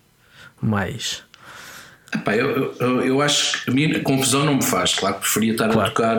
mais? 0.61 1.22
Epá, 2.12 2.35
eu, 2.35 2.74
eu, 2.81 3.01
eu 3.05 3.22
acho 3.22 3.62
que 3.64 3.70
a 3.70 3.74
minha 3.74 4.01
confusão 4.03 4.44
não 4.44 4.55
me 4.57 4.64
faz. 4.64 4.94
Claro 4.94 5.14
que 5.16 5.20
preferia 5.20 5.53
estar 5.53 5.68
Claro. 5.68 5.88
a 5.88 5.90
tocar. 5.92 6.16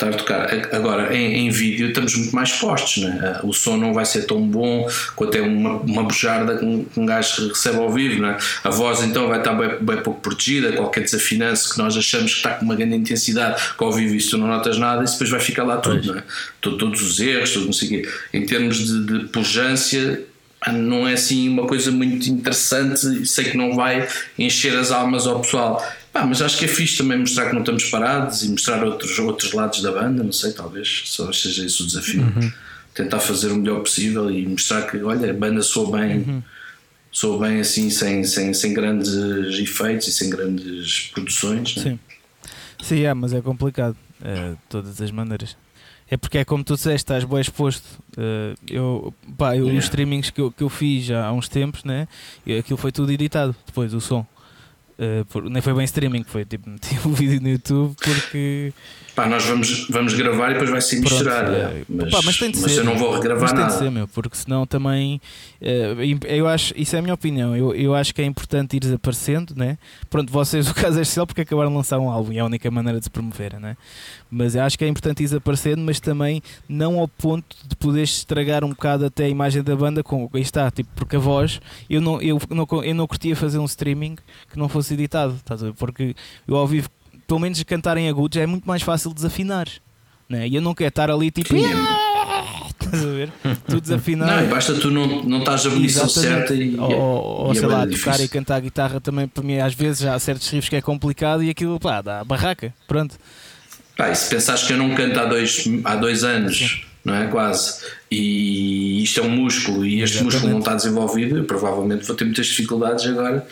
Estar 0.00 0.08
a 0.08 0.12
tocar. 0.16 0.48
Agora, 0.74 1.14
em, 1.14 1.46
em 1.46 1.50
vídeo 1.50 1.88
estamos 1.88 2.14
muito 2.16 2.34
mais 2.34 2.48
expostos, 2.48 3.02
né? 3.02 3.38
o 3.42 3.52
som 3.52 3.76
não 3.76 3.92
vai 3.92 4.06
ser 4.06 4.22
tão 4.22 4.40
bom 4.40 4.88
quanto 5.14 5.36
é 5.36 5.42
uma, 5.42 5.74
uma 5.74 6.02
bujarda 6.04 6.56
que 6.56 6.64
um, 6.64 6.86
um 6.96 7.04
gajo 7.04 7.48
recebe 7.48 7.76
ao 7.76 7.92
vivo. 7.92 8.22
Né? 8.22 8.38
A 8.64 8.70
voz 8.70 9.02
então 9.02 9.28
vai 9.28 9.40
estar 9.40 9.52
bem, 9.52 9.76
bem 9.80 9.98
pouco 10.02 10.20
protegida, 10.22 10.72
qualquer 10.72 11.02
desafinança 11.02 11.70
que 11.74 11.78
nós 11.78 11.94
achamos 11.98 12.30
que 12.32 12.38
está 12.38 12.54
com 12.54 12.64
uma 12.64 12.74
grande 12.74 12.96
intensidade, 12.96 13.60
que 13.76 13.84
ao 13.84 13.92
vivo 13.92 14.14
isso 14.14 14.30
tu 14.30 14.38
não 14.38 14.46
notas 14.46 14.78
nada, 14.78 15.04
isso 15.04 15.14
depois 15.14 15.30
vai 15.30 15.40
ficar 15.40 15.64
lá 15.64 15.76
tudo. 15.76 16.14
Né? 16.14 16.22
To- 16.62 16.78
Todos 16.78 17.02
os 17.02 17.20
erros, 17.20 17.52
tudo, 17.52 17.66
não 17.66 17.72
sei 17.74 17.88
o 17.88 17.90
quê. 17.90 18.08
Em 18.32 18.46
termos 18.46 18.78
de, 18.78 19.04
de 19.04 19.24
pujança, 19.28 20.18
ah, 20.62 20.72
não 20.72 21.06
é 21.06 21.12
assim 21.12 21.46
uma 21.48 21.66
coisa 21.66 21.90
muito 21.90 22.26
interessante. 22.30 23.26
Sei 23.26 23.44
que 23.44 23.56
não 23.56 23.74
vai 23.74 24.08
encher 24.38 24.74
as 24.78 24.90
almas 24.90 25.26
ao 25.26 25.40
pessoal. 25.40 25.86
Pá, 26.12 26.26
mas 26.26 26.42
acho 26.42 26.58
que 26.58 26.64
é 26.64 26.68
fixe 26.68 26.98
também 26.98 27.18
mostrar 27.18 27.48
que 27.48 27.52
não 27.52 27.60
estamos 27.60 27.84
parados 27.84 28.42
e 28.42 28.48
mostrar 28.48 28.84
outros, 28.84 29.18
outros 29.18 29.52
lados 29.52 29.80
da 29.82 29.92
banda. 29.92 30.22
Não 30.22 30.32
sei, 30.32 30.52
talvez 30.52 31.02
só 31.06 31.32
seja 31.32 31.64
esse 31.64 31.82
o 31.82 31.86
desafio. 31.86 32.26
Tentar 32.94 33.20
fazer 33.20 33.52
o 33.52 33.56
melhor 33.56 33.80
possível 33.80 34.30
e 34.30 34.46
mostrar 34.46 34.82
que, 34.82 35.00
olha, 35.02 35.30
a 35.30 35.34
banda 35.34 35.62
soa 35.62 35.98
bem 35.98 36.42
sou 37.12 37.38
bem 37.38 37.60
assim, 37.60 37.90
sem, 37.90 38.24
sem, 38.24 38.54
sem 38.54 38.72
grandes 38.72 39.12
efeitos 39.58 40.08
e 40.08 40.12
sem 40.12 40.30
grandes 40.30 41.10
produções. 41.12 41.76
Né? 41.76 41.82
Sim. 41.82 41.98
Sim, 42.82 43.02
é, 43.02 43.12
mas 43.12 43.32
é 43.32 43.42
complicado, 43.42 43.96
uh, 44.20 44.52
de 44.52 44.58
todas 44.68 45.00
as 45.00 45.10
maneiras. 45.10 45.56
É 46.08 46.16
porque 46.16 46.38
é 46.38 46.44
como 46.44 46.64
tu 46.64 46.74
disseste, 46.74 46.96
estás 46.96 47.24
bem 47.24 47.40
exposto. 47.40 47.84
Uh, 48.16 48.56
eu, 48.68 49.14
pá, 49.36 49.56
eu, 49.56 49.64
yeah. 49.64 49.78
os 49.78 49.84
streamings 49.84 50.30
que 50.30 50.40
eu, 50.40 50.50
que 50.50 50.62
eu 50.62 50.68
fiz 50.68 51.04
já 51.04 51.26
há 51.26 51.32
uns 51.32 51.48
tempos, 51.48 51.84
né? 51.84 52.08
E 52.44 52.56
aquilo 52.56 52.76
foi 52.76 52.90
tudo 52.90 53.12
editado 53.12 53.54
depois, 53.66 53.92
o 53.92 54.00
som. 54.00 54.26
Uh, 55.00 55.24
por, 55.24 55.48
nem 55.48 55.62
foi 55.62 55.72
bem 55.72 55.84
streaming, 55.84 56.24
foi 56.24 56.44
tipo, 56.44 56.68
meti 56.70 56.94
um 57.08 57.14
vídeo 57.14 57.40
no 57.40 57.48
YouTube 57.48 57.96
porque. 57.96 58.70
Pá, 59.14 59.26
nós 59.26 59.44
vamos, 59.44 59.88
vamos 59.88 60.14
gravar 60.14 60.50
e 60.50 60.52
depois 60.54 60.70
vai 60.70 60.80
ser 60.80 61.00
misturar. 61.00 61.52
É, 61.52 61.82
mas, 61.88 62.24
mas, 62.24 62.36
tem 62.36 62.50
de 62.50 62.60
mas 62.60 62.72
ser, 62.72 62.80
eu 62.80 62.84
não 62.84 62.96
vou 62.96 63.12
regravar 63.12 63.42
mas 63.42 63.52
nada. 63.52 63.66
Tem 63.66 63.76
de 63.76 63.84
ser, 63.84 63.90
meu, 63.90 64.08
porque 64.08 64.36
senão 64.36 64.66
também. 64.66 65.20
Uh, 65.60 66.26
eu 66.26 66.46
acho, 66.46 66.72
isso 66.76 66.94
é 66.96 67.00
a 67.00 67.02
minha 67.02 67.14
opinião. 67.14 67.56
Eu, 67.56 67.74
eu 67.74 67.94
acho 67.94 68.14
que 68.14 68.22
é 68.22 68.24
importante 68.24 68.76
ires 68.76 68.92
aparecendo, 68.92 69.54
né? 69.56 69.78
Pronto, 70.08 70.32
vocês, 70.32 70.68
o 70.70 70.74
caso 70.74 70.98
é 70.98 71.02
especial 71.02 71.26
porque 71.26 71.40
acabaram 71.40 71.70
de 71.70 71.76
lançar 71.76 71.98
um 71.98 72.08
álbum 72.08 72.32
e 72.32 72.38
é 72.38 72.40
a 72.40 72.44
única 72.44 72.70
maneira 72.70 72.98
de 72.98 73.04
se 73.04 73.10
promover, 73.10 73.58
né? 73.58 73.76
Mas 74.30 74.54
eu 74.54 74.62
acho 74.62 74.78
que 74.78 74.84
é 74.84 74.88
importante 74.88 75.20
ires 75.20 75.34
aparecendo, 75.34 75.82
mas 75.82 75.98
também 75.98 76.42
não 76.68 76.98
ao 76.98 77.08
ponto 77.08 77.56
de 77.66 77.74
poderes 77.76 78.10
estragar 78.10 78.64
um 78.64 78.70
bocado 78.70 79.04
até 79.06 79.24
a 79.24 79.28
imagem 79.28 79.62
da 79.62 79.74
banda 79.74 80.02
com. 80.02 80.30
Aí 80.32 80.40
está, 80.40 80.70
tipo, 80.70 80.88
porque 80.94 81.16
a 81.16 81.18
voz. 81.18 81.60
Eu 81.88 82.00
não, 82.00 82.22
eu 82.22 82.40
não, 82.48 82.84
eu 82.84 82.94
não 82.94 83.06
curtia 83.06 83.34
fazer 83.34 83.58
um 83.58 83.64
streaming 83.64 84.16
que 84.50 84.58
não 84.58 84.68
fosse 84.68 84.94
editado, 84.94 85.34
estás 85.34 85.62
a 85.62 85.66
ver? 85.66 85.74
Porque 85.74 86.14
eu 86.46 86.56
ao 86.56 86.66
vivo, 86.66 86.88
pelo 87.30 87.38
menos 87.38 87.62
cantar 87.62 87.96
em 87.96 88.08
agudos, 88.08 88.36
é 88.38 88.44
muito 88.44 88.66
mais 88.66 88.82
fácil 88.82 89.14
desafinar. 89.14 89.68
Né? 90.28 90.48
E 90.48 90.56
eu 90.56 90.60
não 90.60 90.74
quero 90.74 90.88
estar 90.88 91.08
ali 91.08 91.30
tipo. 91.30 91.54
Estás 92.80 93.04
a 93.04 93.08
ver? 93.08 93.32
Tu 93.68 93.80
desafinar. 93.80 94.42
Não, 94.42 94.48
basta 94.48 94.74
tu 94.74 94.90
não, 94.90 95.22
não 95.22 95.38
estás 95.38 95.64
a 95.66 95.70
munição 95.70 96.08
certa 96.08 96.54
e. 96.54 96.76
Ou, 96.76 96.90
ou 96.90 97.52
e 97.52 97.56
sei 97.56 97.68
lá, 97.68 97.86
tocar 97.86 98.18
e 98.18 98.26
cantar 98.26 98.56
a 98.56 98.60
guitarra 98.60 99.00
também 99.00 99.28
para 99.28 99.44
mim, 99.44 99.58
às 99.58 99.74
vezes 99.74 100.00
já 100.00 100.14
há 100.14 100.18
certos 100.18 100.48
riffs 100.48 100.68
que 100.68 100.74
é 100.74 100.80
complicado 100.80 101.44
e 101.44 101.50
aquilo, 101.50 101.78
pá, 101.78 102.00
dá 102.00 102.24
barraca. 102.24 102.74
Pronto. 102.88 103.16
Pá, 103.96 104.10
e 104.10 104.14
se 104.16 104.28
pensares 104.28 104.64
que 104.64 104.72
eu 104.72 104.78
não 104.78 104.92
canto 104.94 105.20
há 105.20 105.26
dois, 105.26 105.68
há 105.84 105.94
dois 105.94 106.24
anos. 106.24 106.58
Sim 106.58 106.89
não 107.04 107.14
é? 107.14 107.26
Quase. 107.28 107.82
E 108.10 109.02
isto 109.02 109.20
é 109.20 109.22
um 109.22 109.30
músculo 109.30 109.84
e 109.84 110.02
este 110.02 110.16
Exatamente. 110.16 110.24
músculo 110.24 110.52
não 110.52 110.58
está 110.58 110.74
desenvolvido, 110.74 111.38
eu 111.38 111.44
provavelmente 111.44 112.06
vou 112.06 112.16
ter 112.16 112.24
muitas 112.24 112.46
dificuldades 112.46 113.06
agora 113.06 113.46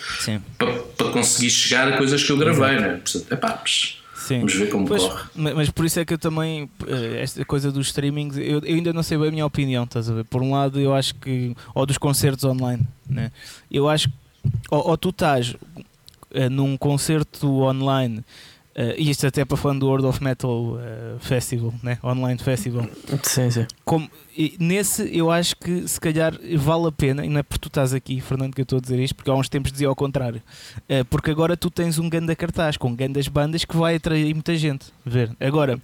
para, 0.57 0.73
para, 0.73 1.09
conseguir 1.11 1.51
chegar 1.51 1.89
a 1.89 1.97
coisas 1.97 2.23
que 2.23 2.31
eu 2.31 2.37
gravei, 2.37 2.77
não 2.77 2.85
é? 2.85 2.97
Portanto, 2.97 3.27
epá, 3.33 3.63
Sim. 4.29 4.41
Vamos 4.41 4.55
ver 4.55 4.69
como 4.69 4.87
pois, 4.87 5.03
corre. 5.03 5.25
Mas 5.35 5.71
por 5.71 5.87
isso 5.87 5.99
é 6.01 6.05
que 6.05 6.13
eu 6.13 6.19
também, 6.19 6.69
eh, 6.87 7.23
esta 7.23 7.43
coisa 7.47 7.73
dos 7.73 7.87
streamings, 7.87 8.37
eu, 8.37 8.61
eu, 8.61 8.75
ainda 8.75 8.93
não 8.93 9.03
sei 9.03 9.17
bem 9.17 9.29
a 9.29 9.31
minha 9.31 9.47
opinião, 9.47 9.85
estás 9.85 10.11
a 10.11 10.13
ver? 10.13 10.25
Por 10.25 10.43
um 10.43 10.53
lado, 10.53 10.79
eu 10.79 10.93
acho 10.93 11.15
que, 11.15 11.57
ou 11.75 11.87
dos 11.87 11.97
concertos 11.97 12.45
online, 12.45 12.87
né? 13.09 13.33
eu 13.71 13.89
acho 13.89 14.09
que, 14.09 14.15
ou, 14.71 14.89
ou 14.89 14.99
tu 14.99 15.09
estás 15.09 15.55
uh, 15.55 16.51
num 16.51 16.77
concerto 16.77 17.49
online 17.63 18.23
Uh, 18.79 18.95
isto 18.97 19.27
até 19.27 19.45
para 19.45 19.57
falando 19.57 19.81
do 19.81 19.87
World 19.89 20.07
of 20.07 20.23
Metal 20.23 20.51
uh, 20.51 20.79
Festival, 21.19 21.75
né? 21.83 21.99
Online 22.05 22.39
Festival. 22.39 22.87
Sim, 23.25 23.51
sim. 23.51 23.67
Como, 23.85 24.09
nesse 24.61 25.11
eu 25.13 25.33
acho 25.33 25.57
que 25.57 25.89
se 25.89 26.01
calhar 26.01 26.33
vale 26.57 26.87
a 26.87 26.93
pena, 26.93 27.27
e 27.27 27.29
não 27.29 27.41
é 27.41 27.43
porque 27.43 27.59
tu 27.59 27.67
estás 27.67 27.93
aqui, 27.93 28.21
Fernando, 28.21 28.55
que 28.55 28.61
eu 28.61 28.63
estou 28.63 28.79
a 28.79 28.81
dizer 28.81 29.01
isto, 29.01 29.17
porque 29.17 29.29
há 29.29 29.35
uns 29.35 29.49
tempos 29.49 29.73
dizia 29.73 29.89
ao 29.89 29.97
contrário. 29.97 30.41
Uh, 30.83 31.05
porque 31.07 31.29
agora 31.29 31.57
tu 31.57 31.73
tens 31.73 31.99
um 31.99 32.09
ganda 32.09 32.37
cartaz 32.37 32.77
com 32.77 32.95
grandes 32.95 33.27
bandas 33.27 33.65
que 33.65 33.77
vai 33.77 33.97
atrair 33.97 34.33
muita 34.33 34.55
gente. 34.55 34.87
Ver. 35.05 35.35
Agora, 35.41 35.81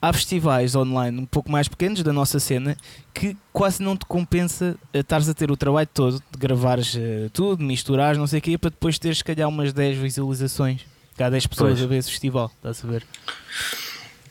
há 0.00 0.12
festivais 0.12 0.76
online 0.76 1.18
um 1.18 1.26
pouco 1.26 1.50
mais 1.50 1.66
pequenos 1.66 2.00
da 2.04 2.12
nossa 2.12 2.38
cena 2.38 2.76
que 3.12 3.36
quase 3.52 3.82
não 3.82 3.96
te 3.96 4.06
compensa 4.06 4.76
estares 4.92 5.28
a 5.28 5.34
ter 5.34 5.50
o 5.50 5.56
trabalho 5.56 5.88
todo 5.92 6.22
de 6.30 6.38
gravares 6.38 6.96
tudo, 7.32 7.64
misturares, 7.64 8.18
não 8.18 8.26
sei 8.28 8.38
o 8.38 8.42
quê, 8.42 8.56
para 8.56 8.70
depois 8.70 9.00
teres 9.00 9.18
se 9.18 9.24
calhar 9.24 9.48
umas 9.48 9.72
10 9.72 9.96
visualizações 9.98 10.93
Cá 11.16 11.30
10 11.30 11.46
pessoas 11.46 11.72
pois. 11.74 11.82
a 11.82 11.86
ver 11.86 11.96
esse 11.98 12.10
festival, 12.10 12.50
estás 12.56 12.84
a 12.84 12.88
ver? 12.88 13.04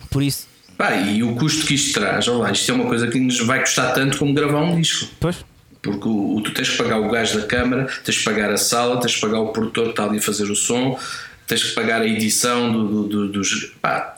Por 0.09 0.21
isso. 0.21 0.47
Pá, 0.77 0.95
e 0.95 1.23
o 1.23 1.35
custo 1.35 1.65
que 1.65 1.75
isto 1.75 1.99
traz, 1.99 2.27
olha 2.27 2.37
lá, 2.39 2.51
isto 2.51 2.69
é 2.71 2.73
uma 2.73 2.85
coisa 2.85 3.07
que 3.07 3.19
nos 3.19 3.39
vai 3.39 3.59
custar 3.61 3.93
tanto 3.93 4.17
como 4.17 4.33
gravar 4.33 4.61
um 4.61 4.79
disco. 4.79 5.09
Pois. 5.19 5.45
Porque 5.81 6.07
o, 6.07 6.35
o, 6.35 6.41
tu 6.41 6.53
tens 6.53 6.69
que 6.69 6.77
pagar 6.77 6.99
o 6.99 7.09
gajo 7.09 7.39
da 7.39 7.45
câmara, 7.45 7.87
tens 8.03 8.17
que 8.17 8.23
pagar 8.23 8.51
a 8.51 8.57
sala, 8.57 8.99
tens 8.99 9.15
que 9.15 9.21
pagar 9.21 9.39
o 9.39 9.49
produtor 9.49 9.85
que 9.85 9.89
está 9.91 10.05
ali 10.05 10.17
a 10.17 10.21
fazer 10.21 10.49
o 10.49 10.55
som, 10.55 10.99
tens 11.45 11.63
que 11.63 11.75
pagar 11.75 12.01
a 12.01 12.07
edição 12.07 12.71
do, 12.71 12.87
do, 12.87 13.07
do, 13.07 13.27
dos. 13.29 13.73
Pá, 13.81 14.17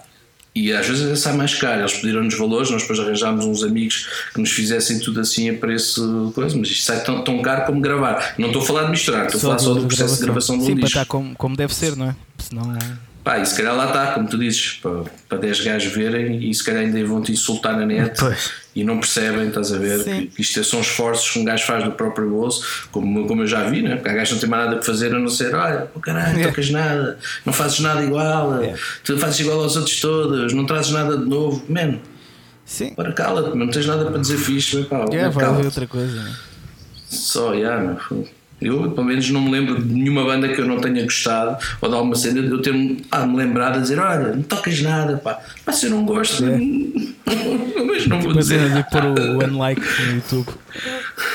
e 0.56 0.72
às 0.72 0.88
vezes 0.88 1.06
até 1.06 1.16
sai 1.16 1.34
mais 1.36 1.54
caro. 1.54 1.82
Eles 1.82 1.94
pediram-nos 1.94 2.38
valores, 2.38 2.72
nós 2.72 2.82
depois 2.82 3.00
arranjámos 3.00 3.46
uns 3.46 3.62
amigos 3.62 4.08
que 4.34 4.40
nos 4.40 4.52
fizessem 4.52 5.00
tudo 5.00 5.20
assim 5.20 5.50
a 5.50 5.54
preço 5.54 6.32
coisa, 6.34 6.58
mas 6.58 6.70
isto 6.70 6.86
sai 6.86 7.04
tão, 7.04 7.24
tão 7.24 7.42
caro 7.42 7.66
como 7.66 7.82
gravar. 7.82 8.36
Não 8.38 8.48
estou 8.48 8.62
a 8.62 8.66
falar 8.66 8.84
de 8.86 8.92
misturar, 8.92 9.26
estou 9.26 9.40
a 9.40 9.42
falar 9.42 9.60
só 9.60 9.74
do 9.74 9.86
processo 9.86 10.16
de 10.16 10.22
gravação 10.22 10.58
do 10.58 10.64
Sim, 10.64 10.76
disco. 10.76 10.80
para 10.80 11.02
estar 11.02 11.06
como, 11.06 11.36
como 11.36 11.58
deve 11.58 11.76
ser, 11.76 11.96
não 11.98 12.10
é? 12.10 12.16
Senão 12.38 12.74
é. 12.74 13.05
Pá, 13.26 13.40
e 13.40 13.46
se 13.48 13.58
calhar 13.58 13.76
lá 13.76 13.88
está, 13.88 14.12
como 14.12 14.28
tu 14.28 14.38
dizes, 14.38 14.74
para, 14.74 15.04
para 15.28 15.40
10 15.40 15.62
gajos 15.62 15.92
verem 15.92 16.48
e 16.48 16.54
se 16.54 16.64
calhar 16.64 16.84
ainda 16.84 17.04
vão 17.04 17.24
te 17.24 17.32
insultar 17.32 17.76
na 17.76 17.84
net 17.84 18.20
pois. 18.20 18.52
e 18.76 18.84
não 18.84 19.00
percebem, 19.00 19.48
estás 19.48 19.74
a 19.74 19.80
ver? 19.80 19.98
Sim. 20.02 20.28
Que 20.28 20.44
isto 20.44 20.64
são 20.64 20.80
esforços 20.80 21.32
que 21.32 21.40
um 21.40 21.44
gajo 21.44 21.66
faz 21.66 21.84
do 21.84 21.92
próprio 21.94 22.30
bolso, 22.30 22.88
como, 22.92 23.26
como 23.28 23.42
eu 23.42 23.48
já 23.48 23.64
vi, 23.64 23.82
né? 23.82 23.96
porque 23.96 24.10
há 24.10 24.14
gajos 24.14 24.34
não 24.34 24.40
tem 24.42 24.48
mais 24.48 24.66
nada 24.66 24.76
para 24.76 24.86
fazer 24.86 25.16
a 25.16 25.18
não 25.18 25.28
ser, 25.28 25.56
olha, 25.56 25.90
oh, 25.96 26.00
caralho, 26.00 26.38
não 26.38 26.44
tocas 26.50 26.70
nada, 26.70 27.18
não 27.44 27.52
fazes 27.52 27.80
nada 27.80 28.04
igual, 28.04 28.62
é. 28.62 28.76
tu 29.04 29.18
fazes 29.18 29.40
igual 29.40 29.60
aos 29.60 29.76
outros 29.76 30.00
todos, 30.00 30.54
não 30.54 30.68
trazes 30.68 30.92
nada 30.92 31.18
de 31.18 31.26
novo, 31.26 31.66
man. 31.68 31.98
Sim. 32.64 32.94
Para 32.94 33.12
cala-te, 33.12 33.58
não 33.58 33.70
tens 33.70 33.88
nada 33.88 34.06
para 34.06 34.20
dizer 34.20 34.38
fixe, 34.38 34.84
pá, 34.84 35.04
é, 35.12 35.30
vai 35.30 35.66
outra 35.66 35.88
coisa. 35.88 36.22
Né? 36.22 36.36
Só, 37.10 37.60
já, 37.60 37.80
meu. 37.80 37.98
Eu, 38.66 38.92
pelo 38.92 39.06
menos, 39.06 39.30
não 39.30 39.42
me 39.42 39.52
lembro 39.52 39.82
de 39.82 39.94
nenhuma 39.94 40.24
banda 40.24 40.48
que 40.48 40.60
eu 40.60 40.66
não 40.66 40.80
tenha 40.80 41.04
gostado 41.04 41.58
ou 41.80 41.88
de 41.88 41.96
alguma 41.96 42.16
cena 42.16 42.42
de 42.42 42.50
eu 42.50 42.62
ter 42.62 42.74
ah, 43.12 43.26
me 43.26 43.38
lembrado 43.38 43.78
a 43.78 43.80
dizer: 43.80 44.00
Olha, 44.00 44.34
não 44.34 44.42
tocas 44.42 44.82
nada, 44.82 45.18
pá, 45.18 45.40
mas 45.66 45.84
eu 45.84 45.92
não 45.92 46.04
gosto, 46.04 46.44
é. 46.46 46.58
mas 47.86 48.08
não 48.08 48.20
vou 48.22 48.32
tipo 48.32 48.40
dizer. 48.40 48.74
de 48.74 48.84
pôr 48.90 49.04
o 49.04 49.44
unlike 49.44 49.82
no 49.82 50.16
YouTube. 50.16 50.48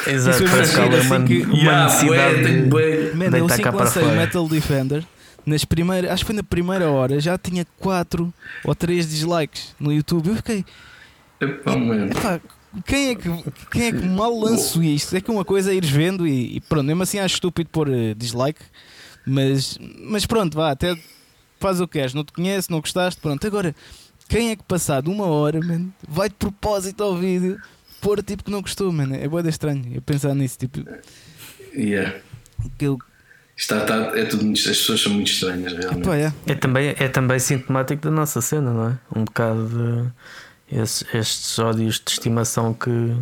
Exato, 0.06 0.44
parece 0.50 0.74
que 0.74 0.80
há 0.80 0.84
uma, 0.84 1.22
que, 1.22 1.42
uma 1.42 1.56
yeah, 1.56 1.84
necessidade 1.84 3.14
Man, 3.14 3.38
eu 3.38 3.46
assim 3.46 3.62
que 3.62 3.70
lancei 3.70 4.02
o 4.02 4.16
Metal 4.16 4.48
Defender, 4.48 5.04
nas 5.46 5.64
primeiras, 5.64 6.10
acho 6.10 6.24
que 6.24 6.26
foi 6.26 6.36
na 6.36 6.42
primeira 6.42 6.90
hora, 6.90 7.20
já 7.20 7.38
tinha 7.38 7.66
4 7.78 8.32
ou 8.64 8.74
3 8.74 9.08
dislikes 9.08 9.74
no 9.78 9.92
YouTube. 9.92 10.28
Eu 10.28 10.36
fiquei. 10.36 10.64
Epá, 11.40 11.76
mano. 11.76 12.10
Epá, 12.10 12.40
quem 12.84 13.08
é 13.08 13.14
que, 13.14 13.28
quem 13.70 13.82
é 13.86 13.92
que 13.92 14.06
mal 14.06 14.38
lançou 14.38 14.82
isto? 14.82 15.16
É 15.16 15.20
que 15.20 15.30
uma 15.30 15.44
coisa 15.44 15.72
é 15.72 15.74
ires 15.74 15.90
vendo 15.90 16.26
e, 16.26 16.56
e 16.56 16.60
pronto, 16.60 16.86
mesmo 16.86 17.02
assim 17.02 17.18
acho 17.18 17.34
estúpido 17.34 17.68
pôr 17.70 17.88
uh, 17.88 18.14
dislike, 18.14 18.60
mas, 19.26 19.78
mas 20.04 20.24
pronto, 20.24 20.56
vá, 20.56 20.70
até 20.70 20.96
faz 21.58 21.80
o 21.80 21.88
que 21.88 21.98
queres, 21.98 22.14
não 22.14 22.24
te 22.24 22.32
conhece, 22.32 22.70
não 22.70 22.80
gostaste, 22.80 23.20
pronto. 23.20 23.44
Agora, 23.46 23.74
quem 24.28 24.50
é 24.50 24.56
que 24.56 24.62
passado 24.62 25.10
uma 25.10 25.26
hora, 25.26 25.60
man, 25.60 25.88
vai 26.08 26.28
de 26.28 26.36
propósito 26.36 27.02
ao 27.02 27.16
vídeo 27.16 27.60
pôr 28.00 28.22
tipo 28.22 28.44
que 28.44 28.50
não 28.50 28.62
gostou, 28.62 28.92
man? 28.92 29.14
É 29.14 29.28
boa 29.28 29.46
estranho 29.48 29.84
eu 29.92 30.00
pensar 30.00 30.34
nisso, 30.34 30.58
tipo. 30.58 30.84
Yeah. 31.74 32.16
Que 32.78 32.86
eu, 32.86 32.98
Está, 33.60 33.82
está, 33.82 33.94
é 34.18 34.24
tudo, 34.24 34.50
as 34.50 34.62
pessoas 34.62 35.02
são 35.02 35.12
muito 35.12 35.30
estranhas, 35.30 35.74
realmente. 35.74 36.08
é. 36.08 36.32
É, 36.46 36.54
também, 36.54 36.94
é 36.98 37.08
também 37.08 37.38
sintomático 37.38 38.00
da 38.00 38.10
nossa 38.10 38.40
cena, 38.40 38.72
não 38.72 38.88
é? 38.88 38.98
Um 39.14 39.24
bocado 39.24 39.68
de 39.68 40.10
esses, 40.70 41.04
estes 41.14 41.58
ódios 41.58 42.00
de 42.04 42.12
estimação 42.12 42.72
que 42.72 43.16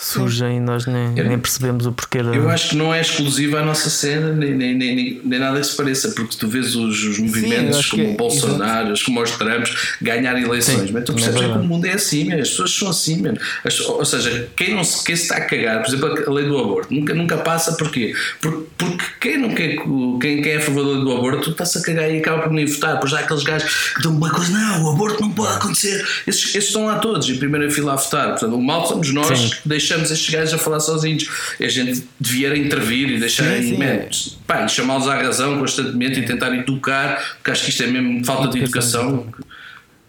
surgem 0.00 0.56
e 0.56 0.60
nós 0.60 0.86
nem, 0.86 1.10
nem 1.10 1.38
percebemos 1.38 1.84
o 1.84 1.92
porquê 1.92 2.22
da... 2.22 2.34
Eu 2.34 2.48
acho 2.48 2.70
que 2.70 2.76
não 2.76 2.92
é 2.92 3.02
exclusiva 3.02 3.60
à 3.60 3.62
nossa 3.62 3.90
cena, 3.90 4.32
nem, 4.32 4.54
nem, 4.54 4.74
nem, 4.74 5.20
nem 5.22 5.38
nada 5.38 5.60
que 5.60 5.66
se 5.66 5.76
pareça, 5.76 6.08
porque 6.12 6.36
tu 6.38 6.48
vês 6.48 6.74
os, 6.74 7.04
os 7.04 7.18
movimentos 7.18 7.84
Sim, 7.84 7.90
como 7.90 8.04
o 8.04 8.10
é, 8.12 8.14
Bolsonaro, 8.14 8.94
como 9.04 9.22
os 9.22 9.30
Trumps 9.32 9.94
ganhar 10.00 10.40
eleições, 10.40 10.88
Sim, 10.88 10.92
mas 10.92 11.04
tu 11.04 11.12
percebes 11.12 11.42
é 11.42 11.44
que 11.44 11.58
o 11.58 11.62
mundo 11.62 11.84
é 11.84 11.92
assim, 11.92 12.24
man, 12.24 12.40
as 12.40 12.48
pessoas 12.48 12.72
são 12.72 12.88
assim, 12.88 13.20
man. 13.20 13.34
As, 13.62 13.78
ou 13.78 14.04
seja, 14.04 14.48
quem, 14.56 14.74
não 14.74 14.82
se, 14.82 15.04
quem 15.04 15.14
se 15.14 15.24
está 15.24 15.36
a 15.36 15.42
cagar, 15.42 15.82
por 15.82 15.88
exemplo, 15.88 16.24
a 16.26 16.32
lei 16.32 16.46
do 16.46 16.58
aborto, 16.58 16.94
nunca, 16.94 17.12
nunca 17.12 17.36
passa 17.36 17.72
porquê? 17.72 18.14
Porque, 18.40 18.66
porque 18.78 19.04
quem 19.20 19.38
não 19.38 19.54
quer 19.54 19.76
quem, 20.20 20.40
quem 20.40 20.52
é 20.52 20.56
a 20.56 20.60
favor 20.60 20.82
da 20.82 20.90
lei 20.92 21.00
do 21.02 21.12
aborto, 21.12 21.50
está-se 21.50 21.76
a 21.76 21.82
cagar 21.82 22.10
e 22.10 22.18
acaba 22.18 22.42
por 22.42 22.52
nem 22.52 22.64
votar, 22.64 22.98
pois 22.98 23.12
há 23.12 23.20
aqueles 23.20 23.42
gajos 23.42 23.94
que 23.94 24.02
dão 24.02 24.12
uma 24.12 24.30
coisa, 24.30 24.50
não, 24.50 24.84
o 24.84 24.90
aborto 24.94 25.20
não 25.20 25.30
pode 25.30 25.56
acontecer, 25.56 26.02
esses, 26.26 26.54
esses 26.54 26.68
estão 26.68 26.86
lá 26.86 26.98
todos 26.98 27.28
em 27.28 27.36
primeira 27.36 27.70
fila 27.70 27.92
a 27.92 27.96
votar, 27.96 28.30
portanto, 28.30 28.54
o 28.54 28.62
mal 28.62 28.86
somos 28.86 29.12
nós 29.12 29.38
Sim. 29.38 29.50
que 29.50 29.68
deixamos 29.68 29.89
deixamos 29.90 30.10
estes 30.10 30.30
gajos 30.32 30.54
a 30.54 30.58
falar 30.58 30.80
sozinhos. 30.80 31.28
A 31.60 31.68
gente 31.68 32.04
devia 32.18 32.56
intervir 32.56 33.10
e 33.10 33.18
deixar 33.18 33.56
sim, 33.56 33.76
sim. 33.76 34.36
Pá, 34.46 34.66
chamá-los 34.68 35.08
à 35.08 35.16
razão 35.16 35.58
constantemente 35.58 36.20
é. 36.20 36.22
e 36.22 36.26
tentar 36.26 36.54
educar, 36.54 37.36
porque 37.36 37.50
acho 37.50 37.64
que 37.64 37.70
isto 37.70 37.82
é 37.82 37.86
mesmo 37.86 38.24
falta 38.24 38.48
de 38.48 38.58
educação. 38.58 39.26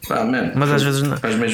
Man, 0.10 0.52
Mas 0.56 0.72
às 0.72 0.84
vezes, 0.84 1.04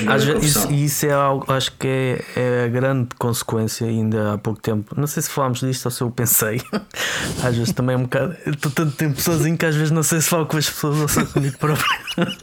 às 0.07 0.23
vezes 0.23 0.55
isso, 0.55 0.71
isso, 0.71 1.05
é 1.05 1.11
algo, 1.11 1.51
acho 1.51 1.71
que 1.73 1.87
é, 1.87 2.23
é 2.35 2.65
a 2.65 2.67
grande 2.67 3.09
consequência, 3.17 3.85
ainda 3.85 4.33
há 4.33 4.37
pouco 4.37 4.61
tempo. 4.61 4.95
Não 4.97 5.05
sei 5.05 5.21
se 5.21 5.29
falámos 5.29 5.59
disto 5.59 5.85
ou 5.85 5.91
se 5.91 6.01
eu 6.01 6.09
pensei. 6.09 6.61
Às 7.43 7.55
vezes 7.55 7.73
também 7.73 7.95
é 7.95 7.97
um 7.97 8.03
bocado. 8.03 8.35
Estou 8.45 8.71
tanto 8.71 8.95
tempo 8.95 9.19
sozinho 9.21 9.57
que 9.57 9.65
às 9.65 9.75
vezes 9.75 9.91
não 9.91 10.03
sei 10.03 10.21
se 10.21 10.29
falo 10.29 10.45
com 10.45 10.57
as 10.57 10.69
pessoas 10.69 10.99
ou 10.99 11.07
só 11.07 11.25
comigo 11.25 11.57
próprio. 11.57 11.85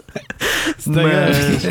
Mas 0.86 1.64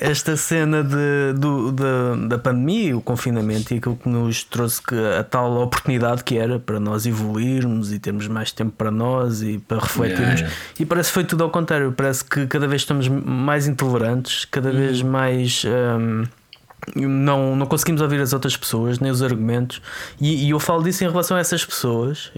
esta 0.00 0.36
cena 0.36 0.82
de, 0.82 1.38
do, 1.38 1.72
da, 1.72 2.14
da 2.28 2.38
pandemia, 2.38 2.96
o 2.96 3.00
confinamento 3.00 3.72
e 3.72 3.78
aquilo 3.78 3.96
que 3.96 4.08
nos 4.08 4.44
trouxe 4.44 4.82
que 4.82 4.94
a 4.94 5.22
tal 5.22 5.60
oportunidade 5.60 6.24
que 6.24 6.36
era 6.36 6.58
para 6.58 6.80
nós 6.80 7.06
evoluirmos 7.06 7.92
e 7.92 7.98
termos 7.98 8.26
mais 8.28 8.52
tempo 8.52 8.72
para 8.72 8.90
nós 8.90 9.42
e 9.42 9.58
para 9.58 9.78
refletirmos. 9.78 10.40
Yeah, 10.40 10.40
yeah. 10.40 10.56
E 10.80 10.86
parece 10.86 11.10
que 11.10 11.14
foi 11.14 11.24
tudo 11.24 11.44
ao 11.44 11.50
contrário. 11.50 11.92
Parece 11.92 12.24
que 12.24 12.46
cada 12.46 12.66
vez 12.66 12.82
estamos 12.82 13.08
mais 13.08 13.67
intolerantes, 13.68 14.44
cada 14.44 14.72
vez 14.72 15.02
uhum. 15.02 15.10
mais. 15.10 15.64
Um, 15.64 16.24
não, 16.96 17.54
não 17.54 17.66
conseguimos 17.66 18.00
ouvir 18.00 18.20
as 18.20 18.32
outras 18.32 18.56
pessoas, 18.56 18.98
nem 18.98 19.10
os 19.10 19.22
argumentos, 19.22 19.82
e, 20.20 20.46
e 20.46 20.50
eu 20.50 20.58
falo 20.58 20.82
disso 20.82 21.04
em 21.04 21.08
relação 21.08 21.36
a 21.36 21.40
essas 21.40 21.64
pessoas. 21.64 22.32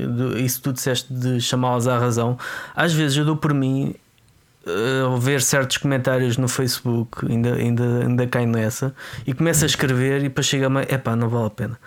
Isso 0.45 0.61
tu 0.63 0.73
disseste 0.73 1.13
de 1.13 1.41
chamá-las 1.41 1.87
à 1.87 1.99
razão. 1.99 2.37
Às 2.75 2.93
vezes 2.93 3.17
eu 3.17 3.25
dou 3.25 3.37
por 3.37 3.55
mim 3.55 3.95
uh, 4.67 5.17
ver 5.19 5.41
certos 5.43 5.77
comentários 5.77 6.37
no 6.37 6.49
Facebook, 6.49 7.27
ainda, 7.31 7.55
ainda, 7.55 8.05
ainda 8.05 8.27
cai 8.27 8.47
nessa, 8.47 8.95
e 9.27 9.33
começo 9.33 9.65
a 9.65 9.67
escrever 9.67 10.21
e 10.21 10.25
depois 10.25 10.47
chega-me, 10.47 10.83
epá, 10.83 11.15
não 11.15 11.29
vale 11.29 11.47
a 11.47 11.51
pena. 11.51 11.79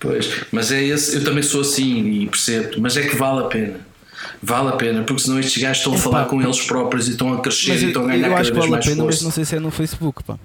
Pois, 0.00 0.44
mas 0.52 0.70
é 0.70 0.82
esse, 0.82 1.16
eu 1.16 1.24
também 1.24 1.42
sou 1.42 1.62
assim 1.62 2.22
e 2.22 2.26
percebo, 2.26 2.80
mas 2.80 2.96
é 2.96 3.02
que 3.02 3.16
vale 3.16 3.44
a 3.44 3.48
pena. 3.48 3.93
Vale 4.42 4.68
a 4.68 4.72
pena, 4.72 5.02
porque 5.02 5.22
senão 5.22 5.38
estes 5.38 5.62
gajos 5.62 5.78
estão 5.78 5.94
a 5.94 5.98
falar 5.98 6.24
com 6.26 6.40
eles 6.40 6.60
próprios 6.62 7.08
e 7.08 7.12
estão 7.12 7.32
a 7.34 7.40
crescer 7.40 7.82
e 7.82 7.86
estão 7.86 8.04
a 8.04 8.06
ganhar 8.06 8.28
eu 8.28 8.34
cada 8.34 8.42
vez 8.42 8.48
vale 8.56 8.70
mais 8.70 8.84
a 8.84 8.88
pena, 8.88 9.02
força. 9.02 9.16
Mas 9.18 9.22
não 9.22 9.30
sei 9.30 9.44
se 9.44 9.56
é 9.56 9.60
no 9.60 9.70
Facebook, 9.70 10.22
pá. 10.24 10.38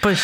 Pois. 0.00 0.20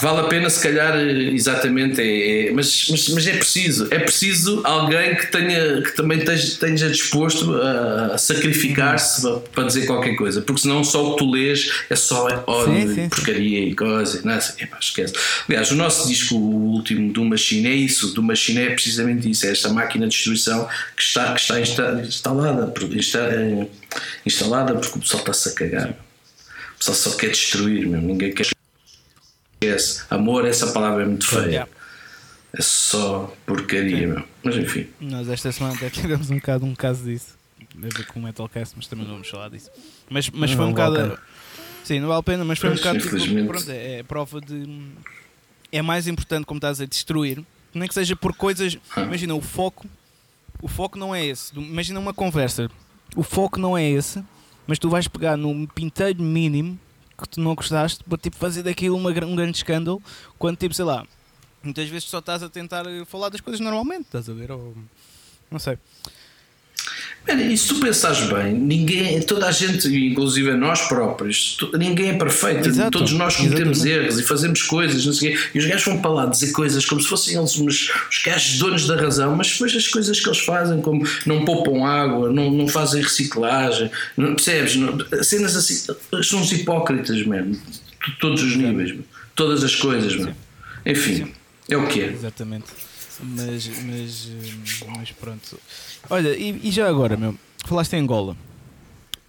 Vale 0.00 0.20
a 0.20 0.24
pena, 0.24 0.50
se 0.50 0.62
calhar, 0.62 0.96
exatamente, 0.98 2.00
é, 2.00 2.48
é, 2.48 2.52
mas, 2.52 2.88
mas, 2.90 3.08
mas, 3.08 3.26
é 3.26 3.36
preciso, 3.36 3.88
é 3.90 3.98
preciso 3.98 4.60
alguém 4.64 5.14
que 5.16 5.26
tenha 5.30 5.82
que 5.82 5.92
também 5.96 6.18
esteja, 6.18 6.90
disposto 6.90 7.54
a, 7.54 8.14
a 8.14 8.18
sacrificar-se 8.18 9.22
para 9.52 9.64
dizer 9.64 9.86
qualquer 9.86 10.14
coisa, 10.16 10.40
porque 10.42 10.62
senão 10.62 10.82
só 10.84 11.10
o 11.10 11.12
que 11.12 11.18
tu 11.18 11.30
lês 11.30 11.70
é 11.88 11.96
só 11.96 12.26
ódio 12.46 12.88
sim, 12.88 12.94
sim, 12.94 13.08
porcaria 13.08 13.60
sim. 13.60 13.68
e 13.68 13.74
coisa, 13.74 14.20
não 14.24 14.32
é? 14.32 14.38
Epá, 14.58 14.78
esquece. 14.80 15.14
Aliás, 15.48 15.70
o 15.70 15.74
nosso 15.74 16.08
disco, 16.08 16.34
o 16.34 16.72
último 16.72 17.12
do 17.12 17.24
Machine, 17.24 17.68
é 17.68 17.74
isso, 17.74 18.14
do 18.14 18.22
Machine 18.22 18.60
é 18.60 18.70
precisamente 18.70 19.30
isso, 19.30 19.46
é 19.46 19.50
esta 19.50 19.68
máquina 19.70 20.06
de 20.06 20.14
destruição 20.14 20.68
que 20.96 21.02
está, 21.02 21.32
que 21.34 21.40
está 21.40 21.60
instalada, 21.60 22.02
está, 22.02 23.20
instalada 24.24 24.74
porque 24.74 24.98
o 24.98 25.00
pessoal 25.00 25.20
está-se 25.20 25.48
a 25.48 25.52
cagar. 25.52 25.90
O 26.74 26.78
pessoal 26.78 26.96
só 26.96 27.10
quer 27.16 27.30
destruir, 27.30 27.86
ninguém 27.86 28.32
quer 28.32 28.53
esquece. 29.64 30.04
Amor, 30.10 30.44
essa 30.44 30.72
palavra 30.72 31.02
é 31.02 31.06
muito 31.06 31.26
feia. 31.26 31.68
É 32.52 32.62
só 32.62 33.34
porcaria, 33.44 34.06
meu. 34.06 34.24
Mas 34.42 34.56
enfim. 34.56 34.88
Nós 35.00 35.28
esta 35.28 35.50
semana 35.50 35.74
até 35.74 35.90
tivemos 35.90 36.30
um 36.30 36.36
bocado 36.36 36.64
um 36.64 36.74
caso 36.74 37.04
disso. 37.04 37.36
Deve 37.74 37.98
ver 37.98 38.06
com 38.06 38.20
o 38.20 38.22
Metalcast, 38.22 38.74
mas 38.76 38.86
também 38.86 39.04
não 39.04 39.14
vamos 39.14 39.28
falar 39.28 39.48
disso. 39.48 39.70
Mas, 40.08 40.30
mas 40.30 40.52
foi 40.52 40.64
um 40.64 40.70
bocado. 40.70 41.18
Sim, 41.82 42.00
não 42.00 42.08
vale 42.08 42.20
a 42.20 42.22
pena, 42.22 42.44
mas 42.44 42.58
foi 42.58 42.70
pois, 42.70 42.80
um 42.80 42.82
bocado. 42.82 43.18
Tipo, 43.20 43.46
pronto, 43.46 43.70
é, 43.70 43.98
é 43.98 44.02
prova 44.02 44.40
de. 44.40 44.92
É 45.72 45.82
mais 45.82 46.06
importante, 46.06 46.46
como 46.46 46.58
estás 46.58 46.80
a 46.80 46.86
destruir, 46.86 47.42
nem 47.74 47.88
que 47.88 47.94
seja 47.94 48.14
por 48.14 48.34
coisas. 48.36 48.78
Ah. 48.94 49.02
Imagina, 49.02 49.34
o 49.34 49.40
foco. 49.40 49.86
O 50.62 50.68
foco 50.68 50.96
não 50.96 51.12
é 51.12 51.26
esse. 51.26 51.52
Imagina 51.58 51.98
uma 51.98 52.14
conversa. 52.14 52.70
O 53.16 53.24
foco 53.24 53.58
não 53.58 53.76
é 53.76 53.84
esse, 53.84 54.22
mas 54.66 54.78
tu 54.78 54.88
vais 54.88 55.08
pegar 55.08 55.36
num 55.36 55.66
pinteiro 55.66 56.22
mínimo 56.22 56.78
que 57.24 57.34
tu 57.34 57.40
não 57.40 57.54
gostaste 57.54 58.02
para 58.04 58.18
tipo, 58.18 58.36
fazer 58.36 58.62
daquilo 58.62 58.96
uma, 58.96 59.10
um 59.10 59.36
grande 59.36 59.56
escândalo, 59.56 60.02
quando 60.38 60.56
tipo, 60.56 60.74
sei 60.74 60.84
lá, 60.84 61.06
muitas 61.62 61.88
vezes 61.88 62.08
só 62.08 62.18
estás 62.18 62.42
a 62.42 62.48
tentar 62.48 62.84
falar 63.06 63.28
das 63.28 63.40
coisas 63.40 63.60
normalmente, 63.60 64.02
estás 64.02 64.28
a 64.28 64.32
ver? 64.32 64.50
Ou, 64.52 64.74
não 65.50 65.58
sei. 65.58 65.78
E 67.26 67.56
se 67.56 67.68
tu 67.68 67.80
pensares 67.80 68.20
bem, 68.30 68.52
ninguém, 68.52 69.20
toda 69.22 69.46
a 69.46 69.50
gente, 69.50 69.88
inclusive 69.88 70.52
nós 70.54 70.82
próprios, 70.82 71.56
ninguém 71.72 72.10
é 72.10 72.12
perfeito. 72.12 72.68
Exato, 72.68 72.98
Todos 72.98 73.12
nós 73.12 73.36
cometemos 73.36 73.78
exatamente. 73.78 74.04
erros 74.04 74.20
e 74.20 74.22
fazemos 74.22 74.62
coisas, 74.62 75.06
não 75.06 75.12
sei 75.12 75.38
E 75.54 75.58
os 75.58 75.64
gajos 75.64 75.84
vão 75.86 76.02
para 76.02 76.10
lá 76.10 76.26
dizer 76.26 76.52
coisas 76.52 76.84
como 76.84 77.00
se 77.00 77.08
fossem 77.08 77.38
eles 77.38 77.56
os, 77.56 77.90
os 78.10 78.22
gajos 78.24 78.58
donos 78.58 78.86
da 78.86 78.96
razão, 78.96 79.34
mas 79.34 79.52
depois 79.52 79.74
as 79.74 79.88
coisas 79.88 80.20
que 80.20 80.28
eles 80.28 80.40
fazem, 80.40 80.82
como 80.82 81.06
não 81.24 81.46
poupam 81.46 81.86
água, 81.86 82.30
não, 82.30 82.50
não 82.50 82.68
fazem 82.68 83.02
reciclagem, 83.02 83.90
não, 84.16 84.34
percebes? 84.34 84.76
Não, 84.76 84.98
cenas 85.22 85.56
assim, 85.56 85.94
são 86.22 86.40
uns 86.40 86.52
hipócritas 86.52 87.24
mesmo, 87.26 87.58
todos 88.20 88.42
os 88.42 88.54
níveis, 88.54 88.94
todas 89.34 89.64
as 89.64 89.74
coisas, 89.74 90.14
mesmo. 90.14 90.36
Enfim, 90.84 91.32
é 91.70 91.76
o 91.76 91.86
que 91.86 92.02
é. 92.02 92.12
Exatamente. 92.12 92.66
Mas, 93.24 93.68
mas, 93.84 94.30
mas 94.96 95.10
pronto. 95.12 95.58
Olha, 96.10 96.36
e, 96.36 96.60
e, 96.68 96.70
já 96.70 96.88
agora, 96.88 97.16
meu, 97.16 97.34
falaste 97.64 97.94
em 97.94 98.00
Angola. 98.00 98.36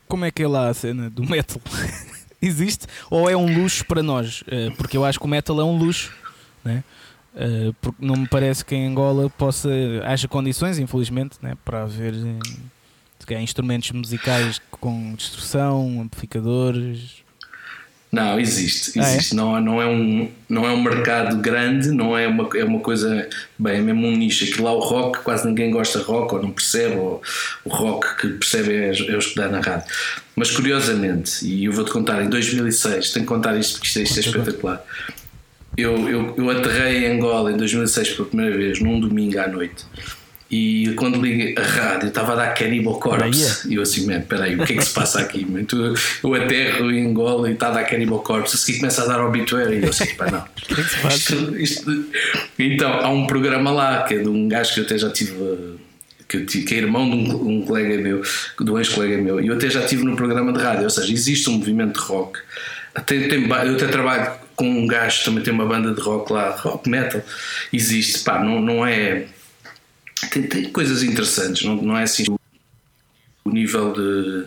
Como 0.07 0.25
é 0.25 0.31
que 0.31 0.43
é 0.43 0.47
lá 0.47 0.69
a 0.69 0.73
cena 0.73 1.09
do 1.09 1.23
metal? 1.23 1.61
Existe? 2.41 2.85
Ou 3.09 3.29
é 3.29 3.35
um 3.35 3.57
luxo 3.57 3.85
para 3.85 4.03
nós? 4.03 4.43
Eh, 4.47 4.69
porque 4.77 4.97
eu 4.97 5.05
acho 5.05 5.17
que 5.17 5.25
o 5.25 5.27
metal 5.27 5.59
é 5.59 5.63
um 5.63 5.77
luxo, 5.77 6.13
né? 6.63 6.83
Eh, 7.35 7.71
porque 7.81 8.05
não 8.05 8.15
me 8.15 8.27
parece 8.27 8.63
que 8.63 8.75
em 8.75 8.87
Angola 8.87 9.29
possa 9.29 9.69
haja 10.03 10.27
condições, 10.27 10.77
infelizmente, 10.77 11.37
né? 11.41 11.57
para 11.65 11.83
haver 11.83 12.13
eh, 12.13 13.41
instrumentos 13.41 13.91
musicais 13.91 14.61
com 14.69 15.15
destruição, 15.15 16.01
amplificadores, 16.01 17.24
não, 18.15 18.39
existe, 18.39 18.97
existe. 18.97 19.33
Ah, 19.33 19.33
é? 19.33 19.35
Não, 19.35 19.61
não, 19.61 19.81
é 19.81 19.85
um, 19.85 20.31
não 20.47 20.65
é 20.65 20.71
um 20.71 20.81
mercado 20.81 21.35
grande, 21.35 21.91
não 21.91 22.17
é 22.17 22.25
uma, 22.25 22.49
é 22.55 22.63
uma 22.63 22.79
coisa, 22.79 23.27
bem, 23.59 23.75
é 23.75 23.81
mesmo 23.81 24.07
um 24.07 24.15
nicho. 24.15 24.45
Aquilo 24.45 24.63
lá 24.63 24.71
o 24.71 24.79
rock, 24.79 25.19
quase 25.19 25.45
ninguém 25.45 25.69
gosta 25.69 25.99
de 25.99 26.05
rock 26.05 26.33
ou 26.33 26.41
não 26.41 26.51
percebe, 26.51 26.95
ou 26.95 27.21
o 27.65 27.69
rock 27.69 28.15
que 28.15 28.29
percebe 28.29 28.73
é, 28.73 28.87
é 28.87 29.15
o 29.15 29.19
estudar 29.19 29.49
na 29.49 29.59
rádio. 29.59 29.93
Mas 30.33 30.49
curiosamente, 30.49 31.45
e 31.45 31.65
eu 31.65 31.73
vou-te 31.73 31.91
contar, 31.91 32.23
em 32.23 32.29
2006, 32.29 33.11
tenho 33.11 33.25
que 33.25 33.33
contar 33.33 33.57
isto 33.57 33.73
porque 33.73 33.87
isto, 33.87 33.99
é, 33.99 34.03
isto 34.03 34.17
é 34.17 34.21
espetacular. 34.21 34.85
Eu, 35.77 36.07
eu, 36.07 36.35
eu 36.37 36.49
aterrei 36.49 37.05
em 37.05 37.17
Angola 37.17 37.51
em 37.51 37.57
2006 37.57 38.11
pela 38.11 38.29
primeira 38.29 38.55
vez, 38.55 38.79
num 38.79 38.97
domingo 38.97 39.37
à 39.39 39.47
noite. 39.49 39.83
E 40.49 40.93
quando 40.95 41.19
liguei 41.19 41.55
a 41.57 41.61
rádio, 41.61 42.09
estava 42.09 42.33
a 42.33 42.35
dar 42.35 42.53
Cannibal 42.53 42.99
Corpse. 42.99 43.67
E 43.67 43.75
eu 43.75 43.81
assim, 43.81 44.05
man, 44.05 44.21
peraí, 44.21 44.55
o 44.55 44.63
que 44.63 44.73
é 44.73 44.75
que 44.77 44.85
se 44.85 44.93
passa 44.93 45.19
aqui? 45.19 45.45
Então, 45.49 45.93
eu 46.23 46.33
aterro 46.35 46.91
em 46.91 47.07
Angola 47.07 47.49
e 47.49 47.53
está 47.53 47.69
a 47.69 47.71
dar 47.71 47.83
Cannibal 47.85 48.19
Corpse. 48.19 48.55
A 48.55 48.59
seguir 48.59 48.79
começa 48.79 49.03
a 49.03 49.07
dar 49.07 49.25
Obituary. 49.25 49.79
E 49.79 49.83
eu 49.83 49.89
assim, 49.89 50.05
pá, 50.15 50.29
não. 50.29 50.45
Isto, 51.09 51.57
isto... 51.57 52.05
Então, 52.59 52.93
há 52.93 53.09
um 53.09 53.25
programa 53.25 53.71
lá 53.71 54.03
que 54.03 54.13
é 54.13 54.17
de 54.19 54.29
um 54.29 54.47
gajo 54.47 54.73
que 54.73 54.79
eu 54.81 54.83
até 54.83 54.97
já 54.97 55.09
tive. 55.09 55.33
Que, 56.27 56.37
eu, 56.37 56.45
que 56.45 56.73
é 56.73 56.77
irmão 56.77 57.09
de 57.09 57.15
um, 57.15 57.49
um 57.49 57.61
colega 57.65 57.97
meu, 57.97 58.21
de 58.59 58.71
um 58.71 58.77
ex-colega 58.79 59.17
meu, 59.17 59.39
e 59.39 59.47
eu 59.47 59.55
até 59.55 59.69
já 59.69 59.81
estive 59.81 60.03
no 60.03 60.15
programa 60.15 60.53
de 60.53 60.59
rádio. 60.59 60.83
Ou 60.83 60.89
seja, 60.89 61.11
existe 61.11 61.49
um 61.49 61.53
movimento 61.53 61.99
de 61.99 62.05
rock. 62.05 62.39
Até, 62.93 63.27
tem, 63.27 63.47
eu 63.47 63.75
até 63.75 63.87
trabalho 63.87 64.31
com 64.55 64.69
um 64.69 64.87
gajo 64.87 65.23
também 65.25 65.43
tem 65.43 65.53
uma 65.53 65.65
banda 65.65 65.93
de 65.93 66.01
rock 66.01 66.31
lá, 66.31 66.51
rock 66.51 66.89
metal. 66.89 67.21
Existe, 67.73 68.19
pá, 68.19 68.43
não, 68.43 68.61
não 68.61 68.85
é 68.85 69.25
tem, 70.31 70.43
tem 70.43 70.71
coisas 70.71 71.03
interessantes, 71.03 71.63
não, 71.65 71.75
não 71.75 71.97
é 71.97 72.03
assim 72.03 72.23
o 73.43 73.49
nível 73.49 73.93
de 73.93 74.45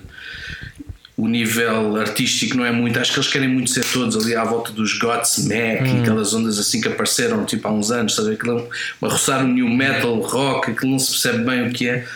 o 1.16 1.27
nível 1.27 1.97
artístico 1.97 2.57
não 2.57 2.64
é 2.64 2.71
muito, 2.71 2.97
acho 2.97 3.12
que 3.12 3.19
eles 3.19 3.29
querem 3.29 3.49
muito 3.49 3.71
ser 3.71 3.85
todos 3.85 4.16
ali 4.16 4.37
à 4.37 4.45
volta 4.45 4.71
dos 4.71 4.97
Godsmack 4.99 5.83
hum. 5.83 5.99
e 5.99 6.01
aquelas 6.03 6.33
ondas 6.33 6.61
assim 6.61 6.81
que 6.81 6.87
apareceram 6.87 7.45
tipo 7.45 7.66
há 7.66 7.73
uns 7.73 7.91
anos, 7.91 8.14
sabe? 8.14 8.35
Aquilo, 8.35 8.69
a 9.03 9.09
roçar 9.09 9.45
o 9.45 9.49
new 9.49 9.69
metal, 9.69 10.14
rock, 10.21 10.71
aquilo 10.71 10.93
não 10.93 10.99
se 11.01 11.11
percebe 11.11 11.45
bem 11.45 11.66
o 11.66 11.73
que 11.73 11.89
é, 11.89 12.07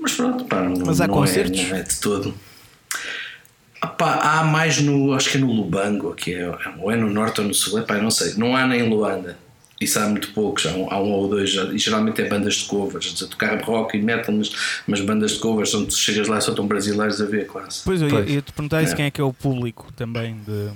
mas 0.00 0.12
pronto, 0.12 0.46
pá, 0.46 0.62
não, 0.62 0.86
mas 0.86 0.98
há 1.02 1.06
não 1.06 1.14
concertos? 1.14 1.60
É, 1.60 1.68
não 1.68 1.76
é 1.76 1.82
de 1.82 2.00
todo. 2.00 2.34
Pá, 3.98 4.14
há 4.14 4.44
mais 4.44 4.80
no, 4.80 5.12
acho 5.12 5.30
que 5.30 5.36
é 5.36 5.40
no 5.40 5.52
Lubango, 5.52 6.14
que 6.14 6.32
é, 6.32 6.48
ou 6.78 6.90
é 6.90 6.96
no 6.96 7.10
norte 7.10 7.42
ou 7.42 7.46
no 7.46 7.52
sul, 7.52 7.82
pá, 7.82 7.98
não 7.98 8.10
sei, 8.10 8.32
não 8.36 8.56
há 8.56 8.66
nem 8.66 8.80
em 8.80 8.88
Luanda. 8.88 9.36
Isso 9.80 9.98
há 10.00 10.08
muito 10.08 10.32
poucos, 10.32 10.66
há 10.66 10.70
um, 10.70 10.92
há 10.92 11.00
um 11.00 11.12
ou 11.12 11.28
dois, 11.28 11.50
e 11.50 11.78
geralmente 11.78 12.20
é 12.20 12.28
bandas 12.28 12.54
de 12.54 12.64
covers, 12.64 13.22
a 13.22 13.26
tocar 13.26 13.62
rock 13.62 13.96
e 13.96 14.02
metal, 14.02 14.34
mas, 14.34 14.50
mas 14.86 15.00
bandas 15.00 15.32
de 15.32 15.38
covers, 15.38 15.72
onde 15.72 15.94
chegas 15.94 16.26
lá 16.26 16.40
só 16.40 16.50
estão 16.50 16.66
brasileiros 16.66 17.22
a 17.22 17.26
ver 17.26 17.46
quase. 17.46 17.82
Pois 17.84 18.02
eu 18.02 18.08
ia, 18.08 18.42
te 18.42 18.52
perguntar 18.52 18.82
isso, 18.82 18.94
é. 18.94 18.96
quem 18.96 19.04
é 19.06 19.10
que 19.10 19.20
é 19.20 19.24
o 19.24 19.32
público 19.32 19.92
também 19.94 20.36
de. 20.44 20.70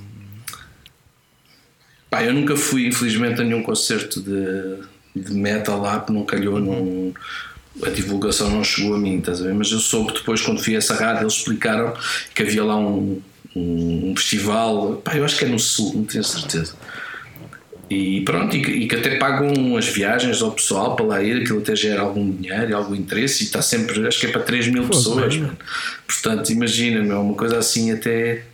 Pá, 2.08 2.22
eu 2.22 2.32
nunca 2.32 2.54
fui, 2.56 2.86
infelizmente, 2.86 3.40
a 3.40 3.44
nenhum 3.44 3.62
concerto 3.62 4.20
de, 4.20 4.82
de 5.16 5.34
metal 5.34 5.80
lá, 5.80 5.98
porque 5.98 6.12
não 6.12 6.24
calhou, 6.24 6.60
não, 6.60 7.12
a 7.82 7.88
divulgação 7.88 8.50
não 8.50 8.62
chegou 8.62 8.94
a 8.94 8.98
mim, 8.98 9.18
estás 9.18 9.40
a 9.40 9.44
ver? 9.46 9.54
Mas 9.54 9.72
eu 9.72 9.80
soube 9.80 10.12
depois, 10.12 10.40
quando 10.42 10.62
fui 10.62 10.76
a 10.76 10.78
essa 10.78 10.94
rádio, 10.94 11.24
eles 11.24 11.34
explicaram 11.34 11.92
que 12.34 12.42
havia 12.42 12.62
lá 12.62 12.76
um, 12.76 13.20
um, 13.56 14.10
um 14.10 14.16
festival, 14.16 14.96
pá, 14.96 15.16
eu 15.16 15.24
acho 15.24 15.36
que 15.38 15.44
é 15.44 15.48
no 15.48 15.58
Sul, 15.58 15.92
não 15.92 16.04
tenho 16.04 16.22
certeza 16.22 16.76
e 17.92 18.24
pronto, 18.24 18.56
e 18.56 18.62
que, 18.62 18.70
e 18.70 18.88
que, 18.88 18.96
até 18.96 19.16
pagam 19.18 19.76
as 19.76 19.88
viagens 19.88 20.40
ao 20.42 20.52
pessoal 20.52 20.96
para 20.96 21.04
lá 21.04 21.22
ir, 21.22 21.42
aquilo 21.42 21.60
até 21.60 21.76
gera 21.76 22.00
algum 22.00 22.30
dinheiro 22.30 22.70
e 22.70 22.72
algum 22.72 22.94
interesse, 22.94 23.42
e 23.42 23.46
está 23.46 23.60
sempre, 23.60 24.06
acho 24.06 24.20
que 24.20 24.26
é 24.26 24.30
para 24.30 24.42
3 24.42 24.68
mil 24.68 24.82
Pô, 24.84 24.90
pessoas. 24.90 25.40
Portanto, 26.06 26.50
imagina, 26.50 27.02
meu, 27.02 27.20
uma 27.20 27.34
coisa 27.34 27.58
assim 27.58 27.90
até, 27.90 28.44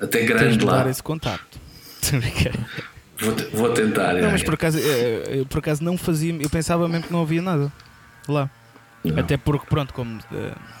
até 0.00 0.22
grande 0.22 0.64
lá. 0.64 0.88
esse 0.88 1.02
contacto. 1.02 1.58
vou, 3.18 3.34
vou 3.52 3.72
tentar. 3.72 4.14
Não, 4.14 4.28
é. 4.28 4.32
mas 4.32 4.42
por 4.42 4.54
acaso, 4.54 4.78
eu, 4.78 5.44
por 5.46 5.58
acaso 5.58 5.82
não 5.82 5.98
fazia, 5.98 6.34
eu 6.34 6.48
pensava 6.48 6.88
mesmo 6.88 7.06
que 7.06 7.12
não 7.12 7.22
havia 7.22 7.42
nada 7.42 7.72
lá. 8.28 8.50
Não. 9.04 9.18
Até 9.18 9.36
porque, 9.36 9.66
pronto, 9.66 9.92
como. 9.92 10.18
Uh, 10.32 10.78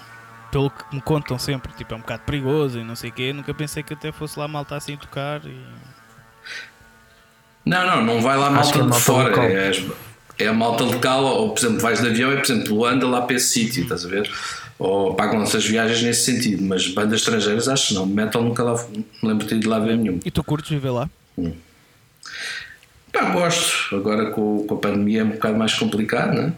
pelo 0.50 0.70
que 0.70 0.94
me 0.94 1.02
contam 1.02 1.38
sempre, 1.38 1.72
tipo, 1.74 1.92
é 1.92 1.96
um 1.96 2.00
bocado 2.00 2.22
perigoso 2.24 2.78
e 2.78 2.84
não 2.84 2.96
sei 2.96 3.10
o 3.10 3.12
quê, 3.12 3.32
nunca 3.32 3.52
pensei 3.52 3.82
que 3.82 3.92
até 3.92 4.10
fosse 4.10 4.38
lá 4.38 4.48
malta 4.48 4.76
assim 4.76 4.96
tocar 4.96 5.44
e... 5.44 5.62
Não, 7.64 7.86
não, 7.86 8.04
não 8.04 8.22
vai 8.22 8.36
lá 8.36 8.50
malta, 8.50 8.78
é 8.78 8.82
de 8.82 9.00
fora, 9.00 9.44
é, 9.44 9.72
é, 10.38 10.48
a 10.48 10.52
malta 10.52 10.84
local, 10.84 11.24
ou 11.24 11.50
por 11.50 11.58
exemplo, 11.58 11.80
vais 11.80 12.00
de 12.00 12.08
avião 12.08 12.32
e 12.32 12.36
por 12.36 12.44
exemplo, 12.44 12.84
anda 12.84 13.06
lá 13.06 13.22
para 13.22 13.36
esse 13.36 13.48
sítio, 13.48 13.82
estás 13.82 14.04
a 14.04 14.08
ver? 14.08 14.30
Ou 14.78 15.14
pagam-se 15.14 15.56
as 15.56 15.66
viagens 15.66 16.02
nesse 16.02 16.24
sentido, 16.32 16.62
mas 16.64 16.86
bandas 16.88 17.20
estrangeiras 17.20 17.68
acho 17.68 17.88
que 17.88 17.94
não, 17.94 18.06
metal 18.06 18.42
nunca 18.42 18.62
lá, 18.62 18.72
não 19.22 19.30
lembro 19.30 19.46
de 19.46 19.54
ir 19.54 19.66
lá 19.66 19.78
ver 19.78 19.96
nenhum. 19.96 20.20
E 20.24 20.30
tu 20.30 20.42
curtes 20.42 20.70
viver 20.70 20.90
lá? 20.90 21.10
Hum. 21.36 21.52
Pá, 23.12 23.30
gosto, 23.30 23.94
agora 23.96 24.30
com, 24.30 24.64
com 24.66 24.74
a 24.74 24.78
pandemia 24.78 25.22
é 25.22 25.24
um 25.24 25.30
bocado 25.30 25.58
mais 25.58 25.74
complicado, 25.74 26.34
não 26.34 26.42
é? 26.44 26.52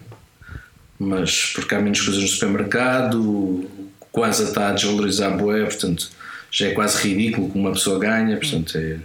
mas 1.01 1.47
porque 1.55 1.75
há 1.75 1.81
menos 1.81 2.03
coisas 2.03 2.21
no 2.21 2.29
supermercado, 2.29 3.65
quase 4.13 4.45
está 4.45 4.69
a 4.69 4.73
desvalorizar 4.73 5.33
a 5.33 5.37
boé, 5.37 5.65
portanto 5.65 6.11
já 6.51 6.67
é 6.67 6.73
quase 6.73 7.09
ridículo 7.09 7.51
que 7.51 7.59
uma 7.59 7.73
pessoa 7.73 7.99
ganha, 7.99 8.37
portanto 8.37 8.77
é 8.77 8.99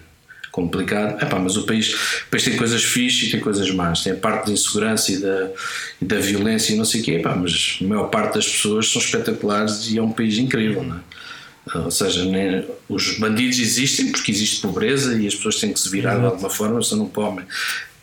complicado. 0.55 1.21
Epá, 1.21 1.37
mas 1.37 1.57
o 1.57 1.65
país, 1.65 1.93
o 1.93 2.29
país 2.31 2.45
tem 2.45 2.55
coisas 2.55 2.81
fixas 2.81 3.27
e 3.27 3.31
tem 3.31 3.41
coisas 3.41 3.69
más, 3.71 4.01
tem 4.03 4.13
a 4.13 4.15
parte 4.15 4.45
da 4.45 4.53
insegurança 4.53 5.11
e 5.11 5.17
da, 5.17 5.51
e 6.01 6.05
da 6.05 6.17
violência 6.17 6.73
e 6.73 6.77
não 6.77 6.85
sei 6.85 7.01
o 7.01 7.03
quê, 7.03 7.11
epá, 7.15 7.35
mas 7.35 7.77
a 7.81 7.83
maior 7.83 8.07
parte 8.07 8.35
das 8.35 8.47
pessoas 8.47 8.89
são 8.89 9.01
espetaculares 9.01 9.91
e 9.91 9.97
é 9.97 10.01
um 10.01 10.13
país 10.13 10.37
incrível, 10.37 10.81
não 10.81 10.95
é? 10.95 10.99
Ou 11.79 11.91
seja, 11.91 12.23
nem, 12.23 12.63
os 12.87 13.17
bandidos 13.17 13.59
existem 13.59 14.11
porque 14.11 14.31
existe 14.31 14.61
pobreza 14.61 15.19
e 15.19 15.27
as 15.27 15.35
pessoas 15.35 15.59
têm 15.59 15.73
que 15.73 15.79
se 15.79 15.89
virar 15.89 16.17
de 16.19 16.25
alguma 16.25 16.49
forma, 16.49 16.81
senão 16.81 17.03
não 17.03 17.09
podem 17.09 17.45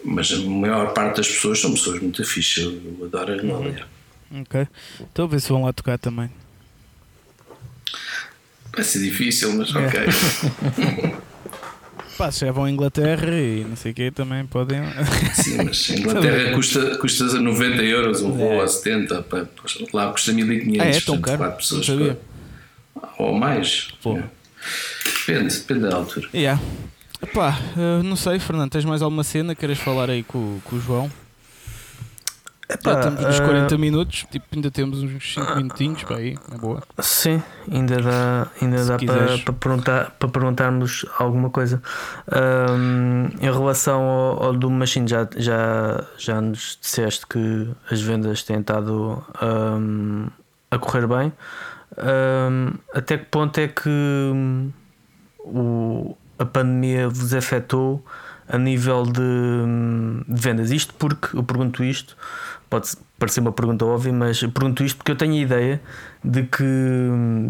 mas 0.05 0.33
a 0.33 0.39
maior 0.39 0.93
parte 0.93 1.19
das 1.19 1.29
pessoas 1.29 1.61
são 1.61 1.73
pessoas 1.73 2.03
muito 2.03 2.25
fixas. 2.25 2.65
Eu 2.65 3.05
adoro 3.05 3.35
a. 3.35 3.37
Uhum. 3.41 3.77
Ok. 4.41 4.67
Então 5.01 5.27
a 5.27 5.29
ver 5.29 5.41
se 5.41 5.49
vão 5.49 5.63
lá 5.63 5.73
tocar 5.73 5.97
também. 5.97 6.29
Vai 8.75 8.83
ser 8.83 8.99
difícil, 8.99 9.53
mas 9.55 9.73
é. 9.73 9.87
ok. 9.87 11.23
Pá, 12.23 12.31
se 12.31 12.47
já 12.47 12.53
vão 12.53 12.67
à 12.67 12.71
Inglaterra 12.71 13.35
e 13.35 13.67
não 13.69 13.75
sei 13.75 13.91
o 13.91 13.95
quê 13.97 14.09
também 14.13 14.47
podem. 14.47 14.81
Sim, 15.35 15.57
mas 15.65 15.91
a 15.91 15.95
Inglaterra 15.99 16.55
custa, 16.55 16.97
custa 16.99 17.25
90 17.25 17.83
euros 17.83 18.23
um 18.23 18.31
voo 18.31 18.61
é. 18.61 18.63
a 18.63 18.69
70, 18.69 19.23
pá, 19.23 19.45
lá 19.93 20.13
custa 20.13 20.33
1500. 20.33 20.81
Ah, 20.81 20.85
é 20.85 21.01
tão 21.01 21.21
caro? 21.21 21.39
4 21.39 21.57
pessoas. 21.57 22.17
Ou 23.19 23.35
mais. 23.35 23.89
Pô. 24.01 24.19
É. 24.19 24.23
Depende, 25.05 25.53
depende 25.53 25.81
da 25.81 25.97
altura. 25.97 26.29
Yeah. 26.33 26.63
Epá, 27.21 27.59
uh, 27.77 28.05
não 28.05 28.15
sei, 28.15 28.39
Fernando, 28.39 28.71
tens 28.71 28.85
mais 28.85 29.03
alguma 29.03 29.25
cena? 29.25 29.57
Queres 29.57 29.79
falar 29.79 30.09
aí 30.09 30.23
com, 30.23 30.61
com 30.63 30.77
o 30.77 30.81
João? 30.81 31.11
Epá, 32.75 32.95
estamos 32.95 33.21
nos 33.21 33.41
40 33.41 33.75
uh, 33.75 33.79
minutos, 33.79 34.27
tipo, 34.31 34.47
ainda 34.55 34.71
temos 34.71 35.03
uns 35.03 35.35
5 35.35 35.53
uh, 35.53 35.57
minutinhos 35.57 36.05
para 36.05 36.17
aí, 36.17 36.37
é 36.53 36.59
boa. 36.59 36.83
Sim, 37.01 37.43
ainda 37.71 38.01
dá, 38.01 38.47
ainda 38.61 38.85
dá 38.85 38.97
para, 38.99 39.39
para, 39.39 39.53
perguntar, 39.53 40.11
para 40.13 40.29
perguntarmos 40.29 41.05
alguma 41.19 41.51
coisa. 41.51 41.83
Um, 42.71 43.29
em 43.41 43.53
relação 43.53 44.03
ao, 44.03 44.45
ao 44.45 44.53
do 44.53 44.71
Machine, 44.71 45.07
já, 45.07 45.29
já, 45.37 46.05
já 46.17 46.41
nos 46.41 46.79
disseste 46.81 47.27
que 47.27 47.71
as 47.91 48.01
vendas 48.01 48.43
têm 48.43 48.61
estado 48.61 49.23
um, 49.43 50.29
a 50.71 50.79
correr 50.79 51.07
bem. 51.07 51.33
Um, 51.99 52.73
até 52.95 53.19
que 53.19 53.27
ponto 53.27 53.59
é 53.59 53.69
que 53.69 53.91
o, 55.41 56.17
a 56.39 56.45
pandemia 56.45 57.09
vos 57.09 57.35
afetou 57.35 58.05
a 58.49 58.59
nível 58.59 59.05
de, 59.05 59.21
de, 60.27 60.41
vendas? 60.41 60.71
Isto 60.71 60.95
porque 60.95 61.37
eu 61.37 61.43
pergunto 61.43 61.85
isto, 61.85 62.17
pode 62.73 62.89
parecer 63.19 63.41
uma 63.41 63.53
pergunta 63.53 63.85
óbvia, 63.85 64.15
mas 64.15 64.41
pergunto 64.41 64.83
isto 64.83 64.97
porque 64.97 65.13
eu 65.13 65.17
tenho 65.17 65.35
a 65.35 65.37
ideia 65.37 65.83
de 66.25 66.45
que 66.45 66.65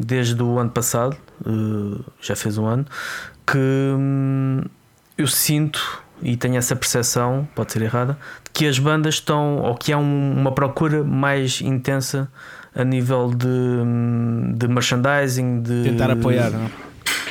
desde 0.04 0.42
o 0.42 0.58
ano 0.58 0.70
passado, 0.70 1.16
eh, 1.46 2.02
já 2.20 2.34
fez 2.34 2.58
um 2.58 2.66
ano, 2.66 2.84
que 3.46 3.56
hum, 3.56 4.62
eu 5.16 5.28
sinto 5.28 6.02
e 6.20 6.36
tenho 6.36 6.56
essa 6.56 6.74
percepção, 6.74 7.48
pode 7.54 7.70
ser 7.70 7.82
errada, 7.82 8.18
de 8.44 8.50
que 8.50 8.66
as 8.66 8.80
bandas 8.80 9.14
estão, 9.14 9.58
ou 9.58 9.76
que 9.76 9.92
há 9.92 9.98
uma 9.98 10.50
procura 10.50 11.04
mais 11.04 11.60
intensa 11.60 12.28
a 12.74 12.82
nível 12.82 13.30
de, 13.32 13.46
hum, 13.46 14.54
de 14.56 14.66
merchandising, 14.66 15.62
de 15.62 15.84
tentar 15.84 16.10
apoiar, 16.10 16.50
não? 16.50 16.64
É? 16.64 16.70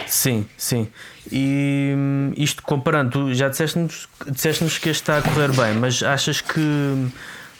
Sim, 0.08 0.46
sim. 0.58 0.88
E 1.30 1.94
hum, 1.94 2.32
isto 2.38 2.64
comparando, 2.64 3.12
tu 3.12 3.34
já 3.34 3.50
disseste-nos 3.50 4.08
disseste 4.28 4.64
que 4.80 4.90
este 4.90 5.02
está 5.02 5.18
a 5.18 5.22
correr 5.22 5.52
bem, 5.52 5.74
mas 5.74 6.02
achas 6.02 6.40
que 6.40 6.62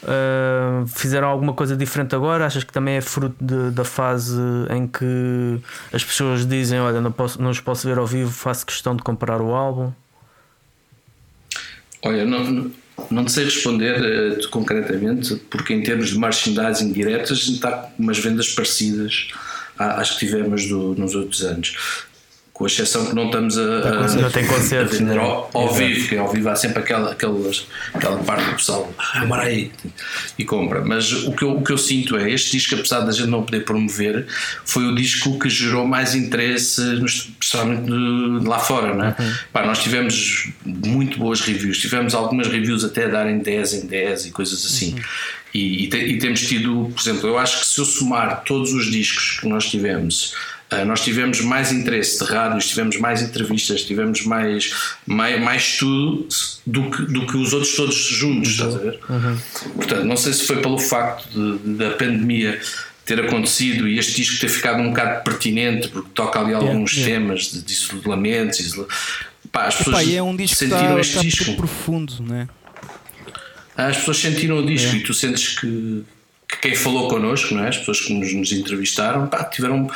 uh, 0.02 0.86
fizeram 0.86 1.28
alguma 1.28 1.52
coisa 1.52 1.76
diferente 1.76 2.14
agora? 2.14 2.46
Achas 2.46 2.64
que 2.64 2.72
também 2.72 2.96
é 2.96 3.00
fruto 3.00 3.36
de, 3.40 3.70
da 3.70 3.84
fase 3.84 4.40
em 4.70 4.86
que 4.86 5.60
as 5.92 6.04
pessoas 6.04 6.46
dizem: 6.46 6.80
Olha, 6.80 7.00
não, 7.00 7.12
posso, 7.12 7.40
não 7.40 7.50
os 7.50 7.60
posso 7.60 7.86
ver 7.86 7.98
ao 7.98 8.06
vivo, 8.06 8.30
faço 8.30 8.66
questão 8.66 8.94
de 8.96 9.02
comprar 9.02 9.40
o 9.40 9.54
álbum? 9.54 9.92
Olha, 12.04 12.24
não, 12.24 12.70
não 13.10 13.28
sei 13.28 13.44
responder 13.44 14.00
uh, 14.00 14.48
concretamente, 14.50 15.36
porque 15.50 15.72
em 15.72 15.82
termos 15.82 16.10
de 16.10 16.18
merchandising 16.18 16.92
diretas, 16.92 17.38
está 17.38 17.72
com 17.72 18.02
umas 18.02 18.18
vendas 18.18 18.48
parecidas 18.48 19.28
às 19.78 20.10
que 20.12 20.26
tivemos 20.26 20.68
do, 20.68 20.94
nos 20.94 21.14
outros 21.14 21.42
anos 21.42 21.76
com 22.52 22.66
exceção 22.66 23.06
que 23.06 23.14
não 23.14 23.26
estamos 23.26 23.56
a, 23.56 23.62
a, 23.62 24.14
não 24.14 24.30
tem 24.30 24.46
concertos, 24.46 25.00
a 25.00 25.20
ao, 25.20 25.50
ao 25.54 25.72
vivo, 25.72 26.08
que 26.08 26.16
ao 26.16 26.30
vivo 26.30 26.50
há 26.50 26.56
sempre 26.56 26.80
aquela, 26.80 27.12
aquelas, 27.12 27.66
aquela 27.94 28.18
parte 28.18 28.44
do 28.44 28.56
pessoal, 28.56 28.92
ah, 28.98 29.24
bora 29.24 29.44
aí, 29.44 29.72
e 30.38 30.44
compra. 30.44 30.82
Mas 30.82 31.10
o 31.12 31.32
que, 31.32 31.44
eu, 31.44 31.56
o 31.56 31.64
que 31.64 31.72
eu 31.72 31.78
sinto 31.78 32.16
é, 32.16 32.30
este 32.30 32.52
disco, 32.52 32.74
apesar 32.74 33.00
da 33.00 33.12
gente 33.12 33.28
não 33.28 33.42
poder 33.42 33.64
promover, 33.64 34.26
foi 34.64 34.84
o 34.84 34.94
disco 34.94 35.38
que 35.38 35.48
gerou 35.48 35.86
mais 35.86 36.14
interesse, 36.14 36.82
especialmente 37.04 37.90
lá 38.46 38.58
fora, 38.58 38.94
não 38.94 39.06
é? 39.06 39.16
Uhum. 39.18 39.34
Pá, 39.50 39.64
nós 39.64 39.82
tivemos 39.82 40.50
muito 40.64 41.18
boas 41.18 41.40
reviews, 41.40 41.78
tivemos 41.78 42.14
algumas 42.14 42.48
reviews 42.48 42.84
até 42.84 43.06
a 43.06 43.08
darem 43.08 43.38
10 43.38 43.74
em 43.74 43.86
10 43.86 44.26
e 44.26 44.30
coisas 44.30 44.64
assim. 44.64 44.92
Uhum. 44.92 45.00
E, 45.54 45.84
e, 45.84 45.88
te, 45.88 45.96
e 45.96 46.18
temos 46.18 46.40
tido, 46.42 46.92
por 46.94 47.00
exemplo, 47.00 47.28
eu 47.28 47.38
acho 47.38 47.60
que 47.60 47.66
se 47.66 47.78
eu 47.78 47.84
somar 47.84 48.42
todos 48.44 48.72
os 48.72 48.90
discos 48.90 49.40
que 49.40 49.48
nós 49.48 49.70
tivemos 49.70 50.34
Uh, 50.34 50.51
nós 50.84 51.02
tivemos 51.02 51.40
mais 51.40 51.72
interesse 51.72 52.24
de 52.24 52.30
rádios, 52.30 52.68
tivemos 52.68 52.96
mais 52.98 53.22
entrevistas, 53.22 53.82
tivemos 53.82 54.24
mais, 54.24 54.72
mais, 55.06 55.40
mais 55.40 55.62
estudo 55.62 56.28
do 56.66 56.90
que, 56.90 57.02
do 57.02 57.26
que 57.26 57.36
os 57.36 57.52
outros 57.52 57.74
todos 57.74 57.94
juntos, 57.94 58.58
uhum. 58.58 58.68
estás 58.68 58.74
a 58.74 58.78
ver? 58.78 59.00
Uhum. 59.08 59.38
Portanto, 59.74 60.04
não 60.04 60.16
sei 60.16 60.32
se 60.32 60.44
foi 60.44 60.56
pelo 60.60 60.78
facto 60.78 61.28
de, 61.28 61.74
da 61.74 61.90
pandemia 61.90 62.60
ter 63.04 63.20
acontecido 63.20 63.88
e 63.88 63.98
este 63.98 64.14
disco 64.14 64.40
ter 64.40 64.48
ficado 64.48 64.80
um 64.80 64.90
bocado 64.90 65.24
pertinente, 65.24 65.88
porque 65.88 66.10
toca 66.14 66.40
ali 66.40 66.54
alguns 66.54 66.92
yeah, 66.92 67.14
temas 67.14 67.50
de, 67.50 67.62
de 67.62 67.72
isolamentos. 67.72 68.74
Pá, 69.50 69.66
as 69.66 69.76
pessoas 69.76 70.02
Epá, 70.02 70.12
é 70.12 70.22
um 70.22 70.36
disco 70.36 70.56
sentiram 70.56 70.98
está, 70.98 71.00
este 71.00 71.28
está 71.28 71.44
disco. 71.44 71.56
profundo, 71.56 72.22
né? 72.22 72.48
As 73.76 73.96
pessoas 73.96 74.18
sentiram 74.18 74.58
o 74.58 74.66
disco 74.66 74.94
é. 74.94 74.98
e 74.98 75.02
tu 75.02 75.12
sentes 75.12 75.58
que, 75.58 76.04
que, 76.48 76.58
quem 76.60 76.74
falou 76.74 77.08
connosco, 77.08 77.54
não 77.54 77.64
é? 77.64 77.68
as 77.68 77.78
pessoas 77.78 78.00
que 78.00 78.12
nos, 78.12 78.32
nos 78.32 78.52
entrevistaram, 78.52 79.26
pá, 79.26 79.44
tiveram 79.44 79.90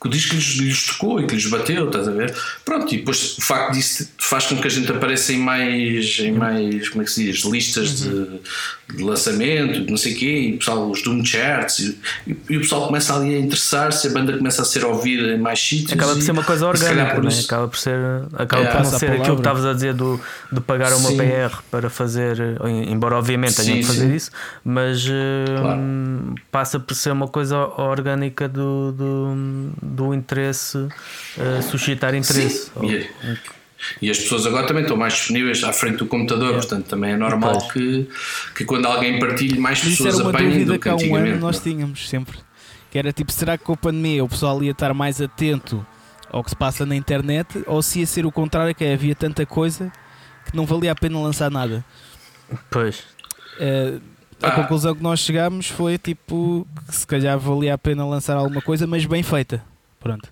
que 0.00 0.06
o 0.06 0.10
disco 0.10 0.34
lhes, 0.34 0.56
lhes 0.56 0.86
tocou 0.86 1.20
e 1.20 1.26
que 1.26 1.34
lhes 1.34 1.46
bateu, 1.46 1.86
estás 1.86 2.06
a 2.06 2.10
ver? 2.10 2.34
Pronto, 2.64 2.94
e 2.94 2.98
depois 2.98 3.38
o 3.38 3.40
facto 3.40 3.72
disso 3.72 4.08
faz 4.18 4.46
com 4.46 4.56
que 4.56 4.66
a 4.66 4.70
gente 4.70 4.90
apareça 4.90 5.32
em 5.32 5.38
mais, 5.38 6.18
em 6.18 6.32
mais 6.32 6.88
como 6.90 7.02
é 7.02 7.04
que 7.04 7.10
se 7.10 7.24
diz, 7.24 7.44
listas 7.44 8.02
uhum. 8.02 8.40
de, 8.85 8.85
de, 8.94 9.02
lançamento, 9.02 9.90
não 9.90 9.96
sei 9.96 10.14
o 10.14 10.16
quê, 10.16 10.40
e 10.40 10.54
o 10.54 10.58
pessoal, 10.58 10.90
os 10.90 11.02
Doom 11.02 11.24
Charts, 11.24 11.78
e, 12.26 12.36
e, 12.48 12.56
o 12.56 12.60
pessoal 12.60 12.86
começa 12.86 13.14
ali 13.14 13.34
a 13.34 13.38
interessar-se, 13.38 14.06
a 14.06 14.10
banda 14.10 14.36
começa 14.36 14.62
a 14.62 14.64
ser 14.64 14.84
ouvida 14.84 15.34
em 15.34 15.38
mais 15.38 15.60
sítios. 15.60 15.92
Acaba 15.92 16.14
por 16.14 16.22
ser 16.22 16.32
uma 16.32 16.44
coisa 16.44 16.66
orgânica, 16.66 17.20
né? 17.20 17.30
acaba 17.44 17.68
por 17.68 17.78
ser, 17.78 17.98
acaba 18.34 18.62
é, 18.62 18.66
por 18.66 18.82
não 18.82 18.98
ser 18.98 19.10
aquilo 19.12 19.36
que 19.36 19.40
estavas 19.40 19.66
a 19.66 19.72
dizer 19.72 19.94
do, 19.94 20.20
de 20.52 20.60
pagar 20.60 20.92
uma 20.94 21.10
Sim. 21.10 21.16
PR 21.16 21.56
para 21.70 21.90
fazer, 21.90 22.36
embora 22.88 23.16
obviamente 23.16 23.56
tenham 23.56 23.78
que 23.78 23.84
fazer 23.84 24.14
isso, 24.14 24.30
mas 24.64 25.06
claro. 25.06 25.80
hum, 25.80 26.34
passa 26.50 26.78
por 26.78 26.94
ser 26.94 27.10
uma 27.10 27.28
coisa 27.28 27.56
orgânica 27.58 28.48
do, 28.48 28.92
do 28.92 29.36
do 29.82 30.14
interesse, 30.14 30.78
uh, 30.78 31.62
suscitar 31.70 32.14
interesse. 32.14 32.70
E, 32.82 33.08
e, 34.00 34.10
as 34.10 34.18
pessoas 34.18 34.46
agora 34.46 34.66
também 34.66 34.82
estão 34.82 34.96
mais 34.96 35.14
disponíveis 35.14 35.62
à 35.64 35.72
frente 35.72 35.98
do 35.98 36.06
computador, 36.06 36.50
é. 36.50 36.52
portanto 36.54 36.86
também 36.86 37.12
é 37.12 37.16
normal 37.16 37.68
que, 37.68 38.08
que 38.56 38.64
quando 38.64 38.86
alguém 38.86 39.18
partilhe, 39.18 39.58
mais 39.58 39.80
pessoas 39.80 40.20
apanhem 40.20 40.64
do 40.64 40.72
que, 40.72 40.78
que 40.80 40.88
há 40.88 40.96
um 40.96 41.16
ano 41.16 41.38
nós 41.38 41.60
tínhamos 41.60 42.08
sempre. 42.08 42.38
Que 42.90 42.98
era 42.98 43.12
tipo, 43.12 43.32
será 43.32 43.58
que 43.58 43.64
com 43.64 43.72
a 43.72 43.76
pandemia 43.76 44.24
o 44.24 44.28
pessoal 44.28 44.62
ia 44.62 44.70
estar 44.70 44.94
mais 44.94 45.20
atento 45.20 45.84
ao 46.30 46.42
que 46.42 46.50
se 46.50 46.56
passa 46.56 46.86
na 46.86 46.96
internet 46.96 47.62
ou 47.66 47.82
se 47.82 48.00
ia 48.00 48.06
ser 48.06 48.26
o 48.26 48.32
contrário, 48.32 48.74
que 48.74 48.84
havia 48.84 49.14
tanta 49.14 49.44
coisa 49.44 49.92
que 50.44 50.56
não 50.56 50.66
valia 50.66 50.92
a 50.92 50.94
pena 50.94 51.20
lançar 51.20 51.50
nada? 51.50 51.84
Pois. 52.70 53.00
Uh, 53.58 54.00
a 54.42 54.48
ah. 54.48 54.50
conclusão 54.52 54.94
que 54.94 55.02
nós 55.02 55.20
chegámos 55.20 55.68
foi 55.68 55.98
tipo 55.98 56.66
que 56.88 56.94
se 56.94 57.06
calhar 57.06 57.38
valia 57.38 57.74
a 57.74 57.78
pena 57.78 58.06
lançar 58.06 58.36
alguma 58.36 58.60
coisa, 58.60 58.86
mas 58.86 59.04
bem 59.04 59.22
feita. 59.22 59.62
Pronto. 59.98 60.30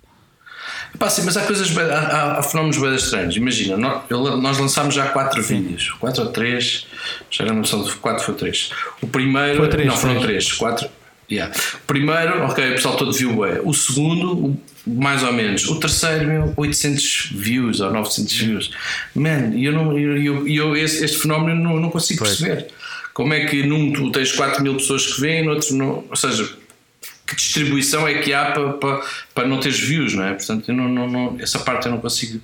Pá, 0.97 1.09
sim, 1.09 1.23
mas 1.25 1.35
há 1.35 1.41
coisas, 1.41 1.75
há, 1.77 2.39
há 2.39 2.43
fenómenos 2.43 2.77
bem 2.77 2.95
estranhos. 2.95 3.35
Imagina, 3.35 3.77
nós, 3.77 4.03
nós 4.09 4.57
lançámos 4.57 4.95
já 4.95 5.07
quatro 5.07 5.41
sim. 5.43 5.61
vídeos, 5.61 5.91
quatro 5.99 6.23
ou 6.23 6.29
três, 6.29 6.87
já 7.29 7.45
não 7.45 7.55
noção 7.55 7.83
de 7.83 7.91
quatro 7.93 8.31
ou 8.31 8.37
três. 8.37 8.71
O 9.01 9.07
primeiro, 9.07 9.67
três, 9.67 9.87
não 9.87 9.97
foram 9.97 10.19
três, 10.21 10.51
quatro, 10.53 10.89
Yeah. 11.29 11.53
Primeiro, 11.87 12.43
ok, 12.43 12.69
o 12.69 12.73
pessoal 12.73 12.97
todo 12.97 13.11
viu 13.11 13.29
bem. 13.41 13.59
O 13.63 13.73
segundo, 13.73 14.55
mais 14.85 15.23
ou 15.23 15.33
menos. 15.33 15.67
O 15.67 15.79
terceiro, 15.79 16.27
meu, 16.27 16.53
800 16.55 17.31
views 17.33 17.79
ou 17.79 17.91
900 17.91 18.33
views. 18.33 18.71
Man, 19.15 19.51
eu 19.55 19.71
não, 19.71 19.97
eu, 19.97 20.17
eu, 20.17 20.47
eu 20.47 20.75
esse, 20.75 21.03
este 21.03 21.17
fenómeno 21.17 21.61
não, 21.61 21.79
não 21.79 21.89
consigo 21.89 22.19
pois. 22.19 22.37
perceber. 22.37 22.67
Como 23.13 23.33
é 23.33 23.45
que 23.45 23.63
num 23.63 23.91
tu 23.91 24.11
tens 24.11 24.33
4 24.33 24.61
mil 24.61 24.75
pessoas 24.75 25.13
que 25.13 25.21
veem, 25.21 25.45
no 25.45 25.53
outro 25.53 25.75
não. 25.75 26.03
Ou 26.09 26.15
seja, 26.15 26.47
que 27.25 27.35
distribuição 27.35 28.07
é 28.07 28.19
que 28.19 28.33
há 28.33 28.51
para, 28.51 28.73
para, 28.73 29.01
para 29.33 29.47
não 29.47 29.59
teres 29.59 29.79
views, 29.79 30.13
não 30.13 30.23
é? 30.23 30.33
Portanto, 30.33 30.69
eu 30.69 30.75
não, 30.75 30.87
não, 30.87 31.07
não, 31.07 31.37
essa 31.39 31.59
parte 31.59 31.87
eu 31.87 31.91
não 31.91 31.99
consigo 31.99 32.41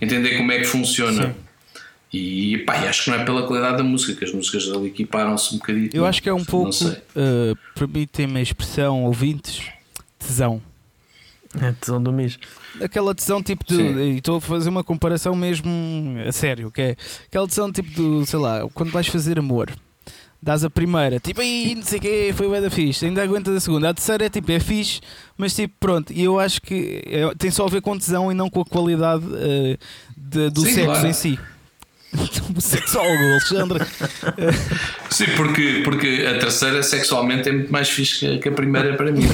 entender 0.00 0.36
como 0.38 0.50
é 0.52 0.58
que 0.58 0.64
funciona. 0.64 1.28
Sim. 1.28 1.34
E 2.12 2.58
pá, 2.58 2.74
acho 2.74 3.04
que 3.04 3.10
não 3.10 3.18
é 3.18 3.24
pela 3.24 3.46
qualidade 3.46 3.78
da 3.78 3.82
música, 3.82 4.14
que 4.14 4.24
as 4.24 4.32
músicas 4.32 4.68
ali 4.70 4.88
equiparam-se 4.88 5.54
um 5.54 5.58
bocadinho. 5.58 5.90
Eu 5.94 6.04
acho 6.04 6.22
que 6.22 6.28
é 6.28 6.34
um 6.34 6.44
pouco, 6.44 6.70
uh, 6.70 7.56
permitem-me 7.74 8.38
a 8.38 8.42
expressão, 8.42 9.04
ouvintes, 9.04 9.62
tesão. 10.18 10.60
É 11.60 11.72
tesão 11.72 12.02
do 12.02 12.12
mês. 12.12 12.38
Aquela 12.82 13.14
tesão 13.14 13.42
tipo 13.42 13.64
de. 13.66 13.80
E 13.80 14.18
estou 14.18 14.36
a 14.36 14.40
fazer 14.40 14.68
uma 14.68 14.84
comparação 14.84 15.34
mesmo 15.34 15.70
a 16.26 16.32
sério, 16.32 16.70
que 16.70 16.80
é 16.80 16.96
aquela 17.26 17.46
tesão 17.46 17.70
tipo 17.70 17.90
do, 17.90 18.26
sei 18.26 18.38
lá, 18.38 18.68
quando 18.72 18.90
vais 18.90 19.06
fazer 19.06 19.38
amor. 19.38 19.70
Dás 20.44 20.64
a 20.64 20.70
primeira, 20.70 21.20
tipo, 21.20 21.40
aí 21.40 21.72
não 21.76 21.84
sei 21.84 22.00
o 22.00 22.02
quê, 22.02 22.34
foi 22.36 22.50
bem 22.50 22.60
da 22.60 22.68
fixe, 22.68 23.06
ainda 23.06 23.22
aguentas 23.22 23.54
a 23.54 23.60
segunda. 23.60 23.90
A 23.90 23.94
terceira 23.94 24.26
é 24.26 24.28
tipo, 24.28 24.50
é 24.50 24.58
fixe, 24.58 25.00
mas 25.38 25.54
tipo, 25.54 25.72
pronto. 25.78 26.12
E 26.12 26.24
eu 26.24 26.40
acho 26.40 26.60
que 26.60 27.00
é, 27.06 27.32
tem 27.38 27.48
só 27.48 27.64
a 27.64 27.68
ver 27.68 27.80
com 27.80 27.96
tesão 27.96 28.32
e 28.32 28.34
não 28.34 28.50
com 28.50 28.60
a 28.60 28.64
qualidade 28.64 29.24
uh, 29.24 29.78
de, 30.16 30.50
do 30.50 30.62
Sim, 30.62 30.72
sexo 30.72 30.86
claro. 30.86 31.06
em 31.06 31.12
si. 31.12 31.38
sexólogo, 32.60 33.22
Alexandre. 33.22 33.84
Sim, 35.10 35.26
porque, 35.36 35.82
porque 35.84 36.26
a 36.28 36.38
terceira 36.38 36.82
sexualmente 36.82 37.48
é 37.48 37.52
muito 37.52 37.72
mais 37.72 37.88
fixe 37.88 38.38
que 38.38 38.48
a 38.48 38.52
primeira 38.52 38.96
para 38.96 39.12
mim. 39.12 39.22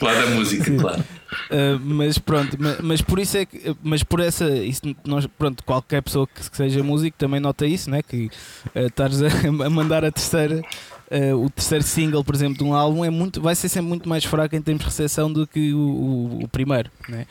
claro, 0.00 0.26
a 0.26 0.30
música, 0.30 0.70
claro. 0.76 1.04
Uh, 1.50 1.78
mas 1.80 2.18
pronto, 2.18 2.56
mas, 2.58 2.80
mas, 2.80 3.02
por 3.02 3.18
isso 3.18 3.36
é 3.36 3.44
que, 3.44 3.76
mas 3.82 4.02
por 4.02 4.20
essa, 4.20 4.48
isso, 4.50 4.82
nós, 5.04 5.26
pronto, 5.26 5.62
qualquer 5.64 6.02
pessoa 6.02 6.26
que, 6.26 6.50
que 6.50 6.56
seja 6.56 6.82
músico 6.82 7.16
também 7.18 7.40
nota 7.40 7.66
isso, 7.66 7.90
né? 7.90 8.02
que 8.02 8.30
uh, 8.74 8.86
estares 8.86 9.22
a, 9.22 9.28
a, 9.64 9.70
mandar 9.70 10.04
a 10.04 10.10
terceira, 10.10 10.62
uh, 11.10 11.36
o 11.36 11.50
terceiro 11.50 11.84
single, 11.84 12.24
por 12.24 12.34
exemplo, 12.34 12.58
de 12.58 12.64
um 12.64 12.74
álbum 12.74 13.04
é 13.04 13.10
muito, 13.10 13.40
vai 13.40 13.54
ser 13.54 13.68
sempre 13.68 13.88
muito 13.88 14.08
mais 14.08 14.24
fraco 14.24 14.56
em 14.56 14.62
termos 14.62 14.80
de 14.82 14.86
recepção 14.86 15.32
do 15.32 15.46
que 15.46 15.74
o, 15.74 15.78
o, 15.78 16.44
o 16.44 16.48
primeiro, 16.48 16.90
né? 17.08 17.26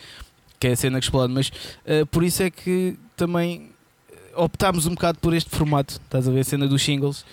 que 0.59 0.67
é 0.67 0.71
a 0.71 0.75
cena 0.75 0.99
que 0.99 1.05
explode, 1.05 1.33
mas 1.33 1.49
uh, 1.49 2.05
por 2.07 2.23
isso 2.23 2.43
é 2.43 2.49
que 2.49 2.95
também 3.17 3.69
optámos 4.35 4.85
um 4.85 4.91
bocado 4.91 5.19
por 5.19 5.33
este 5.33 5.49
formato, 5.49 5.95
estás 6.03 6.27
a 6.27 6.31
ver 6.31 6.41
a 6.41 6.43
cena 6.43 6.67
dos 6.67 6.81
singles 6.81 7.25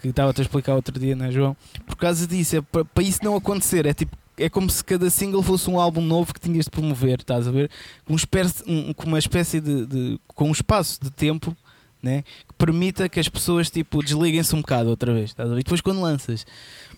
que 0.00 0.08
estava-te 0.08 0.40
a 0.40 0.44
explicar 0.44 0.74
outro 0.74 0.98
dia, 0.98 1.16
né, 1.16 1.30
João? 1.30 1.56
Por 1.84 1.96
causa 1.96 2.26
disso, 2.26 2.56
é 2.56 2.60
para, 2.60 2.84
para 2.84 3.02
isso 3.02 3.18
não 3.22 3.34
acontecer, 3.36 3.84
é 3.84 3.92
tipo 3.92 4.16
é 4.38 4.48
como 4.48 4.70
se 4.70 4.82
cada 4.84 5.08
single 5.10 5.42
fosse 5.42 5.68
um 5.68 5.80
álbum 5.80 6.00
novo 6.00 6.32
que 6.32 6.40
tinhas 6.40 6.64
de 6.64 6.70
promover, 6.70 7.20
estás 7.20 7.46
a 7.46 7.50
ver? 7.50 7.70
Com, 8.04 8.14
um, 8.14 8.94
uma 9.06 9.18
espécie 9.18 9.60
de, 9.60 9.86
de, 9.86 10.20
com 10.28 10.48
um 10.48 10.52
espaço 10.52 10.98
de 11.02 11.10
tempo 11.10 11.56
né? 12.02 12.22
que 12.46 12.54
permita 12.56 13.08
que 13.08 13.18
as 13.18 13.28
pessoas 13.28 13.68
tipo, 13.70 14.02
desliguem-se 14.02 14.54
um 14.54 14.60
bocado 14.60 14.88
outra 14.90 15.12
vez, 15.12 15.30
estás 15.30 15.50
a 15.50 15.54
ver? 15.54 15.60
E 15.60 15.64
depois 15.64 15.80
quando 15.80 16.00
lanças, 16.00 16.46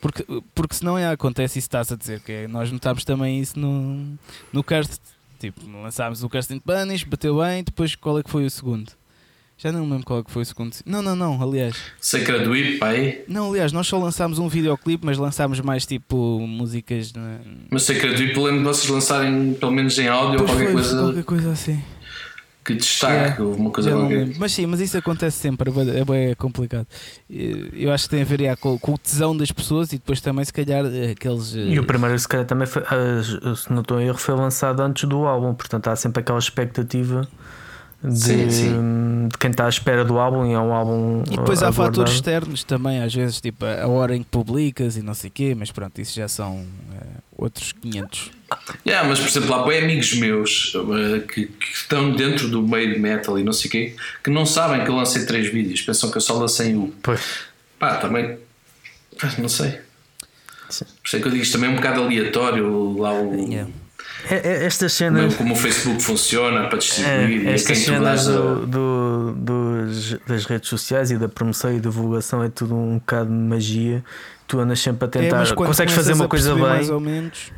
porque, 0.01 0.25
porque 0.55 0.75
senão 0.75 0.99
é, 0.99 1.11
acontece 1.11 1.59
isso 1.59 1.67
estás 1.67 1.91
a 1.91 1.97
dizer, 1.97 2.21
que 2.21 2.33
é, 2.33 2.49
nós 2.49 2.71
notámos 2.71 3.05
também 3.05 3.41
isso 3.41 3.59
no, 3.59 4.19
no 4.53 4.63
cast 4.63 5.01
Tipo, 5.41 5.59
lançámos 5.83 6.23
o 6.23 6.29
Casting 6.29 6.59
Punish, 6.59 7.03
bateu 7.03 7.39
bem, 7.39 7.65
depois 7.65 7.95
qual 7.95 8.19
é 8.19 8.23
que 8.23 8.29
foi 8.29 8.45
o 8.45 8.51
segundo? 8.51 8.93
Já 9.63 9.71
não 9.71 9.83
lembro 9.83 10.07
qual 10.07 10.21
é 10.21 10.23
que 10.23 10.31
foi 10.31 10.41
o 10.41 10.47
segundo. 10.47 10.75
Não, 10.87 11.03
não, 11.03 11.15
não, 11.15 11.43
aliás. 11.43 11.77
Sacred 12.01 12.49
Whip, 12.49 12.79
pai? 12.79 13.21
Não, 13.29 13.51
aliás, 13.51 13.73
nós 13.73 13.87
só 13.87 13.99
lançámos 13.99 14.39
um 14.39 14.49
videoclipe, 14.49 15.05
mas 15.05 15.19
lançámos 15.19 15.61
mais 15.61 15.85
tipo 15.85 16.41
músicas. 16.41 17.13
Na... 17.13 17.41
Mas 17.71 17.83
Sacred 17.83 18.23
Whip, 18.23 18.39
lembro 18.39 18.61
de 18.61 18.65
vocês 18.65 18.89
lançarem 18.89 19.53
pelo 19.53 19.73
menos 19.73 19.99
em 19.99 20.09
áudio 20.09 20.39
pois 20.39 20.51
ou 20.51 20.57
qualquer 20.57 20.65
foi, 20.65 20.73
coisa. 20.73 20.99
Qualquer 20.99 21.25
coisa 21.25 21.53
assim 21.53 21.83
que 22.65 22.75
destaque, 22.75 23.41
é, 23.41 23.45
uma 23.45 23.71
coisa 23.71 23.91
qualquer. 23.91 24.29
Mas 24.39 24.53
sim, 24.53 24.67
mas 24.67 24.81
isso 24.81 24.97
acontece 24.97 25.39
sempre, 25.39 25.71
é 25.71 26.05
bem 26.05 26.35
complicado. 26.35 26.87
Eu 27.29 27.93
acho 27.93 28.05
que 28.05 28.11
tem 28.11 28.23
a 28.23 28.25
ver 28.25 28.57
com, 28.59 28.79
com, 28.79 28.95
o 28.95 28.99
tesão 28.99 29.37
das 29.37 29.51
pessoas 29.51 29.93
e 29.93 29.97
depois 29.97 30.21
também, 30.21 30.45
se 30.45 30.53
calhar, 30.53 30.85
aqueles. 31.11 31.55
E 31.55 31.79
o 31.79 31.85
primeiro, 31.85 32.19
se 32.19 32.29
calhar, 32.29 32.47
também 32.47 32.67
foi, 32.67 32.83
se 33.57 33.73
não 33.73 33.81
estou 33.81 33.97
a 33.97 34.03
erro, 34.03 34.19
foi 34.19 34.35
lançado 34.35 34.81
antes 34.81 35.09
do 35.09 35.27
álbum, 35.27 35.55
portanto 35.55 35.89
há 35.89 35.97
sempre 35.97 36.21
aquela 36.21 36.39
expectativa. 36.39 37.27
De, 38.03 38.19
sim, 38.19 38.51
sim. 38.51 39.29
de 39.29 39.37
quem 39.37 39.51
está 39.51 39.67
à 39.67 39.69
espera 39.69 40.05
do 40.05 40.19
álbum 40.19 40.47
e 40.47 40.55
é 40.55 40.59
um 40.59 40.73
álbum. 40.73 41.23
E 41.31 41.37
depois 41.37 41.63
há 41.63 41.71
fatores 41.71 42.15
externos 42.15 42.65
também, 42.65 43.03
às 43.03 43.15
vezes, 43.15 43.41
tipo 43.43 43.65
a 43.67 43.87
hora 43.87 44.17
em 44.17 44.23
que 44.23 44.29
publicas 44.31 44.97
e 44.97 45.03
não 45.03 45.13
sei 45.13 45.29
o 45.29 45.33
quê, 45.33 45.55
mas 45.55 45.71
pronto, 45.71 46.01
isso 46.01 46.15
já 46.15 46.27
são 46.27 46.65
é, 46.95 47.05
outros 47.37 47.73
500. 47.73 48.31
Yeah, 48.87 49.07
mas 49.07 49.21
por 49.21 49.29
exemplo, 49.29 49.55
há 49.55 49.67
bem 49.67 49.85
amigos 49.85 50.15
meus 50.15 50.75
uh, 50.75 51.21
que, 51.29 51.47
que, 51.47 51.67
estão 51.73 52.13
dentro 52.17 52.49
do 52.49 52.67
meio 52.67 52.95
de 52.95 52.99
metal 52.99 53.39
e 53.39 53.45
não 53.45 53.53
sei 53.53 53.69
o 53.69 53.71
quê, 53.71 53.97
que 54.25 54.31
não 54.31 54.47
sabem 54.47 54.83
que 54.83 54.91
eu 54.91 54.97
lancei 54.97 55.27
três 55.27 55.53
vídeos, 55.53 55.83
pensam 55.83 56.11
que 56.11 56.17
eu 56.17 56.23
só 56.23 56.39
lancei 56.39 56.75
um. 56.75 56.91
Pois. 57.03 57.21
Pá, 57.79 57.97
também. 57.97 58.39
Não 59.39 59.49
sei. 59.49 59.79
Sim. 60.71 60.85
Por 60.85 61.07
isso 61.07 61.17
é 61.17 61.21
que 61.21 61.27
eu 61.27 61.31
digo 61.33 61.43
isto 61.43 61.53
também 61.53 61.69
é 61.69 61.73
um 61.73 61.77
bocado 61.77 62.03
aleatório 62.03 62.97
lá 62.99 63.13
o. 63.13 63.35
Yeah. 63.35 63.71
É, 64.29 64.37
é, 64.37 64.65
estas 64.65 64.93
cenas. 64.93 65.35
Como 65.35 65.55
o 65.55 65.57
Facebook 65.57 66.03
funciona 66.03 66.69
para 66.69 66.79
distribuir 66.79 67.47
é, 67.49 67.53
estas 67.55 67.79
cenas 67.79 68.27
do, 68.27 68.67
do, 68.67 69.33
dos, 69.33 70.17
das 70.27 70.45
redes 70.45 70.69
sociais 70.69 71.11
e 71.11 71.17
da 71.17 71.29
promoção 71.29 71.73
e 71.73 71.81
divulgação 71.81 72.43
é 72.43 72.49
tudo 72.49 72.75
um 72.75 72.99
bocado 72.99 73.31
de 73.31 73.37
magia. 73.37 74.05
Tu 74.47 74.59
andas 74.59 74.81
sempre 74.81 75.05
a 75.05 75.07
é, 75.07 75.11
tentar. 75.11 75.47
É, 75.47 75.55
consegues 75.55 75.95
fazer 75.95 76.13
uma 76.15 76.29
coisa 76.29 76.55
bem. 76.55 76.65
Mais 76.65 76.91
ou 76.91 77.01
menos 77.01 77.53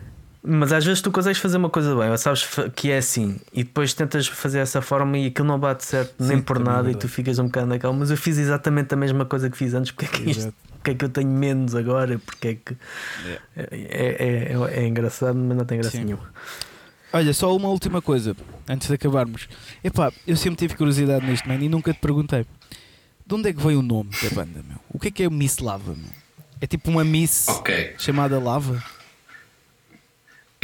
mas 0.45 0.73
às 0.73 0.85
vezes 0.85 1.01
tu 1.01 1.11
consegues 1.13 1.39
fazer 1.39 1.57
uma 1.57 1.71
coisa 1.71 1.95
bem, 1.95 2.11
ou 2.11 2.19
sabes 2.19 2.49
que 2.75 2.91
é 2.91 2.99
assim, 2.99 3.39
e 3.53 3.63
depois 3.63 3.95
tentas 3.95 4.27
fazer 4.27 4.59
essa 4.59 4.83
forma 4.83 5.17
e 5.17 5.27
aquilo 5.27 5.47
não 5.47 5.59
bate 5.59 5.85
certo 5.85 6.15
Sim, 6.19 6.29
nem 6.29 6.43
por 6.43 6.59
nada, 6.59 6.91
e 6.91 6.97
tu 6.97 7.09
ficas 7.09 7.39
um 7.39 7.45
bocado 7.45 7.69
naquela. 7.69 7.93
Mas 7.93 8.11
eu 8.11 8.17
fiz 8.17 8.39
exatamente 8.39 8.93
a 8.93 8.97
mesma 8.97 9.25
coisa 9.25 9.49
que 9.49 9.57
fiz 9.57 9.73
antes, 9.73 9.93
porque 9.93 10.07
é 10.07 10.09
que, 10.09 10.31
isto, 10.31 10.53
porque 10.83 10.91
é 10.91 10.95
que 10.97 11.05
eu 11.05 11.09
tenho 11.09 11.29
menos 11.29 11.77
agora? 11.77 12.19
Porque 12.19 12.49
é 12.49 12.55
que. 12.57 12.77
É, 13.57 13.69
é, 13.71 14.53
é, 14.53 14.83
é 14.83 14.87
engraçado, 14.87 15.37
mas 15.37 15.57
não 15.57 15.65
tem 15.65 15.79
graça 15.79 15.97
Sim. 15.97 16.05
nenhuma. 16.05 16.29
Olha, 17.13 17.33
só 17.33 17.55
uma 17.55 17.69
última 17.69 18.03
coisa 18.03 18.35
antes 18.69 18.89
de 18.89 18.95
acabarmos. 18.95 19.49
Epá, 19.85 20.13
eu 20.27 20.37
sempre 20.37 20.57
tive 20.57 20.75
curiosidade 20.75 21.25
nisto, 21.25 21.49
man, 21.49 21.57
e 21.57 21.69
nunca 21.69 21.93
te 21.93 22.01
perguntei 22.01 22.45
de 23.25 23.35
onde 23.35 23.51
é 23.51 23.53
que 23.53 23.63
veio 23.63 23.79
o 23.79 23.83
nome 23.83 24.11
da 24.23 24.31
banda, 24.31 24.63
meu? 24.67 24.79
O 24.91 24.99
que 24.99 25.09
é 25.09 25.11
que 25.11 25.23
é 25.23 25.31
Miss 25.31 25.59
Lava, 25.59 25.95
meu? 25.95 26.11
É 26.61 26.67
tipo 26.67 26.91
uma 26.91 27.05
Miss 27.05 27.47
okay. 27.49 27.95
chamada 27.99 28.39
Lava? 28.39 28.83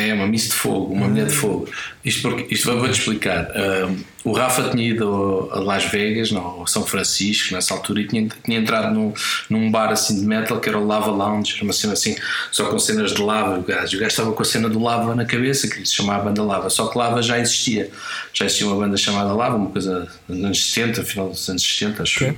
É 0.01 0.15
uma 0.15 0.29
Miss 0.29 0.45
de 0.45 0.55
Fogo, 0.55 0.95
uma 0.95 1.09
mulher 1.09 1.27
de 1.27 1.35
fogo. 1.35 1.69
Isto, 2.05 2.23
porque, 2.23 2.55
isto 2.55 2.73
vou-te 2.73 2.97
explicar. 2.97 3.51
Um, 3.51 3.97
o 4.23 4.33
Rafa 4.33 4.71
tinha 4.71 4.91
ido 4.91 5.49
a 5.51 5.59
Las 5.59 5.87
Vegas, 5.87 6.31
não, 6.31 6.65
São 6.69 6.87
Francisco, 6.87 7.53
nessa 7.53 7.75
altura, 7.75 8.03
e 8.03 8.07
tinha, 8.07 8.29
tinha 8.45 8.61
entrado 8.61 8.95
num, 8.95 9.13
num 9.51 9.69
bar 9.73 9.91
assim 9.91 10.21
de 10.21 10.25
metal 10.25 10.61
que 10.61 10.69
era 10.69 10.79
o 10.79 10.87
Lava 10.87 11.11
Lounge, 11.11 11.61
uma 11.63 11.73
cena 11.73 11.95
assim, 11.95 12.15
só 12.53 12.67
com 12.67 12.79
cenas 12.79 13.13
de 13.13 13.21
lava. 13.21 13.59
O 13.59 13.63
gajo, 13.63 13.97
o 13.97 14.01
gajo 14.01 14.11
estava 14.11 14.33
com 14.33 14.41
a 14.41 14.45
cena 14.45 14.69
do 14.69 14.81
lava 14.81 15.17
na 15.17 15.25
cabeça, 15.25 15.67
que 15.67 15.85
se 15.85 15.97
chamava 15.97 16.27
Banda 16.27 16.45
Lava. 16.45 16.71
Só 16.71 16.87
que 16.87 16.97
Lava 16.97 17.21
já 17.21 17.37
existia. 17.41 17.91
Já 18.33 18.47
existia 18.47 18.69
uma 18.69 18.77
banda 18.77 18.97
chamada 18.97 19.33
Lava, 19.33 19.57
uma 19.57 19.71
coisa 19.71 20.09
dos 20.29 20.45
anos 20.45 20.73
70, 20.73 21.03
final 21.03 21.29
dos 21.31 21.49
anos 21.49 21.63
60, 21.63 22.05
acho. 22.05 22.25
Okay. 22.25 22.37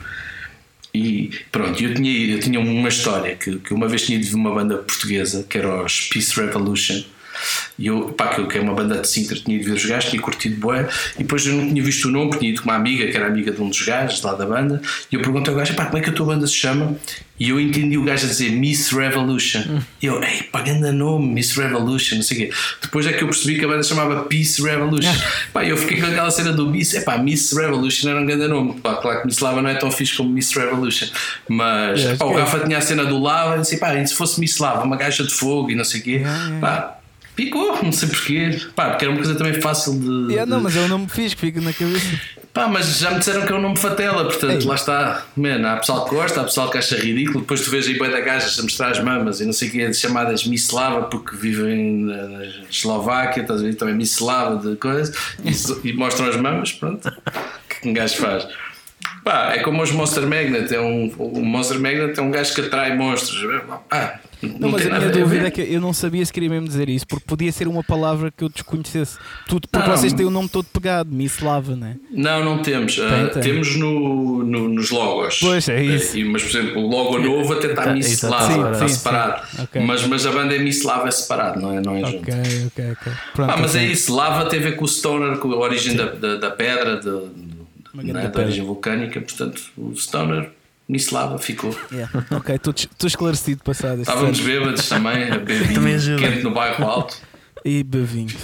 E 0.94 1.30
pronto, 1.52 1.82
eu 1.84 1.92
tinha, 1.92 2.34
eu 2.34 2.40
tinha 2.40 2.58
uma 2.58 2.88
história 2.88 3.36
que, 3.36 3.58
que 3.58 3.74
uma 3.74 3.86
vez 3.86 4.06
tinha 4.06 4.18
ido 4.18 4.26
de 4.26 4.34
uma 4.34 4.52
banda 4.54 4.78
portuguesa 4.78 5.44
que 5.46 5.58
era 5.58 5.84
os 5.84 6.08
Peace 6.08 6.34
Revolution 6.40 7.04
e 7.78 7.86
eu, 7.86 8.08
pá, 8.10 8.28
que 8.28 8.58
é 8.58 8.60
uma 8.60 8.74
banda 8.74 8.98
de 8.98 9.08
Sintra, 9.08 9.36
tinha 9.36 9.56
ido 9.56 9.64
ver 9.64 9.72
os 9.72 9.84
gajos, 9.84 10.10
tinha 10.10 10.20
curtido 10.20 10.60
bué, 10.60 10.88
e 11.16 11.22
depois 11.22 11.46
eu 11.46 11.54
não 11.54 11.68
tinha 11.68 11.82
visto 11.82 12.08
o 12.08 12.10
nome, 12.10 12.38
tinha 12.38 12.50
ido 12.50 12.62
com 12.62 12.68
uma 12.68 12.76
amiga, 12.76 13.06
que 13.06 13.16
era 13.16 13.26
amiga 13.26 13.50
de 13.52 13.60
um 13.60 13.68
dos 13.68 13.80
gajos 13.82 14.22
lá 14.22 14.34
da 14.34 14.46
banda, 14.46 14.80
e 15.10 15.14
eu 15.14 15.20
perguntei 15.20 15.52
ao 15.52 15.58
gajo, 15.58 15.74
pá, 15.74 15.86
como 15.86 15.98
é 15.98 16.00
que 16.00 16.10
a 16.10 16.12
tua 16.12 16.26
banda 16.26 16.46
se 16.46 16.54
chama? 16.54 16.96
E 17.40 17.48
eu 17.48 17.58
entendi 17.58 17.96
o 17.96 18.04
gajo 18.04 18.26
a 18.26 18.28
dizer 18.28 18.50
Miss 18.50 18.90
Revolution. 18.90 19.62
Hum. 19.66 19.80
E 20.02 20.04
eu, 20.04 20.22
ei, 20.22 20.42
pá, 20.42 20.60
grande 20.60 20.92
nome, 20.92 21.26
Miss 21.26 21.56
Revolution, 21.56 22.16
não 22.16 22.22
sei 22.22 22.36
o 22.36 22.40
quê. 22.40 22.56
Depois 22.82 23.06
é 23.06 23.14
que 23.14 23.24
eu 23.24 23.28
percebi 23.28 23.58
que 23.58 23.64
a 23.64 23.68
banda 23.68 23.82
chamava 23.82 24.24
Peace 24.24 24.62
Revolution. 24.62 25.10
pá, 25.50 25.64
eu 25.64 25.74
fiquei 25.78 25.98
com 25.98 26.06
aquela 26.06 26.30
cena 26.30 26.52
do 26.52 26.68
Miss, 26.68 26.92
é 26.92 27.00
pá, 27.00 27.16
Miss 27.16 27.50
Revolution 27.52 28.10
era 28.10 28.20
um 28.20 28.26
grande 28.26 28.46
nome. 28.46 28.78
Pá, 28.80 28.96
claro 28.96 29.22
que 29.22 29.26
Miss 29.26 29.38
Lava 29.38 29.62
não 29.62 29.70
é 29.70 29.74
tão 29.76 29.90
fixe 29.90 30.14
como 30.14 30.28
Miss 30.28 30.52
Revolution. 30.52 31.08
Mas, 31.48 32.04
pá, 32.18 32.26
o 32.26 32.36
Rafa 32.36 32.60
tinha 32.60 32.76
a 32.76 32.82
cena 32.82 33.06
do 33.06 33.18
Lava, 33.18 33.56
e 33.56 33.60
disse, 33.62 33.78
pá, 33.78 33.94
e 33.94 34.06
se 34.06 34.14
fosse 34.14 34.38
Miss 34.38 34.58
Lava, 34.58 34.84
uma 34.84 34.96
gaja 34.96 35.24
de 35.24 35.32
fogo 35.32 35.70
e 35.70 35.74
não 35.74 35.84
sei 35.84 36.00
o 36.00 36.04
quê. 36.04 36.22
Pá, 36.60 36.99
Ficou, 37.40 37.82
não 37.82 37.90
sei 37.90 38.06
porquê. 38.06 38.60
Pá, 38.76 38.90
porque 38.90 39.06
era 39.06 39.12
uma 39.12 39.16
coisa 39.16 39.34
também 39.34 39.54
fácil 39.62 39.98
de. 39.98 40.32
Yeah, 40.32 40.44
não, 40.44 40.60
mas 40.60 40.76
é 40.76 40.80
um 40.80 40.88
nome 40.88 41.08
fixe 41.08 41.34
que 41.34 41.40
fica 41.40 41.58
na 41.58 41.72
cabeça. 41.72 42.20
Pá, 42.52 42.68
mas 42.68 42.98
já 42.98 43.12
me 43.12 43.18
disseram 43.20 43.46
que 43.46 43.52
é 43.52 43.54
um 43.56 43.62
nome 43.62 43.78
fatela, 43.78 44.24
portanto, 44.24 44.60
Ei. 44.60 44.66
lá 44.66 44.74
está. 44.74 45.24
Man, 45.34 45.66
há 45.66 45.76
pessoal 45.76 46.04
que 46.04 46.14
gosta, 46.14 46.42
há 46.42 46.44
pessoal 46.44 46.70
que 46.70 46.76
acha 46.76 46.96
ridículo. 46.96 47.40
Depois 47.40 47.62
tu 47.62 47.70
vês 47.70 47.86
aí 47.86 47.96
boi 47.96 48.10
da 48.10 48.20
gajas 48.20 48.58
a 48.58 48.62
mostrar 48.62 48.90
as 48.90 49.00
mamas 49.02 49.40
e 49.40 49.46
não 49.46 49.54
sei 49.54 49.68
o 49.68 49.70
que, 49.70 49.94
chamadas 49.94 50.46
Mislava 50.46 51.04
porque 51.04 51.34
vivem 51.34 52.04
na 52.04 52.44
Eslováquia, 52.68 53.40
estás 53.40 53.60
a 53.60 53.62
ver? 53.62 53.74
Também 53.74 53.94
Mislava 53.94 54.56
de 54.56 54.76
coisa, 54.76 55.10
e, 55.42 55.88
e 55.88 55.92
mostram 55.94 56.28
as 56.28 56.36
mamas, 56.36 56.72
pronto. 56.72 57.08
O 57.08 57.80
que 57.80 57.88
um 57.88 57.94
gajo 57.94 58.16
faz? 58.16 58.46
Pá, 59.24 59.52
é 59.54 59.58
como 59.62 59.82
os 59.82 59.90
Monster 59.92 60.22
Magnet. 60.26 60.74
É 60.74 60.80
um, 60.80 61.08
o 61.18 61.44
Monster 61.44 61.78
Magnet 61.80 62.18
é 62.18 62.22
um 62.22 62.30
gajo 62.30 62.54
que 62.54 62.60
atrai 62.62 62.96
monstros. 62.96 63.38
Ah, 63.90 64.18
não, 64.42 64.58
Não, 64.58 64.68
mas 64.70 64.82
tem 64.82 64.90
a 64.90 64.98
minha 64.98 65.10
dúvida 65.10 65.46
é 65.48 65.50
que 65.50 65.60
eu 65.60 65.78
não 65.82 65.92
sabia 65.92 66.24
se 66.24 66.32
queria 66.32 66.48
mesmo 66.48 66.66
dizer 66.66 66.88
isso, 66.88 67.06
porque 67.06 67.24
podia 67.26 67.52
ser 67.52 67.68
uma 67.68 67.84
palavra 67.84 68.32
que 68.34 68.42
eu 68.42 68.48
desconhecesse. 68.48 69.18
Tudo, 69.46 69.68
porque 69.68 69.86
Não. 69.86 69.94
vocês 69.96 70.14
têm 70.14 70.24
o 70.24 70.30
nome 70.30 70.48
todo 70.48 70.64
pegado, 70.72 71.10
Mislava, 71.14 71.76
né? 71.76 71.96
Não, 72.10 72.42
não 72.42 72.62
temos. 72.62 72.98
Ah, 72.98 73.28
tem. 73.28 73.42
Temos 73.42 73.76
no, 73.76 74.42
no- 74.42 74.68
nos 74.70 74.90
logos. 74.90 75.38
Pois, 75.40 75.68
é 75.68 75.82
isso. 75.84 76.16
Eh, 76.16 76.20
e- 76.20 76.24
Mas, 76.24 76.42
por 76.42 76.48
exemplo, 76.58 76.82
o 76.82 76.88
logo 76.88 77.18
novo 77.18 77.52
até 77.52 77.66
está 77.66 77.82
Tá, 77.82 77.92
Miss 77.92 78.10
exato, 78.12 78.32
Lava, 78.32 78.52
sim, 78.54 78.72
está 78.72 78.88
separado. 78.88 79.46
sim. 79.54 79.62
Ok. 79.62 79.82
Mas, 79.82 80.06
mas 80.06 80.24
a 80.26 80.32
banda 80.32 80.54
é 80.56 80.58
Miss 80.58 80.82
Lava 80.84 81.08
é 81.08 81.10
separado, 81.10 81.60
não 81.60 81.72
é, 81.76 81.80
não 81.82 81.96
é 81.96 82.00
junto. 82.06 82.22
Ok, 82.22 82.34
ok, 82.68 82.92
ok. 82.92 83.12
Ah, 83.46 83.56
mas 83.60 83.74
é 83.76 83.84
isso, 83.84 84.14
lava 84.16 84.48
tem 84.48 84.58
a 84.60 84.62
ver 84.62 84.76
com 84.76 84.84
o 84.84 84.88
stoner, 84.88 85.36
com 85.36 85.52
a 85.52 85.56
origem 85.58 85.94
da, 85.94 86.06
da, 86.06 86.36
da 86.36 86.50
pedra, 86.50 86.96
de, 86.96 87.10
né, 87.94 88.02
grande 88.04 88.12
da 88.12 88.30
pedra. 88.30 88.42
origem 88.44 88.64
vulcânica, 88.64 89.20
portanto 89.20 89.62
o 89.76 89.92
stoner, 89.94 90.50
Miss 90.88 91.10
Lava 91.10 91.38
ficou. 91.38 91.74
Yeah. 91.92 92.10
Ok, 92.32 92.54
estou 92.56 93.06
esclarecido 93.06 93.62
passado. 93.62 94.02
Estávamos 94.02 94.40
bêbados 94.40 94.88
também, 94.88 95.30
a 95.30 95.38
beber 95.38 95.68
quente 96.18 96.42
no 96.42 96.50
bairro 96.52 96.84
alto. 96.84 97.16
E 97.64 97.82
bevinho, 97.82 98.34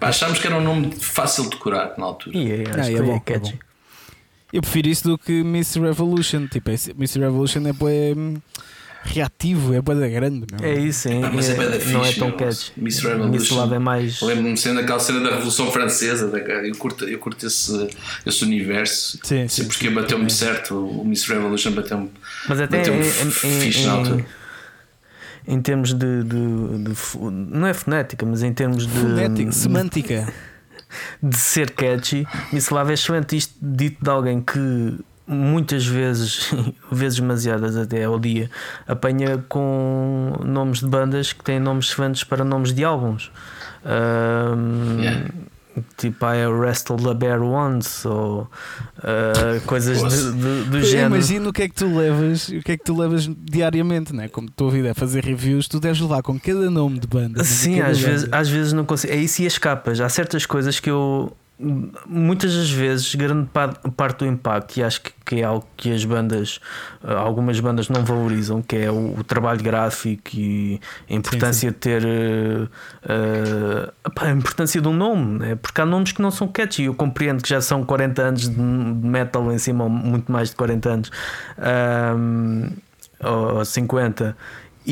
achámos 0.00 0.38
que 0.38 0.46
era 0.46 0.56
um 0.58 0.62
nome 0.62 0.92
fácil 1.00 1.44
de 1.44 1.50
decorar 1.50 1.94
na 1.96 2.04
altura. 2.04 2.36
E 2.36 2.52
é, 2.52 2.62
acho 2.62 2.70
Ah, 2.78 2.82
que 2.82 2.94
é 2.94 2.98
é, 2.98 3.02
bom, 3.02 3.22
é 3.26 3.38
bom. 3.38 3.52
Eu 4.52 4.60
prefiro 4.60 4.88
isso 4.88 5.08
do 5.08 5.16
que 5.16 5.42
Miss 5.42 5.74
Revolution. 5.76 6.46
Tipo, 6.46 6.70
Miss 6.96 7.14
Revolution 7.14 7.62
é 7.66 8.14
hum, 8.14 8.34
reativo, 9.02 9.74
é 9.74 9.80
bué 9.80 9.94
da 9.94 10.08
grande. 10.08 10.44
Meu. 10.52 10.68
É 10.68 10.74
isso, 10.78 11.08
hein? 11.08 11.22
Ah, 11.24 11.30
mas 11.34 11.48
é 11.48 11.54
bué 11.54 11.64
da 11.68 11.70
não 11.84 12.00
é 12.02 12.04
fixe, 12.06 12.18
tão 12.18 12.28
meu. 12.28 12.36
catchy. 12.36 12.72
Miss 12.76 13.00
Revolution. 13.00 13.30
Miss 13.30 13.50
Love 13.50 13.74
é 13.74 13.78
mais. 13.78 14.20
Lembro-me 14.22 14.56
sendo 14.56 14.80
aquela 14.80 14.98
cena 15.00 15.20
da 15.20 15.30
Revolução 15.30 15.70
Francesa, 15.72 16.28
da, 16.28 16.38
eu, 16.38 16.74
curto, 16.76 17.04
eu 17.04 17.18
curto 17.18 17.46
esse, 17.46 17.88
esse 18.26 18.44
universo. 18.44 19.18
Sim, 19.22 19.48
sim, 19.48 19.64
porque 19.66 19.88
bateu-me 19.90 20.24
também. 20.24 20.28
certo, 20.30 20.74
o 20.76 21.04
Miss 21.04 21.24
Revolution 21.26 21.72
bateu-me 21.72 22.10
Mas 22.48 22.60
até 22.60 22.78
bateu 22.78 22.94
em, 22.94 22.98
em- 23.00 23.30
fixe 23.30 23.86
na 23.86 23.92
altura. 23.92 24.26
em, 25.46 25.54
em 25.54 25.62
termos 25.62 25.92
de, 25.94 26.22
de- 26.22 26.84
de 26.84 26.92
Não 27.20 27.66
é 27.66 27.74
fonética, 27.74 28.24
mas 28.26 28.42
em 28.42 28.52
termos 28.52 28.86
de. 28.86 28.92
Fonética, 28.98 29.52
semântica. 29.52 30.32
de 31.22 31.36
ser 31.36 31.70
catchy, 31.70 32.26
Miss 32.52 32.68
Love 32.70 32.90
é 32.90 32.94
excelente. 32.94 33.36
Isto 33.36 33.54
dito 33.62 34.02
de 34.02 34.10
alguém 34.10 34.40
que 34.42 34.98
muitas 35.30 35.86
vezes, 35.86 36.50
vezes 36.90 37.20
demasiadas 37.20 37.76
até 37.76 38.04
ao 38.04 38.18
dia, 38.18 38.50
apanha 38.86 39.38
com 39.48 40.32
nomes 40.44 40.80
de 40.80 40.86
bandas 40.88 41.32
que 41.32 41.44
têm 41.44 41.60
nomes 41.60 41.90
semelhantes 41.90 42.24
para 42.24 42.44
nomes 42.44 42.72
de 42.72 42.84
álbuns. 42.84 43.30
Ahm, 43.84 45.00
Yeah. 45.00 45.28
Tipo 45.96 46.26
I 46.26 46.46
Wrestled 46.48 47.08
a 47.08 47.14
Bear 47.14 47.40
Once 47.40 48.06
ou 48.06 48.50
ah, 49.02 49.60
coisas 49.66 49.98
de- 50.02 50.32
de- 50.32 50.64
do 50.68 50.78
Eu 50.78 50.82
género. 50.84 51.14
imagino 51.14 51.50
o 51.50 51.52
que 51.52 51.62
é 51.62 51.68
que 51.68 51.74
tu 51.76 51.86
levas, 51.96 52.48
o 52.48 52.60
que 52.60 52.72
é 52.72 52.76
que 52.76 52.84
tu 52.84 52.94
levas 53.00 53.30
diariamente, 53.38 54.12
né? 54.14 54.28
Como 54.28 54.48
a 54.48 54.52
tua 54.54 54.68
vida 54.72 54.88
é 54.88 54.94
fazer 54.94 55.24
reviews, 55.24 55.68
tu 55.68 55.78
deves 55.78 56.00
levar 56.00 56.22
com 56.22 56.38
cada 56.40 56.68
nome 56.68 56.98
de 56.98 57.06
banda. 57.06 57.38
né? 57.38 57.44
Sim, 57.44 57.80
às 57.80 57.98
banda. 58.00 58.10
vezes, 58.10 58.28
às 58.32 58.48
vezes 58.48 58.72
não 58.72 58.84
consigo. 58.84 59.12
É 59.12 59.16
isso 59.16 59.40
e 59.42 59.46
as 59.46 59.56
capas. 59.58 60.00
Há 60.00 60.08
certas 60.08 60.44
coisas 60.44 60.80
que 60.80 60.90
eu. 60.90 61.34
Muitas 62.06 62.54
das 62.54 62.70
vezes, 62.70 63.14
grande 63.14 63.46
pa- 63.52 63.68
parte 63.96 64.20
do 64.20 64.26
impacto, 64.26 64.78
e 64.78 64.82
acho 64.82 65.02
que, 65.02 65.12
que 65.26 65.40
é 65.40 65.44
algo 65.44 65.66
que 65.76 65.92
as 65.92 66.04
bandas, 66.04 66.58
ah, 67.04 67.14
algumas 67.18 67.60
bandas 67.60 67.88
não 67.90 68.02
valorizam, 68.04 68.62
que 68.62 68.76
é 68.76 68.90
o, 68.90 69.18
o 69.18 69.22
trabalho 69.24 69.62
gráfico 69.62 70.30
e 70.34 70.80
a 71.08 71.12
importância 71.14 71.70
de 71.70 71.76
ter 71.76 72.02
eh, 72.04 72.66
eh, 73.06 73.92
epá, 74.06 74.26
a 74.26 74.30
importância 74.30 74.80
de 74.80 74.88
um 74.88 74.94
nome, 74.94 75.38
né? 75.38 75.54
porque 75.56 75.80
há 75.80 75.84
nomes 75.86 76.12
que 76.12 76.22
não 76.22 76.30
são 76.30 76.48
catchy. 76.48 76.84
Eu 76.84 76.94
compreendo 76.94 77.42
que 77.42 77.48
já 77.50 77.60
são 77.60 77.84
40 77.84 78.22
anos 78.22 78.48
de 78.48 78.54
de 78.54 79.06
metal 79.06 79.52
em 79.52 79.58
cima, 79.58 79.84
ou 79.84 79.90
muito 79.90 80.30
mais 80.32 80.50
de 80.50 80.56
40 80.56 80.88
anos, 80.88 81.10
ahm, 81.58 82.70
ou 83.22 83.64
50. 83.64 84.36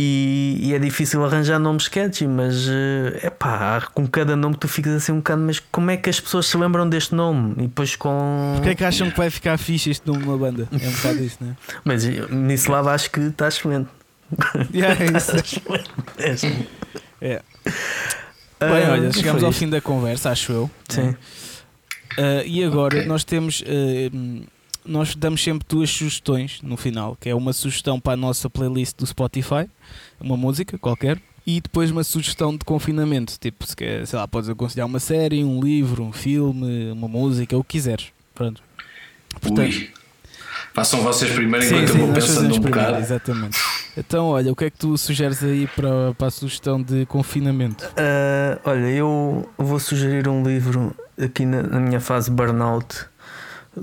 E, 0.01 0.59
e 0.63 0.75
é 0.75 0.79
difícil 0.79 1.25
arranjar 1.25 1.59
nomes 1.59 1.89
catchy, 1.89 2.25
mas 2.29 2.69
é 3.21 3.31
pá, 3.31 3.81
com 3.93 4.07
cada 4.07 4.37
nome 4.37 4.55
tu 4.57 4.69
ficas 4.69 4.93
assim 4.93 5.11
um 5.11 5.17
bocado, 5.17 5.43
mas 5.43 5.59
como 5.59 5.91
é 5.91 5.97
que 5.97 6.09
as 6.09 6.21
pessoas 6.21 6.47
se 6.47 6.57
lembram 6.57 6.89
deste 6.89 7.17
nome? 7.17 7.55
E 7.59 7.63
depois 7.63 7.97
com. 7.97 8.53
Porquê 8.55 8.71
é 8.71 8.75
que 8.77 8.85
acham 8.85 9.11
que 9.11 9.17
vai 9.17 9.29
ficar 9.29 9.59
fixe 9.59 9.91
este 9.91 10.07
nome 10.07 10.21
de 10.23 10.29
uma 10.29 10.39
banda? 10.39 10.69
É 10.71 10.87
um 10.87 10.93
bocado 10.93 11.25
isso, 11.25 11.39
né? 11.41 11.57
Mas 11.85 12.05
nisso 12.05 12.71
lá 12.71 12.81
acho 12.95 13.11
que 13.11 13.19
está 13.19 13.49
excelente. 13.49 13.89
Yeah, 14.73 15.03
é 15.05 15.17
isso. 15.17 15.33
É 16.19 16.31
excelente. 16.31 16.69
É. 17.21 17.43
Ah, 18.61 18.67
Bem, 18.67 18.89
olha, 18.91 19.09
e 19.09 19.13
chegamos 19.13 19.43
ao 19.43 19.51
isto. 19.51 19.59
fim 19.59 19.69
da 19.69 19.81
conversa, 19.81 20.31
acho 20.31 20.53
eu. 20.53 20.71
Sim. 20.89 21.17
Ah, 22.17 22.43
e 22.45 22.63
agora 22.63 22.99
Ok. 22.99 23.09
nós 23.09 23.25
temos. 23.25 23.65
ah, 23.67 24.11
hum, 24.15 24.43
nós 24.85 25.15
damos 25.15 25.43
sempre 25.43 25.67
duas 25.69 25.91
sugestões 25.91 26.61
no 26.63 26.77
final, 26.77 27.17
que 27.21 27.29
é 27.29 27.35
uma 27.35 27.53
sugestão 27.53 28.01
para 28.01 28.15
a 28.15 28.17
nossa 28.17 28.49
playlist 28.49 28.97
do 28.97 29.07
Spotify, 29.07 29.69
uma 30.21 30.37
música 30.37 30.79
qualquer, 30.79 31.21
e 31.47 31.61
depois 31.61 31.91
uma 31.91 32.05
sugestão 32.05 32.57
de 32.57 32.65
confinamento. 32.65 33.39
Tipo, 33.39 33.67
se 33.67 33.75
quer, 33.75 34.07
sei 34.07 34.19
lá, 34.19 34.29
podes 34.29 34.51
aconselhar 34.51 34.87
uma 34.87 35.01
série, 35.01 35.43
um 35.43 35.63
livro, 35.63 36.05
um 36.05 36.13
filme, 36.13 36.91
uma 36.93 37.09
música, 37.09 37.57
o 37.57 37.65
que 37.65 37.79
quiseres. 37.79 38.09
Pronto. 38.35 38.63
Portanto, 39.41 39.73
Ui. 39.73 39.91
Façam 40.75 41.01
vocês 41.01 41.33
primeiro 41.33 41.67
Sim, 41.67 41.75
enquanto 41.75 41.93
sim, 41.93 41.99
eu 41.99 42.07
vou 42.07 42.15
pensando 42.15 42.55
um 42.55 42.61
primeiro, 42.61 42.71
bocado. 42.71 42.99
Exatamente. 42.99 43.59
Então, 43.97 44.27
olha, 44.27 44.53
o 44.53 44.55
que 44.55 44.67
é 44.67 44.71
que 44.71 44.79
tu 44.79 44.97
sugeres 44.97 45.43
aí 45.43 45.67
para, 45.67 46.15
para 46.17 46.29
a 46.29 46.31
sugestão 46.31 46.81
de 46.81 47.05
confinamento? 47.07 47.91
Ah, 47.97 48.61
olha, 48.65 48.87
eu 48.87 49.49
vou 49.59 49.81
sugerir 49.81 50.29
um 50.29 50.45
livro 50.45 50.95
aqui 51.21 51.45
na, 51.45 51.65
na 51.65 51.81
minha 51.81 51.99
fase 51.99 52.31
burnout. 52.31 53.07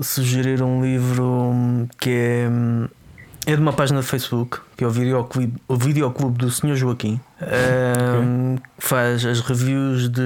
Sugerir 0.00 0.62
um 0.62 0.82
livro 0.82 1.24
hum, 1.24 1.88
que 1.98 2.10
é, 2.10 2.48
hum, 2.50 2.86
é 3.46 3.54
de 3.54 3.60
uma 3.62 3.72
página 3.72 4.00
de 4.00 4.06
Facebook, 4.06 4.58
que 4.76 4.84
é 4.84 4.86
o 4.86 4.90
Videoclube, 4.90 5.54
o 5.68 5.76
Videoclube 5.76 6.36
do 6.38 6.50
Sr. 6.50 6.74
Joaquim, 6.76 7.20
hum, 7.40 8.56
que 8.56 8.86
faz 8.86 9.24
as 9.24 9.40
reviews 9.40 10.08
de 10.10 10.22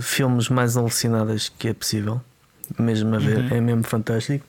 filmes 0.00 0.48
mais 0.48 0.76
alucinadas 0.76 1.50
que 1.58 1.68
é 1.68 1.74
possível. 1.74 2.20
Mesmo 2.78 3.14
a 3.14 3.18
ver, 3.18 3.38
Uhum. 3.38 3.48
é 3.56 3.60
mesmo 3.60 3.82
fantástico. 3.84 4.44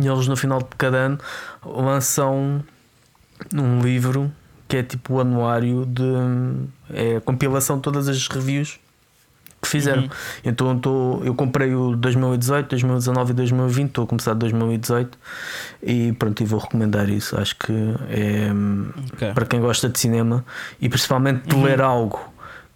E 0.00 0.06
eles 0.06 0.28
no 0.28 0.36
final 0.36 0.58
de 0.58 0.66
cada 0.76 0.96
ano 0.98 1.18
lançam 1.64 2.62
um 3.54 3.80
livro 3.80 4.30
que 4.68 4.76
é 4.76 4.82
tipo 4.82 5.14
o 5.14 5.20
anuário 5.20 5.84
de 5.86 6.04
é 6.92 7.16
a 7.16 7.20
compilação 7.20 7.76
de 7.76 7.82
todas 7.82 8.08
as 8.08 8.28
reviews 8.28 8.78
que 9.62 9.68
fizeram. 9.68 10.02
Uhum. 10.04 10.08
Então 10.44 10.70
eu, 10.70 10.78
tô, 10.78 11.20
eu 11.24 11.34
comprei 11.34 11.74
o 11.74 11.94
2018, 11.96 12.68
2019 12.70 13.30
e 13.30 13.34
2020, 13.34 13.88
estou 13.88 14.04
a 14.04 14.06
começar 14.06 14.34
2018 14.34 15.18
e 15.82 16.12
pronto, 16.12 16.42
e 16.42 16.46
vou 16.46 16.58
recomendar 16.60 17.08
isso. 17.10 17.36
Acho 17.38 17.56
que 17.56 17.72
é 18.08 18.50
Ok. 19.14 19.32
para 19.34 19.44
quem 19.46 19.60
gosta 19.60 19.88
de 19.88 19.98
cinema 19.98 20.44
e 20.80 20.88
principalmente 20.88 21.46
de 21.46 21.54
Uhum. 21.54 21.62
ler 21.64 21.80
algo 21.80 22.18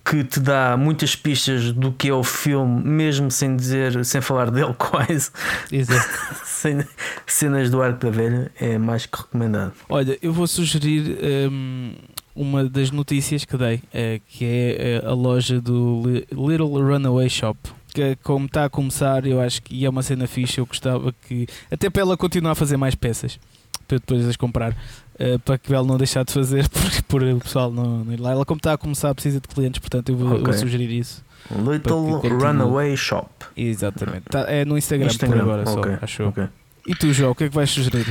que 0.05 0.23
te 0.23 0.39
dá 0.39 0.77
muitas 0.77 1.17
pistas 1.17 1.73
do 1.73 1.91
que 1.91 2.11
é 2.11 2.13
o 2.13 2.23
filme, 2.23 2.83
mesmo 2.85 3.31
sem 3.31 3.57
dizer, 3.57 4.05
sem 4.05 4.21
falar 4.21 4.51
dele 4.51 4.75
quase, 4.79 5.31
Exato. 5.73 6.07
sem 6.45 6.85
cenas 7.27 7.71
do 7.71 7.81
Arco 7.81 8.01
da 8.05 8.11
Velha, 8.11 8.53
é 8.61 8.77
mais 8.77 9.07
que 9.07 9.17
recomendado. 9.17 9.73
Olha, 9.89 10.19
eu 10.21 10.31
vou 10.31 10.47
sugerir 10.47 11.19
hum, 11.51 11.95
uma 12.35 12.65
das 12.69 12.91
notícias 12.91 13.45
que 13.45 13.57
dei, 13.57 13.81
eh, 13.93 14.21
que 14.27 14.45
é 14.45 15.01
eh, 15.03 15.07
a 15.07 15.13
loja 15.13 15.61
do 15.61 16.03
Li- 16.05 16.27
Little 16.33 16.83
Runaway 16.83 17.29
Shop. 17.31 17.59
Que 17.95 18.03
é 18.03 18.17
como 18.17 18.47
está 18.47 18.65
a 18.65 18.69
começar, 18.69 19.25
eu 19.25 19.41
acho 19.41 19.63
que 19.63 19.85
é 19.85 19.89
uma 19.89 20.03
cena 20.03 20.27
fixe. 20.27 20.59
Eu 20.59 20.67
gostava 20.67 21.15
que, 21.29 21.47
até 21.71 21.89
para 21.89 22.03
ela 22.03 22.17
continuar 22.17 22.51
a 22.53 22.55
fazer 22.57 22.77
mais 22.77 22.95
peças, 22.97 23.39
para 23.87 23.99
depois 23.99 24.27
as 24.29 24.37
comprar, 24.37 24.77
eh, 25.17 25.39
para 25.39 25.57
que 25.59 25.73
ela 25.73 25.87
não 25.87 25.97
deixar 25.97 26.25
de 26.25 26.33
fazer, 26.33 26.69
por, 27.07 27.21
por 27.21 27.23
o 27.23 27.39
pessoal 27.39 27.71
não, 27.71 28.05
não 28.05 28.13
ir 28.13 28.19
lá. 28.19 28.33
Ela, 28.33 28.45
como 28.45 28.59
está 28.59 28.73
a 28.73 28.77
começar, 28.79 29.15
precisa 29.15 29.41
de 29.41 29.47
clientes, 29.47 29.79
portanto, 29.79 30.09
eu 30.09 30.17
vou, 30.17 30.37
eu 30.39 30.43
vou 30.45 30.53
sugerir 30.55 30.91
isso. 30.91 31.25
Little. 31.51 32.19
Runaway 32.21 32.97
Shop. 32.97 33.29
Exatamente. 33.57 34.23
Tá- 34.31 34.47
é 34.51 34.65
no 34.65 34.77
Instagram, 34.77 35.07
Instagram, 35.07 35.37
por 35.39 35.43
agora 35.61 35.71
ok, 35.71 35.93
só, 35.93 35.99
acho 36.03 36.23
eu. 36.23 36.29
ok. 36.31 36.45
E 36.87 36.95
tu, 36.97 37.13
João, 37.13 37.31
o 37.31 37.35
que 37.35 37.45
é 37.45 37.49
que 37.49 37.55
vais 37.55 37.71
sugerir? 37.71 38.07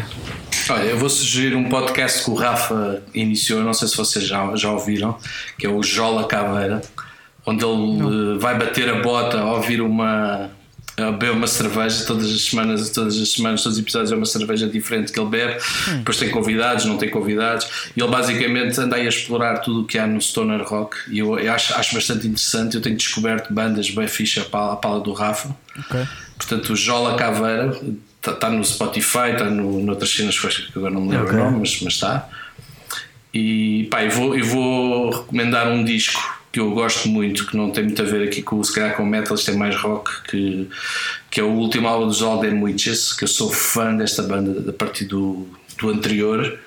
Olha, 0.70 0.84
eu 0.84 0.98
vou 0.98 1.10
sugerir 1.10 1.56
um 1.56 1.68
podcast 1.68 2.24
que 2.24 2.30
o 2.30 2.36
Rafa 2.36 3.02
iniciou, 3.14 3.62
não 3.62 3.74
sei 3.74 3.88
se 3.88 3.98
vocês 3.98 4.26
já, 4.26 4.56
já 4.56 4.72
ouviram, 4.72 5.18
que 5.58 5.66
é 5.66 5.70
o 5.70 5.84
Jola 5.84 6.26
Caveira, 6.26 6.82
onde 7.46 7.66
ele 7.66 8.36
eh, 8.36 8.38
vai 8.40 8.58
bater 8.58 8.90
a 8.90 9.02
bota 9.02 9.40
ao 9.40 9.56
ouvir 9.58 9.82
uma. 9.82 10.50
a 10.98 11.12
beber 11.12 11.32
uma 11.32 11.48
cerveja 11.48 12.06
todas 12.06 12.32
as 12.32 12.42
semanas, 12.44 12.90
todas 12.92 13.20
as 13.20 13.30
semanas, 13.30 13.62
todos 13.62 13.78
os 13.78 13.84
episódios 13.84 14.12
é 14.14 14.16
uma 14.16 14.26
cerveja 14.26 14.68
diferente 14.68 15.12
que 15.12 15.20
ele 15.20 15.30
bebe, 15.30 15.60
depois 15.98 16.18
tem 16.18 16.30
convidados, 16.30 16.86
não 16.86 16.98
tem 16.98 17.10
convidados, 17.10 17.92
e 17.96 18.02
ele 18.02 18.10
basicamente 18.10 18.80
anda 18.80 18.96
aí 18.96 19.06
a 19.06 19.10
explorar 19.10 19.58
tudo 19.58 19.82
o 19.82 19.86
que 19.86 19.98
há 19.98 20.08
no 20.08 20.22
Stoner 20.22 20.64
Rock 20.64 20.96
e 21.10 21.20
eu, 21.20 21.38
eu 21.38 21.52
acho, 21.52 21.74
acho 21.74 21.94
bastante 21.94 22.26
interessante. 22.26 22.76
Eu 22.76 22.82
tenho 22.82 22.96
descoberto 22.96 23.54
bandas 23.54 23.90
bem 23.90 24.08
fixe 24.08 24.40
à 24.40 24.46
pala, 24.46 25.02
do 25.02 25.12
Rafa. 25.12 25.54
Ok. 25.78 26.08
Portanto, 26.38 26.74
o 26.74 26.76
Jola 26.76 27.16
Caveira 27.16 27.78
está 28.32 28.50
no 28.50 28.64
Spotify, 28.64 29.32
está 29.34 29.46
no, 29.46 29.82
noutras 29.82 30.12
cenas 30.12 30.40
que 30.40 30.78
agora 30.78 30.94
não 30.94 31.02
me 31.02 31.10
lembro 31.10 31.28
Ok. 31.28 31.40
o 31.40 31.44
nome, 31.44 31.60
mas, 31.60 31.82
mas 31.82 31.94
está. 31.94 32.30
E 33.34 33.88
pá, 33.90 34.04
eu 34.04 34.12
vou, 34.12 34.38
eu 34.38 34.46
vou 34.46 35.10
recomendar 35.10 35.68
um 35.68 35.84
disco 35.84 36.22
que 36.52 36.60
eu 36.60 36.70
gosto 36.70 37.10
muito, 37.10 37.48
que 37.48 37.58
não 37.58 37.72
tem 37.72 37.84
muito 37.84 38.00
a 38.00 38.06
ver 38.06 38.28
aqui 38.28 38.44
com, 38.44 38.64
se 38.64 38.72
calhar 38.72 38.96
com 38.96 39.04
metal, 39.04 39.36
isto 39.36 39.50
é 39.50 39.56
mais 39.56 39.76
rock, 39.76 40.12
que, 40.30 40.70
que 41.32 41.40
é 41.40 41.44
o 41.44 41.50
último 41.50 41.88
álbum 41.88 42.06
dos 42.06 42.22
All 42.22 42.40
Them 42.40 42.62
Witches, 42.62 43.12
que 43.12 43.24
eu 43.24 43.28
sou 43.28 43.52
fã 43.52 43.96
desta 43.96 44.22
banda 44.22 44.70
a 44.70 44.74
partir 44.74 45.06
do, 45.06 45.48
do 45.80 45.90
anterior. 45.90 46.60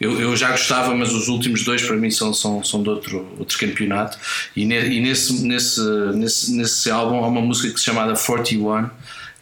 Eu, 0.00 0.20
eu 0.20 0.36
já 0.36 0.52
gostava, 0.52 0.94
mas 0.94 1.12
os 1.12 1.26
últimos 1.26 1.64
dois 1.64 1.82
para 1.82 1.96
mim 1.96 2.10
são, 2.10 2.32
são, 2.32 2.62
são 2.62 2.84
de 2.84 2.88
outro, 2.88 3.34
outro 3.36 3.58
campeonato. 3.58 4.16
E, 4.54 4.64
ne, 4.64 4.78
e 4.88 5.00
nesse, 5.00 5.44
nesse, 5.44 5.80
nesse, 6.14 6.52
nesse 6.52 6.90
álbum 6.90 7.24
há 7.24 7.26
uma 7.26 7.40
música 7.40 7.72
que 7.72 7.80
se 7.80 7.86
chama 7.86 8.14
41. 8.14 8.88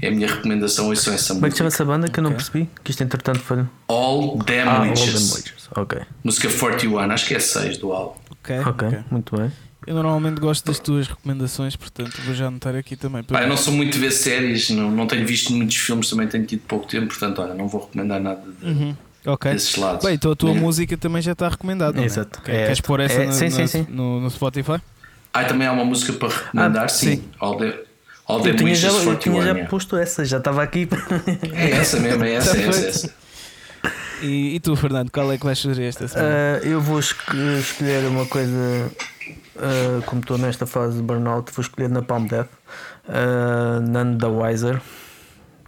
É 0.03 0.09
a 0.09 0.11
minha 0.11 0.27
recomendação, 0.27 0.87
ouçam 0.89 1.13
essa 1.15 1.35
música. 1.35 1.35
Como 1.35 1.47
é 1.47 1.51
que 1.51 1.59
chama 1.59 1.69
essa 1.69 1.85
banda 1.85 2.09
que 2.09 2.19
eu 2.19 2.25
não 2.25 2.33
percebi? 2.33 2.69
Que 2.83 2.91
isto 2.91 3.03
entretanto 3.03 3.39
foi. 3.41 3.65
All 3.89 4.39
Them 4.45 4.61
Ah, 4.67 4.79
All 4.79 4.89
Witches. 4.89 5.13
Them 5.31 5.37
Witches. 5.37 5.69
Ok. 5.77 6.01
Música 6.25 6.49
41, 6.51 6.99
acho 7.13 7.27
que 7.27 7.35
é 7.35 7.41
6 7.41 7.79
do 7.79 7.93
álbum. 7.93 8.15
Ok, 8.31 8.59
Ok, 8.61 8.89
ok. 8.89 8.99
muito 9.11 9.37
bem. 9.37 9.53
Eu 9.87 9.95
normalmente 9.95 10.41
gosto 10.41 10.65
das 10.67 10.79
tuas 10.79 11.07
recomendações, 11.09 11.75
portanto 11.75 12.13
vou 12.25 12.35
já 12.35 12.47
anotar 12.49 12.75
aqui 12.77 12.97
também. 12.97 13.23
Pá, 13.23 13.43
eu 13.43 13.49
não 13.49 13.57
sou 13.57 13.73
muito 13.73 13.93
de 13.95 13.99
ver 13.99 14.11
séries, 14.11 14.69
não, 14.71 14.91
não 14.91 15.07
tenho 15.07 15.27
visto 15.27 15.53
muitos 15.53 15.77
filmes, 15.77 16.09
também 16.11 16.29
tenho 16.29 16.45
tido 16.45 16.61
pouco 16.69 16.87
tempo, 16.87 17.07
portanto, 17.09 17.41
olha, 17.43 17.55
não 17.55 17.67
vou 17.67 17.83
recomendar 17.87 18.21
nada 18.21 18.43
de- 18.61 18.67
Uhum. 18.71 18.97
Ok. 19.27 19.53
desses 19.53 19.75
lados. 19.77 20.05
Bem, 20.05 20.15
então 20.15 20.33
a 20.33 20.37
tua 20.37 20.53
Nem- 20.53 20.61
música 20.63 20.97
também 20.99 21.21
já 21.23 21.33
está 21.33 21.49
recomendada. 21.49 21.95
não 21.97 22.03
é? 22.03 22.07
Exato. 22.07 22.39
Ok, 22.41 22.53
É 22.55 22.57
Queres 22.59 22.71
esta. 22.73 22.87
pôr 22.87 23.01
essa 23.01 23.21
É, 23.23 23.27
na- 23.27 23.33
sim, 23.33 23.45
na- 23.45 23.51
sim, 23.51 23.67
sim. 23.67 23.87
No, 23.89 24.21
no 24.21 24.31
Spotify? 24.31 24.81
Ah, 25.33 25.45
também 25.45 25.67
há 25.67 25.73
uma 25.73 25.85
música 25.85 26.13
para 26.13 26.29
recomendar, 26.29 26.85
Ah, 26.85 26.89
sim. 26.89 27.17
sim. 27.17 27.25
All 27.39 27.57
the, 27.57 27.83
All 28.31 28.47
Eu 28.47 28.57
tinha 28.57 28.75
já, 28.75 28.89
eu 28.89 29.05
41. 29.05 29.19
tinha 29.41 29.43
já 29.43 29.65
posto 29.67 29.97
essa, 29.97 30.25
já 30.25 30.39
estava 30.39 30.63
aqui. 30.63 30.89
É 31.53 31.71
essa 31.73 31.99
mesmo, 32.01 32.25
é 32.25 32.33
essa, 32.35 32.57
é 32.57 32.67
essa, 32.69 32.85
é 32.85 32.89
essa. 32.89 33.15
E, 34.23 34.57
e 34.57 34.61
tu, 34.61 34.77
Fernando, 34.77 35.11
qual 35.11 35.33
é 35.33 35.39
que 35.39 35.45
vais 35.47 35.59
sugerir 35.59 35.87
esta 35.87 36.07
semana? 36.07 36.29
Ah, 36.31 36.59
eu 36.67 36.79
vou 36.79 36.99
esc- 36.99 37.35
escolher 37.59 38.05
uma 38.07 38.27
coisa, 38.27 38.93
ah, 39.57 40.03
como 40.05 40.21
estou 40.21 40.37
nesta 40.37 40.67
fase 40.67 40.99
de 40.99 41.03
burnout, 41.03 41.51
vou 41.55 41.63
escolher 41.63 41.89
Napalm 41.89 42.27
Death, 42.27 42.49
uh, 43.09 43.81
None 43.81 44.19
the 44.19 44.27
Wiser, 44.27 44.79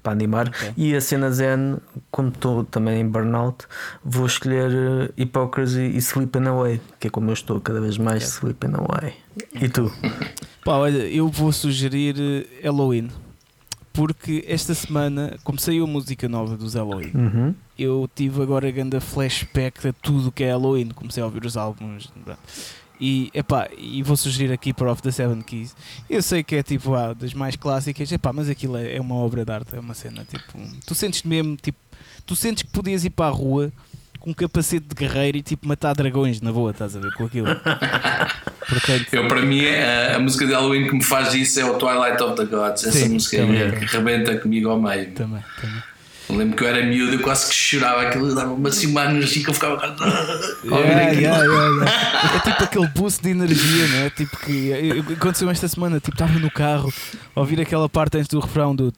para 0.03 0.13
animar. 0.13 0.49
Ok. 0.49 0.75
E 0.77 0.95
a 0.95 1.01
cena 1.01 1.31
Zen, 1.31 1.79
como 2.11 2.29
estou 2.29 2.63
também 2.65 3.01
em 3.01 3.09
burnout, 3.09 3.65
vou 4.05 4.27
escolher 4.27 4.71
uh, 4.71 5.13
Hypocrisy 5.17 5.81
e 5.81 5.97
Sleeping 5.97 6.47
Away, 6.47 6.79
que 7.01 7.07
é 7.07 7.11
como 7.11 7.31
eu 7.31 7.35
estou 7.35 7.59
cada 7.59 7.81
vez 7.81 7.97
mais 7.97 8.23
Sleeping 8.25 8.73
Away. 8.75 9.15
E 9.55 9.67
tu? 9.71 9.91
Pá, 10.65 10.77
olha, 10.77 10.99
eu 11.09 11.29
vou 11.29 11.53
sugerir 11.53 12.15
eh, 12.19 12.47
Halloween. 12.65 13.09
Porque 13.93 14.43
esta 14.49 14.75
semana, 14.75 15.37
como 15.45 15.59
saiu 15.61 15.85
a 15.85 15.87
música 15.87 16.27
nova 16.29 16.57
dos 16.57 16.75
Halloween, 16.75 17.11
Uhum. 17.15 17.55
eu 17.79 18.09
tive 18.15 18.41
agora 18.43 18.71
grande 18.71 18.99
flashback 19.01 19.83
de 19.83 19.93
tudo 19.93 20.33
que 20.33 20.45
é 20.45 20.51
Halloween. 20.51 20.89
Comecei 20.91 21.23
a 21.23 21.27
ouvir 21.27 21.45
os 21.45 21.57
álbuns. 21.59 22.11
E, 22.99 23.31
epá, 23.35 23.69
e 23.77 24.03
vou 24.03 24.17
sugerir 24.17 24.51
aqui 24.53 24.73
para 24.73 24.91
Off 24.91 25.03
the 25.03 25.11
Seven 25.11 25.43
Keys. 25.43 25.75
Eu 26.09 26.23
sei 26.23 26.43
que 26.43 26.55
é 26.55 26.63
tipo 26.63 26.95
ah, 26.95 27.13
das 27.13 27.35
mais 27.35 27.55
clássicas, 27.57 28.11
epá, 28.13 28.33
mas 28.33 28.49
aquilo 28.49 28.77
é, 28.77 28.97
é 28.97 29.01
uma 29.01 29.17
obra 29.17 29.45
de 29.45 29.53
arte, 29.53 29.75
é 29.75 29.81
uma 29.81 29.93
cena. 29.95 30.25
Tipo, 30.25 30.59
tu 30.87 30.95
sentes 30.95 31.23
mesmo, 31.25 31.57
tipo, 31.57 31.79
tu 32.25 32.35
sentes 32.37 32.63
que 32.63 32.71
podias 32.71 33.05
ir 33.05 33.11
para 33.11 33.27
a 33.27 33.31
rua 33.31 33.71
com 34.23 34.31
um 34.31 34.35
capacete 34.35 34.87
de 34.87 34.95
guerreiro 34.95 35.37
e 35.39 35.43
tipo 35.43 35.67
matar 35.67 35.95
dragões 35.95 36.41
na 36.41 36.53
boa, 36.53 36.71
estás 36.71 36.97
a 36.97 37.01
ver 37.01 37.13
com 37.15 37.25
aquilo. 37.25 37.49
Portanto, 38.69 39.07
Eu, 39.13 39.27
para 39.29 39.43
mim, 39.43 39.67
a, 39.67 40.17
a 40.17 40.19
música 40.21 40.47
de 40.47 40.53
Halloween 40.53 40.87
que 40.87 40.95
me 40.95 41.03
faz 41.03 41.35
isso 41.35 41.61
é 41.61 41.65
o 41.65 41.75
Twilight 41.75 42.23
of 42.23 42.37
the 42.37 42.45
Gods. 42.45 42.85
Essa 42.87 42.99
Sim, 42.99 43.09
música 43.15 43.39
também, 43.39 43.61
é, 43.61 43.65
também. 43.71 43.81
que 43.81 43.97
rebenta 43.97 44.37
comigo 44.39 44.71
ao 44.71 44.81
meio. 44.81 45.11
também, 45.13 45.43
também. 45.61 45.83
Eu 46.29 46.37
lembro 46.37 46.57
que 46.57 46.65
eu 46.65 46.69
era 46.69 46.85
miúdo, 46.85 47.15
eu 47.15 47.19
quase 47.21 47.49
que 47.49 47.55
chorava 47.55 48.03
aquilo, 48.03 48.35
dava-me 48.35 48.69
assim 48.69 48.87
uma 48.87 49.05
energia 49.07 49.43
que 49.45 49.51
eu 49.51 49.55
ficava. 49.55 49.75
Yeah, 50.65 51.11
yeah, 51.13 51.43
yeah. 51.45 51.91
É 52.37 52.39
tipo 52.51 52.65
aquele 52.65 52.87
boost 52.89 53.23
de 53.23 53.31
energia, 53.31 53.87
não 53.89 53.97
é? 54.07 54.11
Tipo 54.11 54.37
que 54.39 54.69
eu- 54.69 54.97
eu- 54.97 55.05
aconteceu 55.15 55.51
esta 55.51 55.69
semana, 55.69 55.99
tipo, 56.01 56.15
estava 56.15 56.39
no 56.39 56.51
carro 56.51 56.93
a 57.35 57.41
ouvir 57.41 57.61
aquela 57.61 57.89
parte 57.89 58.17
antes 58.17 58.29
do 58.29 58.41
refrão 58.41 58.75
do 58.75 58.91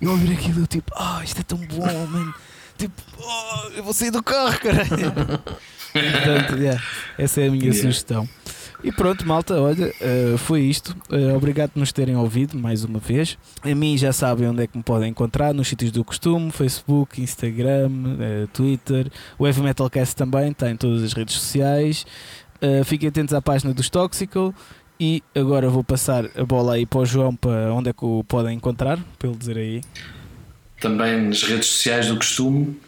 e 0.00 0.06
ouvir 0.06 0.32
aquilo, 0.32 0.66
tipo, 0.66 0.92
ah, 0.96 1.20
isto 1.24 1.40
é 1.40 1.42
tão 1.42 1.58
bom, 1.58 2.06
mano. 2.06 2.34
Tipo, 2.78 2.94
oh, 3.18 3.68
eu 3.76 3.82
vou 3.84 3.92
sair 3.92 4.10
do 4.10 4.22
carro, 4.22 4.58
caralho. 4.58 4.88
Portanto, 5.92 6.56
yeah, 6.56 6.80
essa 7.18 7.40
é 7.40 7.48
a 7.48 7.50
minha 7.50 7.64
Yeah. 7.64 7.80
sugestão. 7.80 8.28
E 8.82 8.90
pronto, 8.90 9.26
malta, 9.26 9.60
olha, 9.60 9.92
eh, 10.00 10.36
foi 10.38 10.62
isto. 10.62 10.96
Eh, 11.10 11.34
obrigado 11.34 11.70
por 11.70 11.80
nos 11.80 11.92
terem 11.92 12.16
ouvido 12.16 12.56
mais 12.58 12.82
uma 12.82 12.98
vez. 12.98 13.36
A 13.62 13.74
mim 13.74 13.96
já 13.98 14.12
sabem 14.12 14.48
onde 14.48 14.62
é 14.62 14.66
que 14.66 14.76
me 14.76 14.82
podem 14.82 15.10
encontrar, 15.10 15.52
nos 15.52 15.68
sítios 15.68 15.92
do 15.92 16.02
costume, 16.02 16.50
Facebook, 16.50 17.20
Instagram, 17.20 17.90
eh, 18.18 18.46
Twitter. 18.52 19.10
O 19.38 19.46
Heavy 19.46 19.62
Metalcast 19.62 20.16
também 20.16 20.50
está 20.50 20.70
em 20.70 20.76
todas 20.76 21.02
as 21.02 21.12
redes 21.12 21.34
sociais. 21.34 22.06
Fiquem 22.84 23.08
atentos 23.08 23.32
à 23.32 23.40
página 23.40 23.72
dos 23.72 23.88
Toxical. 23.88 24.54
E 24.98 25.22
agora 25.34 25.70
vou 25.70 25.82
passar 25.82 26.26
a 26.36 26.44
bola 26.44 26.74
aí 26.74 26.84
para 26.84 27.00
o 27.00 27.06
João 27.06 27.34
para 27.34 27.72
onde 27.72 27.88
é 27.88 27.92
que 27.94 28.04
o 28.04 28.22
podem 28.22 28.54
encontrar, 28.54 28.98
ele 29.24 29.34
dizer 29.34 29.56
aí. 29.56 29.80
Também 30.78 31.22
nas 31.22 31.42
redes 31.42 31.68
sociais 31.68 32.08
do 32.08 32.16
costume, 32.16 32.78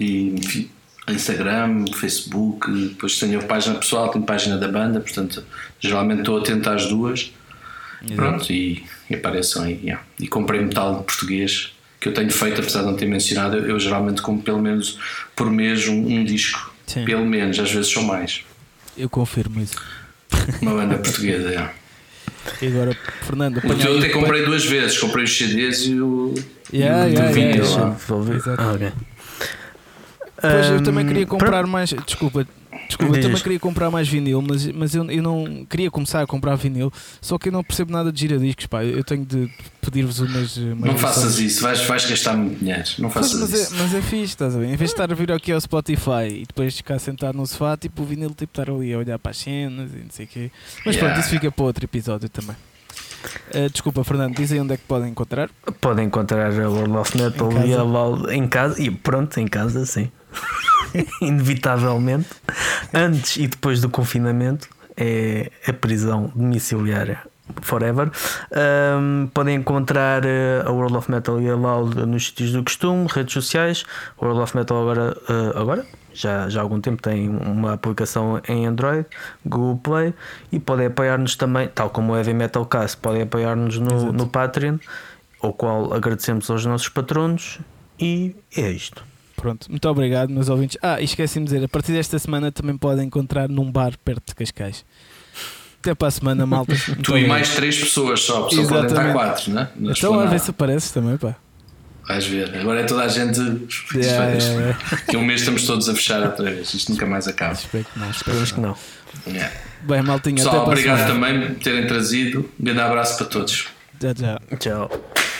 e, 0.00 0.34
enfim, 0.34 0.68
Instagram, 1.08 1.84
Facebook, 1.94 2.70
depois 2.70 3.18
tenho 3.18 3.40
a 3.40 3.42
página 3.42 3.74
pessoal, 3.76 4.08
tenho 4.08 4.24
a 4.24 4.26
página 4.26 4.56
da 4.56 4.68
banda, 4.68 5.00
portanto, 5.00 5.44
geralmente 5.78 6.20
estou 6.20 6.38
atento 6.38 6.70
às 6.70 6.86
duas. 6.86 7.32
Pronto, 8.14 8.52
e, 8.52 8.84
e 9.08 9.14
apareçam 9.14 9.62
aí. 9.62 9.80
yeah. 9.82 10.02
E 10.20 10.28
comprei 10.28 10.60
metal 10.60 10.98
de 10.98 11.04
português 11.04 11.72
que 12.00 12.08
eu 12.08 12.12
tenho 12.12 12.30
feito, 12.30 12.60
apesar 12.60 12.80
de 12.80 12.86
não 12.86 12.96
ter 12.96 13.06
mencionado. 13.06 13.56
Eu, 13.56 13.70
eu 13.70 13.80
geralmente 13.80 14.20
compro 14.20 14.44
pelo 14.44 14.60
menos 14.60 14.98
por 15.34 15.50
mês 15.50 15.88
um, 15.88 15.94
um 15.94 16.24
disco. 16.24 16.72
Sim. 16.86 17.04
Pelo 17.06 17.24
menos, 17.24 17.58
às 17.58 17.70
vezes 17.72 17.90
são 17.90 18.02
mais. 18.02 18.42
Eu 18.96 19.08
confirmo 19.08 19.60
isso. 19.60 19.76
Uma 20.60 20.74
banda 20.74 20.98
portuguesa. 20.98 21.48
yeah. 21.48 21.72
E 22.60 22.66
agora, 22.66 22.96
Fernando, 23.22 23.56
O 23.56 23.74
teu 23.74 23.98
até 23.98 24.10
comprei 24.10 24.44
duas 24.44 24.66
vezes. 24.66 24.98
Comprei 24.98 25.24
os 25.24 25.36
CDs 25.36 25.86
e 25.86 25.98
o. 25.98 26.34
Yeah, 26.72 27.08
e 27.08 27.12
o 27.12 27.14
yeah, 27.14 27.28
do 27.28 27.34
vinil 27.34 27.64
yeah, 27.64 27.84
lá. 27.84 27.90
Vou 28.06 28.22
ver. 28.22 28.36
Exato. 28.36 28.60
Ah, 28.60 28.72
ok. 28.72 28.92
Pois 30.52 30.66
eu 30.70 30.82
também 30.82 31.06
queria 31.06 31.26
pronto. 31.26 31.40
comprar 31.44 31.66
mais. 31.66 31.90
Desculpa, 31.90 32.46
desculpa, 32.88 33.16
eu 33.16 33.22
também 33.22 33.40
queria 33.42 33.58
comprar 33.60 33.90
mais 33.90 34.08
vinil, 34.08 34.42
mas, 34.42 34.66
mas 34.72 34.94
eu, 34.94 35.10
eu 35.10 35.22
não 35.22 35.64
queria 35.68 35.90
começar 35.90 36.22
a 36.22 36.26
comprar 36.26 36.54
vinil, 36.56 36.92
só 37.20 37.38
que 37.38 37.48
eu 37.48 37.52
não 37.52 37.62
percebo 37.64 37.92
nada 37.92 38.10
de 38.12 38.20
giradiscos, 38.20 38.66
pá. 38.66 38.84
Eu 38.84 39.02
tenho 39.04 39.24
de 39.24 39.50
pedir-vos 39.80 40.18
umas. 40.20 40.56
umas 40.56 40.80
Não 40.90 40.98
faças 40.98 41.38
isso, 41.38 41.62
vais, 41.62 41.80
vais 41.82 42.04
gastar 42.06 42.36
muito 42.36 42.58
dinheiro. 42.58 42.82
Não 42.98 43.10
faças 43.10 43.40
mas, 43.40 43.52
é, 43.54 43.56
isso. 43.62 43.74
mas 43.76 43.94
é 43.94 44.02
fixe, 44.02 44.24
estás 44.24 44.54
a 44.56 44.58
ver? 44.58 44.66
Em 44.66 44.76
vez 44.76 44.90
de 44.90 44.94
estar 44.94 45.10
a 45.10 45.14
vir 45.14 45.30
aqui 45.32 45.52
ao 45.52 45.60
Spotify 45.60 46.28
e 46.30 46.44
depois 46.46 46.76
ficar 46.76 46.98
sentado 46.98 47.36
no 47.36 47.46
sofá, 47.46 47.76
tipo 47.76 48.02
o 48.02 48.04
vinil, 48.04 48.30
tipo 48.30 48.44
estar 48.60 48.72
ali 48.72 48.92
a 48.92 48.98
olhar 48.98 49.18
para 49.18 49.30
as 49.30 49.38
cenas 49.38 49.90
e 49.92 49.98
não 49.98 50.10
sei 50.10 50.24
o 50.26 50.28
quê. 50.28 50.50
Mas 50.84 50.94
Yeah. 50.96 51.14
pronto, 51.14 51.20
isso 51.24 51.30
fica 51.34 51.50
para 51.52 51.64
outro 51.64 51.84
episódio 51.84 52.28
também. 52.28 52.56
Ah, 53.54 53.68
desculpa, 53.72 54.04
Fernando, 54.04 54.36
diz 54.36 54.52
aí 54.52 54.60
onde 54.60 54.74
é 54.74 54.76
que 54.76 54.82
podem 54.84 55.10
encontrar. 55.10 55.48
Podem 55.80 56.06
encontrar 56.06 56.52
a 56.52 56.68
World 56.68 56.96
of 56.96 57.16
Metal 57.16 57.50
Em 57.50 57.54
casa. 57.54 57.66
e 57.66 57.74
a 57.74 57.82
LOL 57.82 58.30
em 58.30 58.46
casa 58.46 58.82
e 58.82 58.90
pronto, 58.90 59.38
em 59.40 59.46
casa 59.46 59.84
sim. 59.86 60.10
Inevitavelmente. 61.20 62.28
Antes 62.92 63.36
e 63.36 63.46
depois 63.46 63.80
do 63.80 63.88
confinamento 63.88 64.68
é 64.96 65.50
a 65.66 65.72
prisão 65.72 66.30
domiciliária 66.34 67.20
forever. 67.60 68.10
Ahm, 68.52 69.26
podem 69.34 69.56
encontrar 69.56 70.24
eh, 70.24 70.62
a 70.64 70.70
World 70.70 70.96
of 70.96 71.10
Metal 71.10 71.40
e 71.40 71.48
a 71.48 71.54
LOL 71.54 71.86
nos 72.06 72.26
sítios 72.26 72.52
do 72.52 72.62
costume, 72.62 73.06
redes 73.10 73.34
sociais. 73.34 73.84
A 74.18 74.24
World 74.24 74.40
of 74.42 74.56
Metal 74.56 74.80
agora, 74.80 75.16
eh, 75.28 75.58
agora 75.58 75.86
já, 76.14 76.48
já 76.48 76.60
há 76.60 76.62
algum 76.62 76.80
tempo 76.80 77.02
tem 77.02 77.28
uma 77.28 77.74
aplicação 77.74 78.40
em 78.48 78.66
Android, 78.66 79.06
Google 79.44 79.76
Play 79.78 80.14
e 80.50 80.58
podem 80.60 80.86
apoiar-nos 80.86 81.36
também, 81.36 81.68
tal 81.68 81.90
como 81.90 82.12
o 82.12 82.16
Heavy 82.16 82.32
Metal 82.32 82.64
Cast, 82.64 82.96
podem 82.98 83.22
apoiar-nos 83.22 83.78
no, 83.78 83.94
Exato. 83.94 84.12
no 84.12 84.28
Patreon, 84.28 84.78
ao 85.42 85.52
qual 85.52 85.92
agradecemos 85.92 86.48
aos 86.48 86.64
nossos 86.64 86.88
patronos 86.88 87.58
e 87.98 88.34
é 88.56 88.70
isto. 88.70 89.04
Pronto, 89.44 89.70
muito 89.70 89.86
obrigado, 89.90 90.30
meus 90.30 90.48
ouvintes. 90.48 90.78
Ah, 90.80 90.98
e 90.98 91.04
esqueci-me 91.04 91.44
de 91.44 91.52
dizer, 91.52 91.66
a 91.66 91.68
partir 91.68 91.92
desta 91.92 92.18
semana 92.18 92.50
também 92.50 92.78
podem 92.78 93.04
encontrar 93.08 93.46
num 93.46 93.70
bar 93.70 93.92
perto 94.02 94.28
de 94.28 94.34
Cascais. 94.34 94.86
Até 95.80 95.94
para 95.94 96.08
a 96.08 96.10
semana, 96.10 96.46
malta. 96.48 96.72
Muito 96.72 97.02
Tu 97.02 97.10
e 97.10 97.12
obrigado. 97.12 97.28
mais 97.28 97.54
três 97.54 97.78
pessoas 97.78 98.20
só, 98.22 98.48
só 98.48 98.62
podem 98.66 98.86
estar 98.86 99.12
quatro, 99.12 99.52
né? 99.52 99.68
Na 99.76 99.92
Então 99.92 100.18
a 100.18 100.24
ver 100.24 100.40
se 100.40 100.48
apareces 100.48 100.90
também, 100.92 101.18
pá. 101.18 101.36
Vais 102.08 102.24
ver. 102.24 102.56
Agora 102.56 102.80
é 102.80 102.84
toda 102.84 103.02
a 103.02 103.08
gente. 103.08 103.38
Yeah, 103.94 104.30
yeah, 104.30 104.34
yeah. 104.34 104.78
A 105.12 105.16
um 105.18 105.24
mês 105.26 105.40
estamos 105.40 105.66
todos 105.66 105.90
a 105.90 105.94
fechar 105.94 106.22
outra 106.22 106.50
vez. 106.50 106.72
Isto 106.72 106.92
nunca 106.92 107.04
mais 107.04 107.28
acaba. 107.28 107.52
Espero 107.52 107.84
que 107.84 107.98
não. 107.98 108.10
Esperamos 108.10 108.50
que 108.52 108.60
não. 108.60 108.76
Yeah. 109.26 109.54
Bem, 109.82 110.00
maltinha, 110.00 110.36
Pessoal, 110.36 110.54
até 110.56 110.64
para 110.64 110.70
a 110.70 110.72
obrigado 110.72 111.06
também 111.06 111.48
por 111.48 111.62
terem 111.62 111.86
trazido. 111.86 112.50
Um 112.58 112.64
grande 112.64 112.80
abraço 112.80 113.18
para 113.18 113.26
todos. 113.26 113.66
Tchau, 114.00 114.14
tchau. 114.14 114.58
Tchau. 114.58 115.33